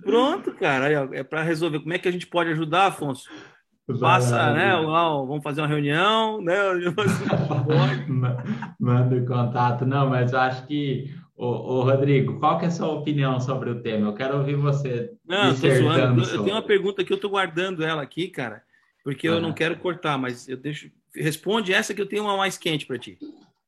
[0.01, 0.89] Pronto, cara.
[1.12, 1.81] É para resolver.
[1.81, 3.28] Como é que a gente pode ajudar, Afonso?
[3.98, 4.70] Passa, né?
[4.77, 6.55] Vamos fazer uma reunião, né?
[8.78, 9.85] Manda o contato.
[9.85, 13.70] Não, mas eu acho que Ô, ô, Rodrigo, qual que é a sua opinião sobre
[13.70, 14.09] o tema?
[14.09, 18.02] Eu quero ouvir você não, dissertando Eu tenho uma pergunta que eu estou guardando ela
[18.02, 18.60] aqui, cara,
[19.05, 20.90] porque eu não quero cortar, mas eu deixo.
[21.15, 23.19] Responde essa que eu tenho uma mais quente para ti.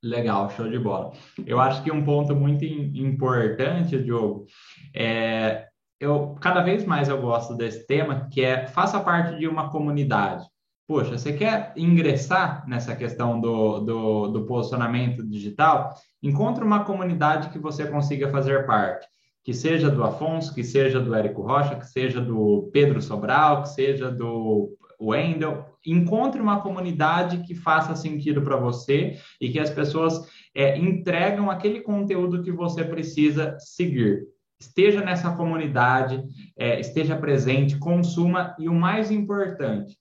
[0.02, 1.12] Legal, show de bola.
[1.47, 4.47] Eu acho que um ponto muito importante, Diogo,
[4.92, 5.68] é
[6.01, 10.44] eu cada vez mais eu gosto desse tema, que é faça parte de uma comunidade.
[10.88, 15.94] Poxa, você quer ingressar nessa questão do, do, do posicionamento digital?
[16.22, 19.06] Encontre uma comunidade que você consiga fazer parte,
[19.42, 23.70] que seja do Afonso, que seja do Érico Rocha, que seja do Pedro Sobral, que
[23.70, 25.64] seja do Wendel.
[25.86, 30.20] Encontre uma comunidade que faça sentido para você e que as pessoas
[30.55, 34.24] é, entregam aquele conteúdo que você precisa seguir.
[34.60, 36.22] Esteja nessa comunidade,
[36.55, 39.97] é, esteja presente, consuma e o mais importante,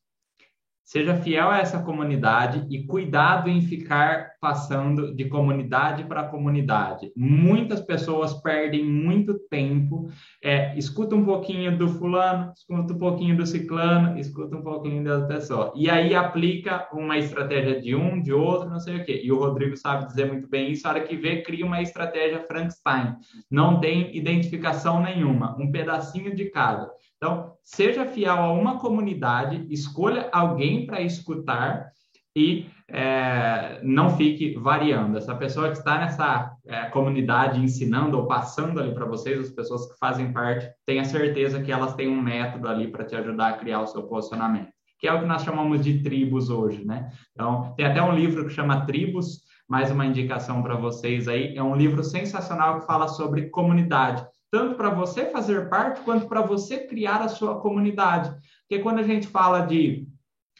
[0.89, 7.11] Seja fiel a essa comunidade e cuidado em ficar passando de comunidade para comunidade.
[7.15, 10.09] Muitas pessoas perdem muito tempo.
[10.43, 15.21] É, escuta um pouquinho do fulano, escuta um pouquinho do ciclano, escuta um pouquinho da
[15.27, 15.73] pessoa.
[15.75, 19.21] E aí aplica uma estratégia de um, de outro, não sei o quê.
[19.23, 20.87] E o Rodrigo sabe dizer muito bem isso.
[20.87, 23.15] A hora que vê, cria uma estratégia Frankenstein.
[23.51, 26.89] Não tem identificação nenhuma, um pedacinho de cada.
[27.17, 31.91] Então, seja fiel a uma comunidade, escolha alguém para escutar
[32.35, 35.17] e é, não fique variando.
[35.17, 39.91] Essa pessoa que está nessa é, comunidade ensinando ou passando ali para vocês, as pessoas
[39.91, 43.57] que fazem parte, tenha certeza que elas têm um método ali para te ajudar a
[43.57, 44.69] criar o seu posicionamento,
[44.99, 47.11] que é o que nós chamamos de tribos hoje, né?
[47.33, 51.55] Então, tem até um livro que chama Tribos, mais uma indicação para vocês aí.
[51.55, 56.41] É um livro sensacional que fala sobre comunidade tanto para você fazer parte quanto para
[56.41, 58.31] você criar a sua comunidade.
[58.67, 60.07] Porque quando a gente fala de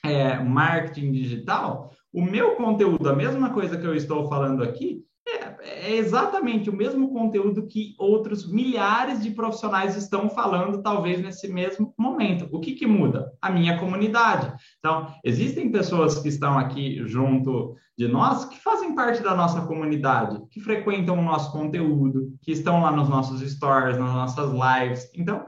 [0.04, 5.92] é, marketing digital, o meu conteúdo, a mesma coisa que eu estou falando aqui, é,
[5.92, 11.94] é, exatamente o mesmo conteúdo que outros milhares de profissionais estão falando, talvez nesse mesmo
[11.98, 12.48] momento.
[12.52, 13.32] O que, que muda?
[13.40, 14.52] A minha comunidade.
[14.80, 20.42] Então, existem pessoas que estão aqui junto de nós que fazem parte da nossa comunidade,
[20.50, 25.12] que frequentam o nosso conteúdo, que estão lá nos nossos stories, nas nossas lives.
[25.14, 25.46] Então,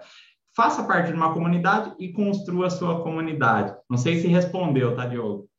[0.56, 3.76] faça parte de uma comunidade e construa a sua comunidade.
[3.90, 5.50] Não sei se respondeu, tá, Diogo?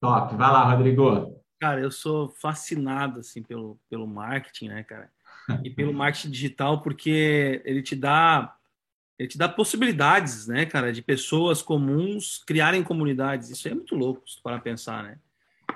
[0.00, 0.34] Top.
[0.36, 1.36] Vai lá, Rodrigo.
[1.60, 5.10] Cara, eu sou fascinado assim pelo, pelo marketing, né, cara?
[5.64, 8.54] E pelo marketing digital, porque ele te dá
[9.18, 13.50] ele te dá possibilidades, né, cara, de pessoas comuns criarem comunidades.
[13.50, 15.18] Isso é muito louco, se para pensar, né?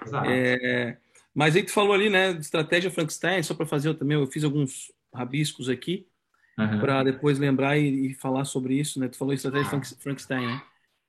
[0.06, 0.28] Exato.
[0.30, 0.96] É,
[1.34, 4.26] mas aí tu falou ali, né, de estratégia Frankenstein, só para fazer eu também, eu
[4.28, 6.06] fiz alguns rabiscos aqui
[6.58, 6.80] uhum.
[6.80, 9.08] para depois lembrar e, e, falar sobre isso, né?
[9.08, 9.68] Tu falou estratégia
[9.98, 10.62] Frankenstein, né?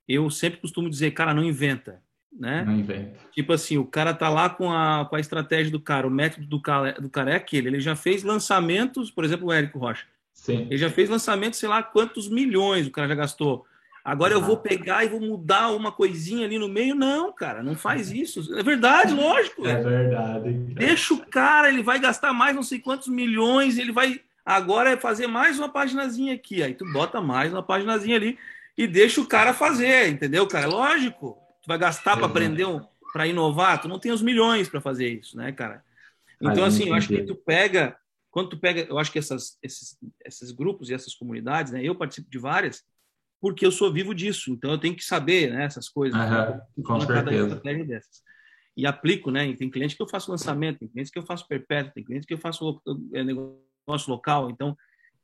[0.07, 2.02] Eu sempre costumo dizer, cara, não inventa
[2.38, 2.64] né?
[2.65, 3.20] Não inventa.
[3.32, 6.45] Tipo assim, o cara tá lá com a, com a estratégia do cara, o método
[6.48, 7.68] do cara, do cara é aquele.
[7.68, 10.06] Ele já fez lançamentos, por exemplo, o Érico Rocha.
[10.34, 10.68] Sim.
[10.70, 13.65] Ele já fez lançamentos, sei lá quantos milhões o cara já gastou.
[14.03, 16.94] Agora eu vou pegar e vou mudar uma coisinha ali no meio.
[16.94, 18.53] Não, cara, não faz isso.
[18.57, 19.65] É verdade, lógico.
[19.65, 20.52] É verdade.
[20.74, 24.20] Deixa o cara, ele vai gastar mais não sei quantos milhões, ele vai.
[24.45, 26.61] Agora é fazer mais uma paginazinha aqui.
[26.61, 28.38] Aí tu bota mais uma paginazinha ali
[28.78, 30.65] e deixa o cara fazer, entendeu, cara?
[30.65, 31.38] É lógico.
[31.61, 32.82] Tu vai gastar para aprender, um,
[33.14, 35.84] para inovar, tu não tem os milhões para fazer isso, né, cara?
[36.41, 37.95] Então, assim, eu acho que tu pega,
[38.30, 41.95] quando tu pega, eu acho que essas, esses, esses grupos e essas comunidades, né, eu
[41.95, 42.84] participo de várias,
[43.40, 46.99] porque eu sou vivo disso, então eu tenho que saber né, essas coisas, uhum, com
[46.99, 47.61] certeza.
[47.86, 48.22] dessas.
[48.76, 49.53] E aplico, né?
[49.53, 52.34] Tem clientes que eu faço lançamento, tem clientes que eu faço perpétuo, tem clientes que
[52.34, 52.82] eu faço
[53.14, 53.24] é,
[53.88, 54.76] negócio local, então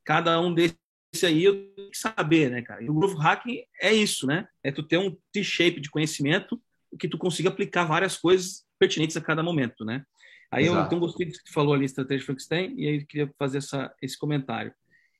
[0.05, 0.77] cada um desses
[1.23, 2.83] aí eu tenho que saber, né, cara?
[2.83, 4.47] E o Growth Hacking é isso, né?
[4.63, 6.61] É tu ter um T-shape de conhecimento
[6.99, 10.03] que tu consiga aplicar várias coisas pertinentes a cada momento, né?
[10.51, 10.79] Aí Exato.
[10.79, 13.59] eu então gostei do que tu falou ali, estratégia Frankenstein, e aí eu queria fazer
[13.59, 14.73] essa, esse comentário.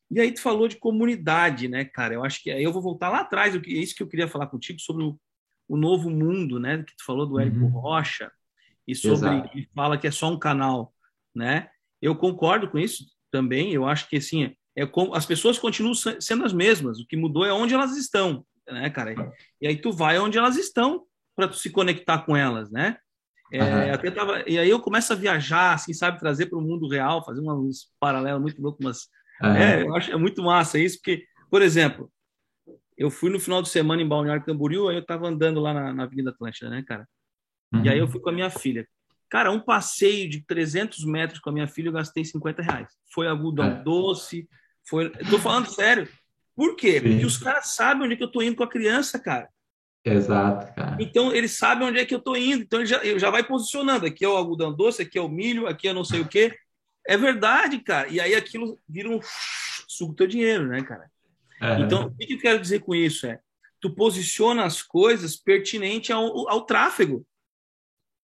[0.09, 2.15] E aí tu falou de comunidade, né, cara?
[2.15, 4.47] Eu acho que aí eu vou voltar lá atrás, é isso que eu queria falar
[4.47, 5.19] contigo sobre o,
[5.67, 6.83] o novo mundo, né?
[6.83, 7.69] Que tu falou do Érico uhum.
[7.69, 8.31] Rocha
[8.87, 10.91] e sobre que fala que é só um canal,
[11.35, 11.69] né?
[12.01, 13.73] Eu concordo com isso também.
[13.73, 16.99] Eu acho que assim é como as pessoas continuam sendo as mesmas.
[16.99, 19.33] O que mudou é onde elas estão, né, cara?
[19.61, 22.97] E aí tu vai onde elas estão para tu se conectar com elas, né?
[23.51, 23.93] É, uhum.
[23.93, 27.25] até tava, e aí eu começo a viajar, assim, sabe, trazer para o mundo real,
[27.25, 29.07] fazer uns paralelos muito loucos, mas
[29.41, 29.55] Uhum.
[29.55, 32.11] É, eu acho é muito massa isso, porque, por exemplo,
[32.97, 35.93] eu fui no final de semana em Balneário Camboriú, aí eu estava andando lá na,
[35.93, 37.07] na, Avenida Atlântida, né, cara?
[37.73, 37.85] Uhum.
[37.85, 38.85] E aí eu fui com a minha filha.
[39.29, 42.87] Cara, um passeio de 300 metros com a minha filha, eu gastei 50 reais.
[43.13, 43.83] Foi algodão é.
[43.83, 44.47] doce,
[44.87, 45.05] foi...
[45.05, 46.07] Eu tô falando sério.
[46.55, 46.99] Por quê?
[46.99, 47.09] Sim.
[47.09, 49.47] Porque os caras sabem onde é que eu tô indo com a criança, cara.
[50.03, 50.97] Exato, cara.
[50.99, 52.63] Então, eles sabem onde é que eu tô indo.
[52.63, 54.05] Então, ele já, ele já vai posicionando.
[54.05, 56.55] Aqui é o algodão doce, aqui é o milho, aqui é não sei o quê.
[57.07, 58.07] É verdade, cara.
[58.07, 59.19] E aí aquilo vira um
[59.87, 61.09] suco teu dinheiro, né, cara?
[61.61, 61.85] Uhum.
[61.85, 63.27] Então, o que eu quero dizer com isso?
[63.27, 63.39] É,
[63.79, 67.25] tu posiciona as coisas pertinente ao, ao tráfego.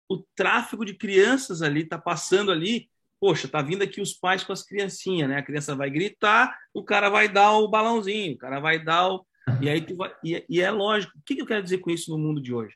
[0.08, 2.88] O tráfego de crianças ali tá passando ali.
[3.18, 5.38] Poxa, tá vindo aqui os pais com as criancinhas, né?
[5.38, 9.26] A criança vai gritar, o cara vai dar o balãozinho, o cara vai dar o.
[9.60, 10.12] E aí tu vai...
[10.24, 11.16] e, e é lógico.
[11.16, 12.74] O que eu quero dizer com isso no mundo de hoje?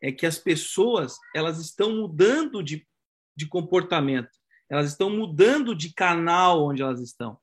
[0.00, 2.86] É que as pessoas elas estão mudando de,
[3.36, 4.30] de comportamento
[4.72, 7.38] elas estão mudando de canal onde elas estão.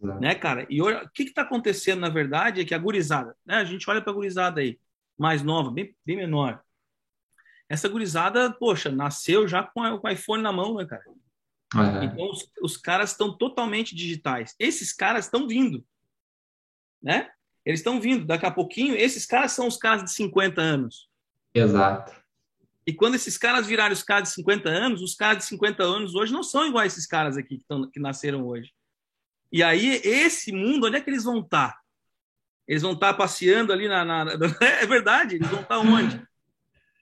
[0.00, 0.66] Né, cara?
[0.70, 3.56] E olha, o que está acontecendo, na verdade, é que a gurizada, né?
[3.56, 4.80] A gente olha para a gurizada aí,
[5.16, 6.63] mais nova, bem, bem menor.
[7.68, 11.04] Essa gurizada, poxa, nasceu já com, o iPhone na mão, né, cara?
[11.74, 12.02] Uhum.
[12.02, 14.54] Então, os, os caras estão totalmente digitais.
[14.58, 15.84] Esses caras estão vindo,
[17.02, 17.30] né?
[17.64, 18.26] Eles estão vindo.
[18.26, 21.08] Daqui a pouquinho, esses caras são os caras de 50 anos.
[21.54, 22.14] Exato.
[22.86, 26.14] E quando esses caras virarem os caras de 50 anos, os caras de 50 anos
[26.14, 28.72] hoje não são iguais esses caras aqui que, tão, que nasceram hoje.
[29.50, 31.72] E aí, esse mundo, onde é que eles vão estar?
[31.72, 31.80] Tá?
[32.68, 34.24] Eles vão estar tá passeando ali na, na,
[34.80, 36.22] É verdade, eles vão estar tá onde?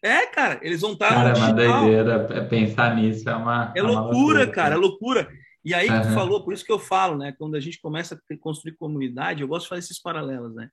[0.03, 1.11] É, cara, eles vão estar.
[1.11, 2.29] Cara, é uma doideira.
[2.31, 3.73] É pensar nisso é uma.
[3.75, 5.29] É, é loucura, loucura, cara, é loucura.
[5.65, 6.03] E aí que uhum.
[6.03, 7.33] tu falou, por isso que eu falo, né?
[7.39, 10.69] Quando a gente começa a construir comunidade, eu gosto de fazer esses paralelos, né?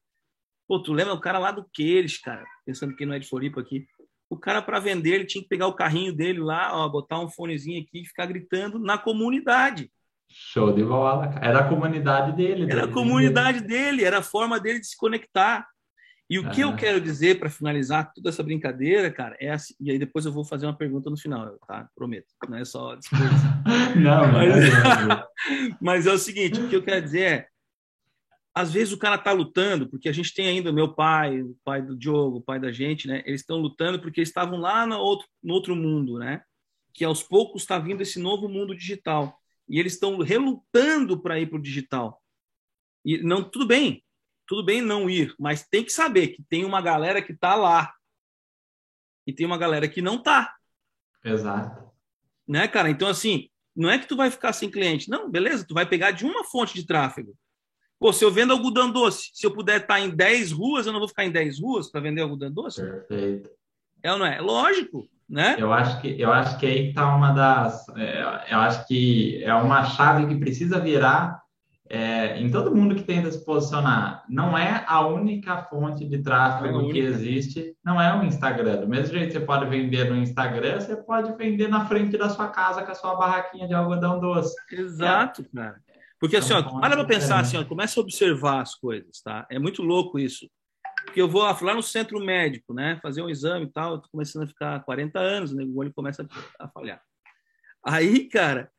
[0.67, 3.61] Pô, tu lembra o cara lá do Queires, cara, pensando que não é de Floripa
[3.61, 3.85] aqui
[4.29, 7.27] o cara para vender ele tinha que pegar o carrinho dele lá, ó, botar um
[7.27, 9.91] fonezinho aqui e ficar gritando na comunidade.
[10.31, 11.33] Show de bola.
[11.41, 12.71] Era a comunidade dele.
[12.71, 15.67] Era a comunidade dele, era a forma dele de se conectar.
[16.29, 19.89] E o que eu quero dizer para finalizar toda essa brincadeira, cara, é assim, e
[19.89, 21.89] aí depois eu vou fazer uma pergunta no final, tá?
[21.95, 22.27] Prometo.
[22.47, 22.95] Não é só
[23.97, 24.55] não, mas,
[25.81, 27.47] mas é o seguinte, o que eu quero dizer é
[28.53, 31.55] às vezes o cara está lutando, porque a gente tem ainda o meu pai, o
[31.63, 33.23] pai do Diogo, o pai da gente, né?
[33.25, 36.41] Eles estão lutando porque eles estavam lá no outro, no outro mundo, né?
[36.93, 39.39] Que aos poucos está vindo esse novo mundo digital.
[39.67, 42.21] E eles estão relutando para ir para o digital.
[43.05, 44.03] E não, tudo bem,
[44.49, 47.93] tudo bem não ir, mas tem que saber que tem uma galera que está lá.
[49.27, 50.55] E tem uma galera que não está.
[51.23, 51.87] Exato.
[52.47, 52.89] Né, cara?
[52.89, 55.07] Então, assim, não é que tu vai ficar sem cliente.
[55.07, 57.35] Não, beleza, tu vai pegar de uma fonte de tráfego.
[57.99, 60.99] Pô, se eu vendo algodão doce, se eu puder estar em 10 ruas, eu não
[60.99, 62.81] vou ficar em 10 ruas para vender algodão doce?
[62.81, 63.51] Perfeito.
[64.01, 64.41] É ou não é?
[64.41, 65.57] Lógico, né?
[65.59, 67.87] Eu acho que, eu acho que aí está uma das.
[67.89, 71.38] É, eu acho que é uma chave que precisa virar
[71.89, 74.23] é, em todo mundo que tenta se posicionar.
[74.29, 78.81] Não é a única fonte de tráfego é que existe, não é o Instagram.
[78.81, 82.29] Do mesmo jeito que você pode vender no Instagram, você pode vender na frente da
[82.29, 84.55] sua casa com a sua barraquinha de algodão doce.
[84.71, 85.81] Exato, cara.
[86.19, 89.47] Porque assim, ó, para para pensar assim, ó, começa a observar as coisas, tá?
[89.49, 90.47] É muito louco isso.
[91.05, 94.09] Porque eu vou lá no centro médico, né, fazer um exame e tal, eu tô
[94.11, 96.27] começando a ficar 40 anos, né, o olho começa
[96.59, 97.01] a falhar.
[97.83, 98.69] Aí, cara,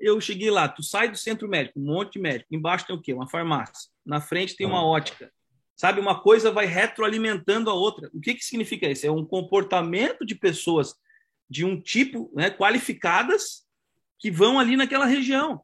[0.00, 3.00] eu cheguei lá, tu sai do centro médico, um monte de médico, embaixo tem o
[3.00, 3.12] quê?
[3.12, 3.90] Uma farmácia.
[4.04, 5.30] Na frente tem uma ótica.
[5.76, 8.10] Sabe, uma coisa vai retroalimentando a outra.
[8.12, 9.06] O que, que significa isso?
[9.06, 10.94] É um comportamento de pessoas
[11.48, 13.64] de um tipo, né, qualificadas,
[14.18, 15.62] que vão ali naquela região.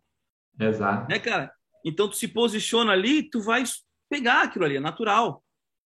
[0.59, 1.11] Exato.
[1.11, 1.53] Né, cara?
[1.85, 3.65] Então, tu se posiciona ali, tu vai
[4.09, 5.43] pegar aquilo ali, é natural.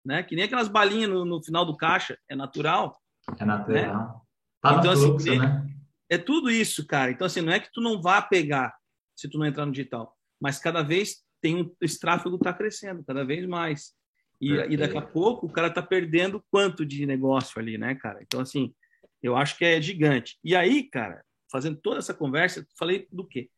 [0.05, 0.21] Né?
[0.21, 2.99] Que nem aquelas balinhas no, no final do caixa, é natural.
[3.37, 3.75] É natural.
[3.77, 4.21] Né?
[4.61, 5.65] Tá então, assim, fluxo, assim, né?
[6.09, 7.11] É tudo isso, cara.
[7.11, 8.73] Então, assim, não é que tu não vá pegar
[9.15, 13.03] se tu não entrar no digital, mas cada vez tem um, esse tráfego está crescendo,
[13.05, 13.93] cada vez mais.
[14.41, 18.19] E, e, daqui a pouco o cara está perdendo quanto de negócio ali, né, cara?
[18.21, 18.73] Então, assim,
[19.21, 20.37] eu acho que é gigante.
[20.43, 21.21] E aí, cara,
[21.51, 23.49] fazendo toda essa conversa, falei do quê?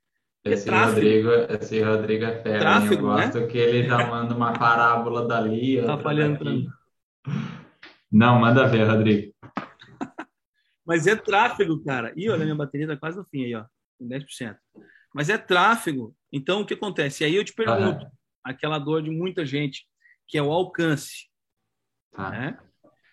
[0.44, 3.48] Esse Rodrigo, esse Rodrigo é fera, tráfego, eu gosto né?
[3.48, 5.80] que ele já manda uma parábola dali.
[5.84, 6.68] Tá falhando para mim.
[8.12, 9.31] Não, manda ver, Rodrigo.
[10.92, 12.12] Mas é tráfego, cara.
[12.18, 13.64] E olha, minha bateria tá quase no fim aí, ó,
[13.98, 14.58] com 10%.
[15.16, 16.14] Mas é tráfego.
[16.30, 17.24] Então, o que acontece?
[17.24, 18.12] E aí eu te pergunto, uhum.
[18.44, 19.88] aquela dor de muita gente,
[20.28, 21.30] que é o alcance.
[22.14, 22.30] Ah.
[22.30, 22.60] Né?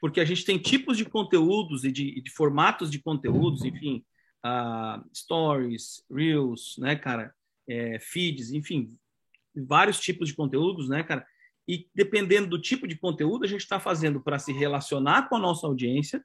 [0.00, 4.04] Porque a gente tem tipos de conteúdos e de, de formatos de conteúdos, enfim,
[4.44, 7.32] uh, stories, reels, né, cara,
[7.68, 8.92] é, feeds, enfim,
[9.54, 11.24] vários tipos de conteúdos, né, cara.
[11.68, 15.40] E dependendo do tipo de conteúdo, a gente está fazendo para se relacionar com a
[15.40, 16.24] nossa audiência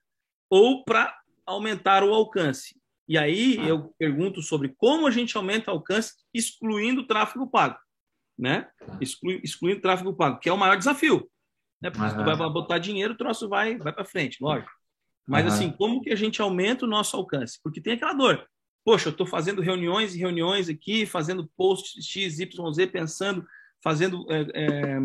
[0.49, 1.15] ou para
[1.45, 2.75] aumentar o alcance.
[3.07, 3.65] E aí ah.
[3.65, 7.77] eu pergunto sobre como a gente aumenta o alcance excluindo o tráfego pago,
[8.37, 8.69] né?
[8.79, 8.97] Tá.
[9.01, 11.29] Exclu, excluindo o tráfego pago, que é o maior desafio,
[11.81, 11.89] né?
[11.89, 14.71] Porque se tu vai botar dinheiro, o troço vai, vai para frente, lógico.
[15.27, 17.59] Mas assim, como que a gente aumenta o nosso alcance?
[17.63, 18.45] Porque tem aquela dor.
[18.85, 23.45] Poxa, eu estou fazendo reuniões e reuniões aqui, fazendo posts X, Y, Z, pensando,
[23.81, 24.99] fazendo é, é,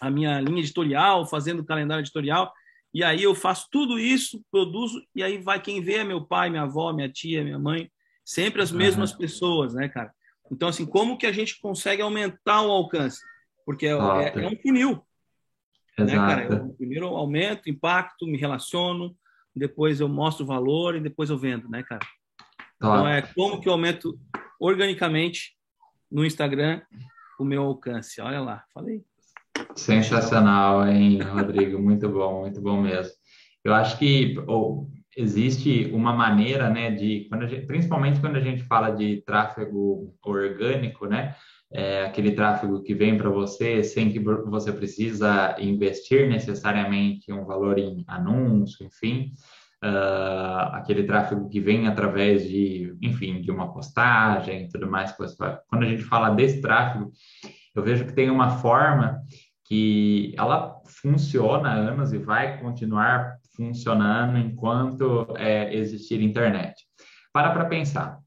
[0.00, 2.52] a minha linha editorial, fazendo calendário editorial.
[2.92, 6.48] E aí eu faço tudo isso, produzo, e aí vai quem vê é meu pai,
[6.50, 7.90] minha avó, minha tia, minha mãe,
[8.24, 9.18] sempre as mesmas uhum.
[9.18, 10.12] pessoas, né, cara?
[10.50, 13.20] Então, assim, como que a gente consegue aumentar o alcance?
[13.66, 15.04] Porque é, é, é um funil.
[15.98, 16.44] Né, cara?
[16.44, 19.14] Eu, primeiro eu aumento, impacto, me relaciono,
[19.54, 22.06] depois eu mostro o valor e depois eu vendo, né, cara?
[22.76, 24.18] Então é como que eu aumento
[24.60, 25.56] organicamente
[26.10, 26.80] no Instagram
[27.38, 28.20] o meu alcance.
[28.20, 29.04] Olha lá, falei.
[29.74, 31.80] Sensacional, hein, Rodrigo?
[31.80, 33.12] Muito bom, muito bom mesmo.
[33.64, 34.86] Eu acho que oh,
[35.16, 41.06] existe uma maneira, né, de quando gente, principalmente quando a gente fala de tráfego orgânico,
[41.06, 41.34] né,
[41.72, 47.78] é aquele tráfego que vem para você sem que você precisa investir necessariamente um valor
[47.78, 49.32] em anúncio, enfim,
[49.84, 55.12] uh, aquele tráfego que vem através de, enfim, de uma postagem e tudo mais.
[55.12, 57.12] Quando a gente fala desse tráfego,
[57.74, 59.20] eu vejo que tem uma forma
[59.68, 66.74] que ela funciona há anos e vai continuar funcionando enquanto é, existir internet.
[67.32, 68.18] Para para pensar.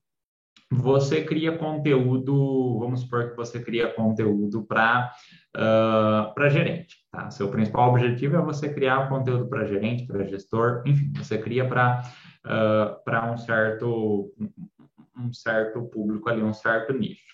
[0.73, 5.11] Você cria conteúdo, vamos supor que você cria conteúdo para
[5.57, 6.95] uh, para gerente.
[7.11, 7.30] Tá?
[7.30, 12.03] Seu principal objetivo é você criar conteúdo para gerente, para gestor, enfim, você cria para
[12.45, 14.31] uh, para um certo
[15.18, 17.31] um certo público ali, um certo nicho.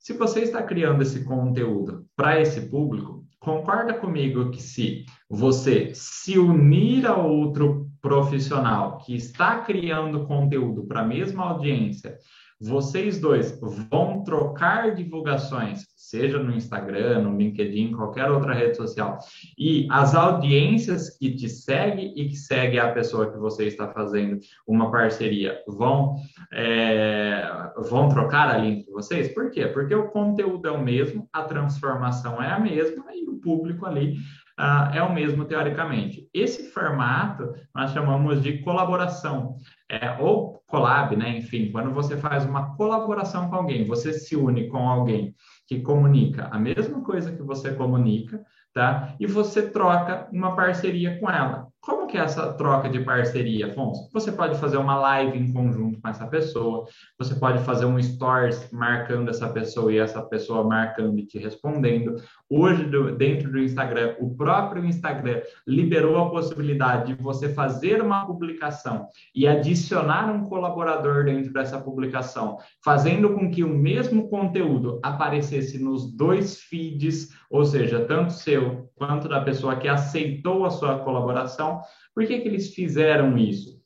[0.00, 6.38] Se você está criando esse conteúdo para esse público, concorda comigo que se você se
[6.38, 12.18] unir a outro profissional que está criando conteúdo para a mesma audiência,
[12.60, 13.58] vocês dois
[13.90, 19.18] vão trocar divulgações seja no Instagram, no LinkedIn, qualquer outra rede social,
[19.58, 24.38] e as audiências que te seguem e que seguem a pessoa que você está fazendo
[24.66, 26.16] uma parceria vão,
[26.52, 27.42] é,
[27.88, 29.32] vão trocar ali entre vocês?
[29.32, 29.66] Por quê?
[29.66, 34.18] Porque o conteúdo é o mesmo, a transformação é a mesma e o público ali
[34.58, 36.28] uh, é o mesmo teoricamente.
[36.32, 39.56] Esse formato nós chamamos de colaboração.
[39.88, 41.38] É, ou collab, né?
[41.38, 45.34] Enfim, quando você faz uma colaboração com alguém, você se une com alguém
[45.68, 49.14] que comunica a mesma coisa que você comunica, tá?
[49.20, 51.68] E você troca uma parceria com ela.
[51.84, 54.08] Como que é essa troca de parceria, Afonso?
[54.10, 56.86] Você pode fazer uma live em conjunto com essa pessoa,
[57.18, 62.16] você pode fazer um stories marcando essa pessoa e essa pessoa marcando e te respondendo.
[62.48, 62.88] Hoje,
[63.18, 69.46] dentro do Instagram, o próprio Instagram liberou a possibilidade de você fazer uma publicação e
[69.46, 76.60] adicionar um colaborador dentro dessa publicação, fazendo com que o mesmo conteúdo aparecesse nos dois
[76.60, 81.73] feeds, ou seja, tanto seu quanto da pessoa que aceitou a sua colaboração.
[82.14, 83.80] Por que, que eles fizeram isso?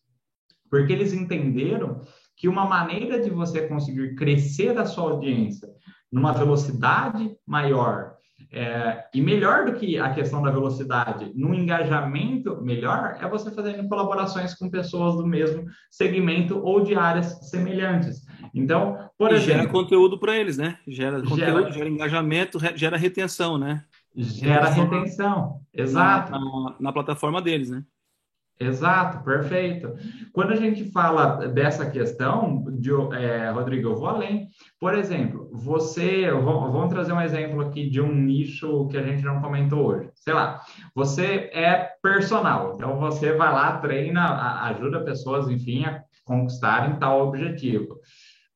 [0.71, 2.03] Porque eles entenderam
[2.37, 5.69] que uma maneira de você conseguir crescer a sua audiência
[6.11, 8.19] numa velocidade maior
[8.51, 13.87] é, e melhor do que a questão da velocidade, no engajamento melhor, é você fazendo
[13.89, 18.25] colaborações com pessoas do mesmo segmento ou de áreas semelhantes.
[18.55, 19.61] Então, por e exemplo.
[19.61, 20.79] Gera conteúdo para eles, né?
[20.87, 21.73] Gera conteúdo, gera...
[21.73, 23.85] gera engajamento, gera retenção, né?
[24.19, 26.33] Gera retenção, exato.
[26.33, 27.85] Na, na, na plataforma deles, né?
[28.61, 29.95] Exato, perfeito.
[30.33, 34.49] Quando a gente fala dessa questão, de, é, Rodrigo, eu vou além.
[34.81, 39.41] Por exemplo, você, vamos trazer um exemplo aqui de um nicho que a gente não
[39.41, 40.11] comentou hoje.
[40.17, 40.61] Sei lá,
[40.93, 48.01] você é personal, então você vai lá, treina, ajuda pessoas, enfim, a conquistarem tal objetivo.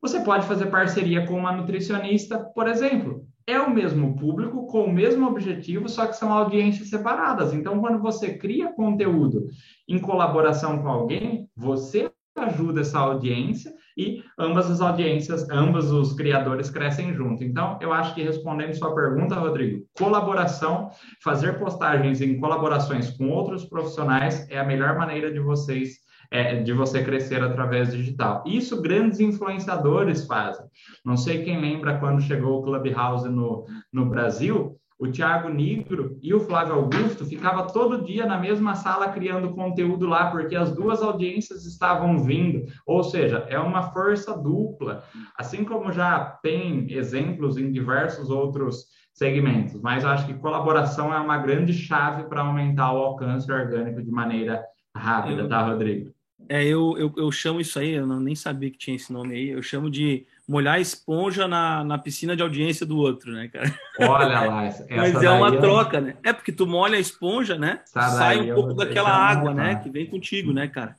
[0.00, 4.92] Você pode fazer parceria com uma nutricionista, por exemplo é o mesmo público com o
[4.92, 7.52] mesmo objetivo, só que são audiências separadas.
[7.52, 9.46] Então, quando você cria conteúdo
[9.88, 16.70] em colaboração com alguém, você ajuda essa audiência e ambas as audiências, ambos os criadores
[16.70, 17.44] crescem junto.
[17.44, 20.90] Então, eu acho que respondendo sua pergunta, Rodrigo, colaboração,
[21.22, 25.98] fazer postagens em colaborações com outros profissionais é a melhor maneira de vocês
[26.32, 28.42] é, de você crescer através digital.
[28.46, 30.64] Isso grandes influenciadores fazem.
[31.04, 36.32] Não sei quem lembra quando chegou o Clubhouse no, no Brasil, o Thiago Nigro e
[36.32, 41.02] o Flávio Augusto ficava todo dia na mesma sala criando conteúdo lá, porque as duas
[41.02, 42.64] audiências estavam vindo.
[42.86, 45.04] Ou seja, é uma força dupla.
[45.36, 51.36] Assim como já tem exemplos em diversos outros segmentos, mas acho que colaboração é uma
[51.36, 54.64] grande chave para aumentar o alcance orgânico de maneira
[54.96, 56.12] rápida, tá, Rodrigo?
[56.52, 59.34] É, eu, eu, eu chamo isso aí, eu não, nem sabia que tinha esse nome
[59.34, 63.74] aí, eu chamo de molhar esponja na, na piscina de audiência do outro, né, cara?
[63.98, 66.14] Olha lá, essa Mas é uma troca, né?
[66.22, 67.80] É porque tu molha a esponja, né?
[67.86, 69.76] sai um pouco daquela água, né?
[69.76, 70.94] Que vem contigo, né, cara?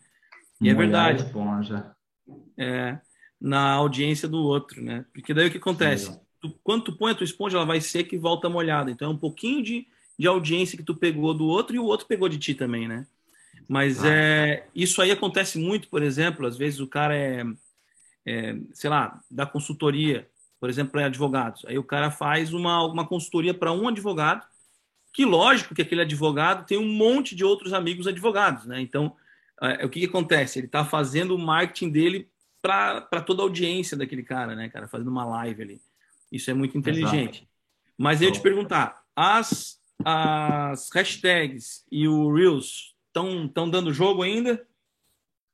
[0.59, 1.23] E é molhar é verdade.
[1.27, 1.91] esponja.
[2.57, 2.97] É,
[3.39, 5.05] na audiência do outro, né?
[5.13, 6.19] Porque daí o que acontece?
[6.41, 8.89] Tu, quando tu põe a tua esponja, ela vai seca e volta molhada.
[8.89, 9.85] Então é um pouquinho de,
[10.17, 13.05] de audiência que tu pegou do outro e o outro pegou de ti também, né?
[13.67, 14.09] Mas ah.
[14.09, 17.43] é, isso aí acontece muito, por exemplo, às vezes o cara é,
[18.25, 20.27] é sei lá, da consultoria,
[20.59, 21.65] por exemplo, para advogados.
[21.65, 24.45] Aí o cara faz uma, uma consultoria para um advogado,
[25.11, 28.81] que lógico que aquele advogado tem um monte de outros amigos advogados, né?
[28.81, 29.15] Então,
[29.61, 30.59] é, o que, que acontece?
[30.59, 32.29] Ele está fazendo o marketing dele
[32.61, 34.87] para toda a audiência daquele cara, né, cara?
[34.87, 35.81] Fazendo uma live ali.
[36.31, 37.39] Isso é muito inteligente.
[37.39, 37.47] Exato.
[37.97, 44.59] Mas eu te perguntar, as, as hashtags e o Reels Estão tão dando jogo ainda?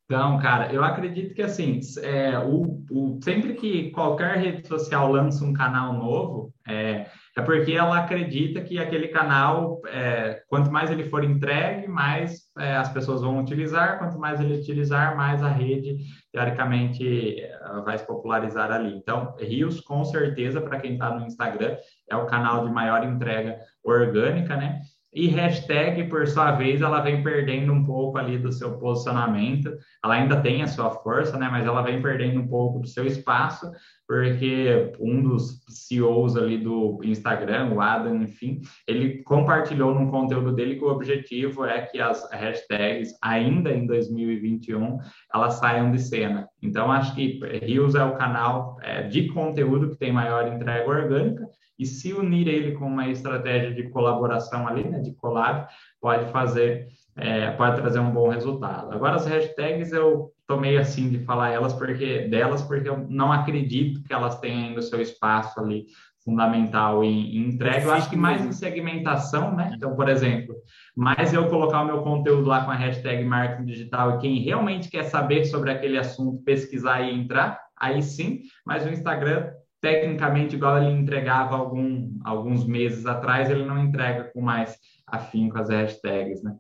[0.05, 5.43] Então, cara, eu acredito que assim, é, o, o, sempre que qualquer rede social lança
[5.43, 7.05] um canal novo, é,
[7.37, 12.77] é porque ela acredita que aquele canal, é, quanto mais ele for entregue, mais é,
[12.77, 15.97] as pessoas vão utilizar, quanto mais ele utilizar, mais a rede,
[16.31, 17.43] teoricamente,
[17.83, 18.95] vai se popularizar ali.
[18.95, 21.77] Então, Rios, com certeza, para quem está no Instagram,
[22.09, 24.81] é o canal de maior entrega orgânica, né?
[25.11, 29.75] E hashtag, por sua vez, ela vem perdendo um pouco ali do seu posicionamento.
[30.03, 31.49] Ela ainda tem a sua força, né?
[31.49, 33.71] Mas ela vem perdendo um pouco do seu espaço,
[34.07, 40.75] porque um dos CEOs ali do Instagram, o Adam, enfim, ele compartilhou num conteúdo dele
[40.75, 44.99] que o objetivo é que as hashtags, ainda em 2021,
[45.33, 46.47] elas saiam de cena.
[46.61, 51.47] Então, acho que Rios é o canal é, de conteúdo que tem maior entrega orgânica
[51.79, 55.65] e se unir ele com uma estratégia de colaboração ali, né, de collab,
[56.01, 58.91] pode fazer, é, pode trazer um bom resultado.
[58.91, 64.03] Agora as hashtags eu tomei assim de falar elas porque delas porque eu não acredito
[64.03, 65.85] que elas tenham ainda o seu espaço ali
[66.25, 67.85] fundamental em, em entrega.
[67.85, 69.71] Eu acho que mais em segmentação, né?
[69.75, 70.55] Então, por exemplo,
[70.95, 74.89] mais eu colocar o meu conteúdo lá com a hashtag marketing digital e quem realmente
[74.89, 79.49] quer saber sobre aquele assunto, pesquisar e entrar, aí sim, mas o Instagram
[79.81, 84.77] tecnicamente, igual ele entregava algum, alguns meses atrás, ele não entrega com mais
[85.07, 86.55] afinco as hashtags, né?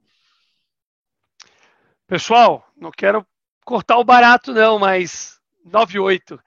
[2.07, 3.25] Pessoal, não quero
[3.63, 6.39] cortar o barato não, mas 98.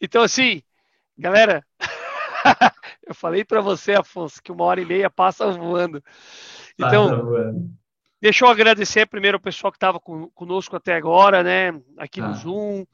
[0.00, 0.62] Então, assim,
[1.16, 1.64] galera,
[3.06, 6.02] eu falei para você, Afonso, que uma hora e meia passa voando.
[6.78, 7.70] Então, passa voando.
[8.20, 11.80] deixa eu agradecer primeiro o pessoal que estava conosco até agora, né?
[11.96, 12.28] Aqui ah.
[12.28, 12.84] no Zoom,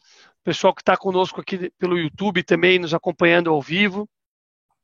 [0.43, 4.09] pessoal que está conosco aqui pelo YouTube também, nos acompanhando ao vivo.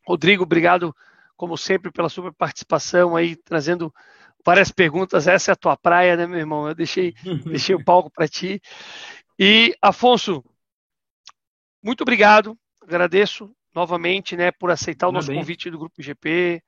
[0.06, 0.94] Rodrigo, obrigado,
[1.36, 3.92] como sempre, pela sua participação aí, trazendo
[4.44, 5.26] várias perguntas.
[5.26, 6.68] Essa é a tua praia, né, meu irmão?
[6.68, 7.14] Eu deixei,
[7.44, 8.60] deixei o palco para ti.
[9.38, 10.44] E, Afonso,
[11.82, 15.38] muito obrigado, agradeço novamente, né, por aceitar o nosso bem.
[15.38, 16.62] convite do Grupo GP,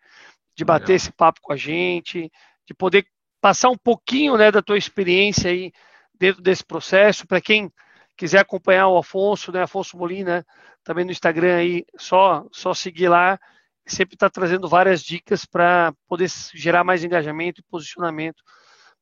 [0.54, 0.96] de bater Legal.
[0.96, 2.30] esse papo com a gente,
[2.66, 3.06] de poder
[3.40, 5.72] passar um pouquinho, né, da tua experiência aí
[6.14, 7.26] dentro desse processo.
[7.26, 7.72] Para quem
[8.20, 10.46] quiser acompanhar o Afonso, né, Afonso Molina,
[10.84, 13.40] também no Instagram aí, só só seguir lá.
[13.86, 18.42] Sempre está trazendo várias dicas para poder gerar mais engajamento e posicionamento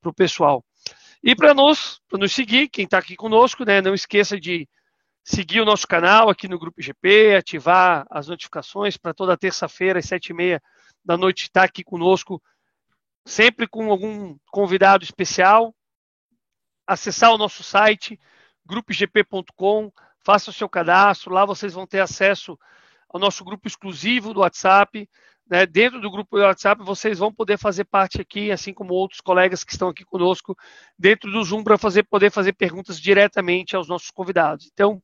[0.01, 0.65] para o pessoal.
[1.21, 4.69] E para nós, para nos seguir, quem está aqui conosco, né, não esqueça de
[5.25, 10.07] seguir o nosso canal aqui no Grupo GP, ativar as notificações para toda terça-feira às
[10.07, 10.63] sete e meia
[11.05, 12.41] da noite estar aqui conosco,
[13.27, 15.75] sempre com algum convidado especial.
[16.87, 18.19] Acessar o nosso site,
[18.69, 19.91] grupogp.com,
[20.21, 22.59] faça o seu cadastro, lá vocês vão ter acesso
[23.09, 25.09] ao nosso grupo exclusivo do WhatsApp.
[25.49, 25.65] Né?
[25.65, 29.65] Dentro do grupo do WhatsApp, vocês vão poder fazer parte aqui, assim como outros colegas
[29.65, 30.55] que estão aqui conosco,
[30.99, 34.69] dentro do Zoom, para fazer, poder fazer perguntas diretamente aos nossos convidados.
[34.73, 35.03] Então,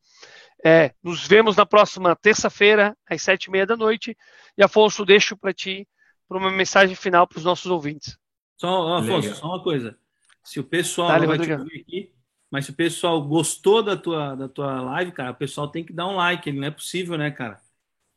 [0.62, 4.16] é, nos vemos na próxima terça-feira, às sete e meia da noite.
[4.56, 5.88] E, Afonso, deixo para ti
[6.28, 8.18] para uma mensagem final para os nossos ouvintes.
[8.56, 9.96] Só, Afonso, só uma coisa.
[10.42, 12.12] Se o pessoal Dale, vai te ouvir aqui,
[12.50, 15.92] mas se o pessoal gostou da tua, da tua live, cara, o pessoal tem que
[15.92, 16.52] dar um like.
[16.52, 17.60] Não é possível, né, cara?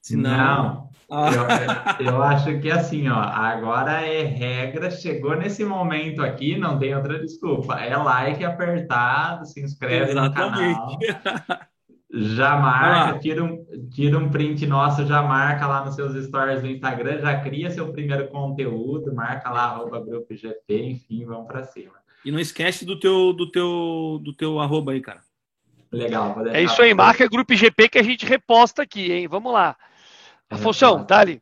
[0.02, 0.90] Senão...
[1.10, 1.28] Não,
[2.00, 6.96] eu, eu, acho que assim, ó, agora é regra, chegou nesse momento aqui, não tem
[6.96, 7.76] outra desculpa.
[7.76, 11.00] É like apertado, se inscreve Exatamente.
[11.00, 11.68] no canal.
[12.10, 16.68] Já marca, tira um, tira um print nosso, já marca lá nos seus stories do
[16.68, 22.07] Instagram, já cria seu primeiro conteúdo, marca lá, arroba grupo GP, enfim, vamos para cima.
[22.28, 25.22] E não esquece do teu, do teu, do teu arroba aí, cara.
[25.90, 26.46] Legal.
[26.48, 29.30] É isso aí, marca Grupo GP que a gente reposta aqui, hein?
[29.30, 29.78] Vamos lá.
[30.50, 31.42] Afonso, dali.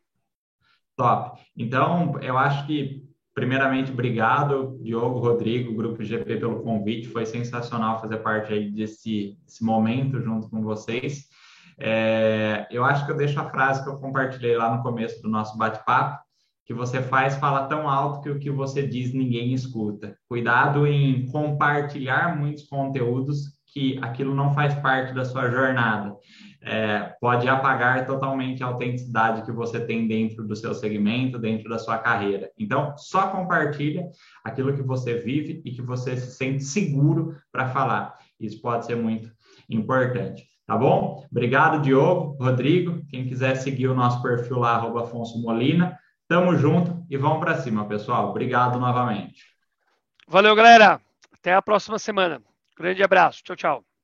[0.96, 1.40] Top.
[1.56, 3.02] Então, eu acho que,
[3.34, 7.08] primeiramente, obrigado, Diogo, Rodrigo, Grupo GP, pelo convite.
[7.08, 11.28] Foi sensacional fazer parte aí desse, desse momento junto com vocês.
[11.76, 15.28] É, eu acho que eu deixo a frase que eu compartilhei lá no começo do
[15.28, 16.24] nosso bate-papo,
[16.66, 20.16] que você faz fala tão alto que o que você diz ninguém escuta.
[20.28, 26.16] Cuidado em compartilhar muitos conteúdos que aquilo não faz parte da sua jornada
[26.66, 31.78] é, pode apagar totalmente a autenticidade que você tem dentro do seu segmento, dentro da
[31.78, 32.50] sua carreira.
[32.58, 34.08] Então, só compartilha
[34.44, 38.16] aquilo que você vive e que você se sente seguro para falar.
[38.40, 39.30] Isso pode ser muito
[39.70, 40.44] importante.
[40.66, 41.24] Tá bom?
[41.30, 43.00] Obrigado, Diogo, Rodrigo.
[43.08, 45.96] Quem quiser seguir o nosso perfil lá, Afonso Molina.
[46.28, 48.30] Tamo junto e vamos para cima, pessoal.
[48.30, 49.44] Obrigado novamente.
[50.26, 51.00] Valeu, galera.
[51.32, 52.42] Até a próxima semana.
[52.76, 53.42] Grande abraço.
[53.44, 53.95] Tchau, tchau.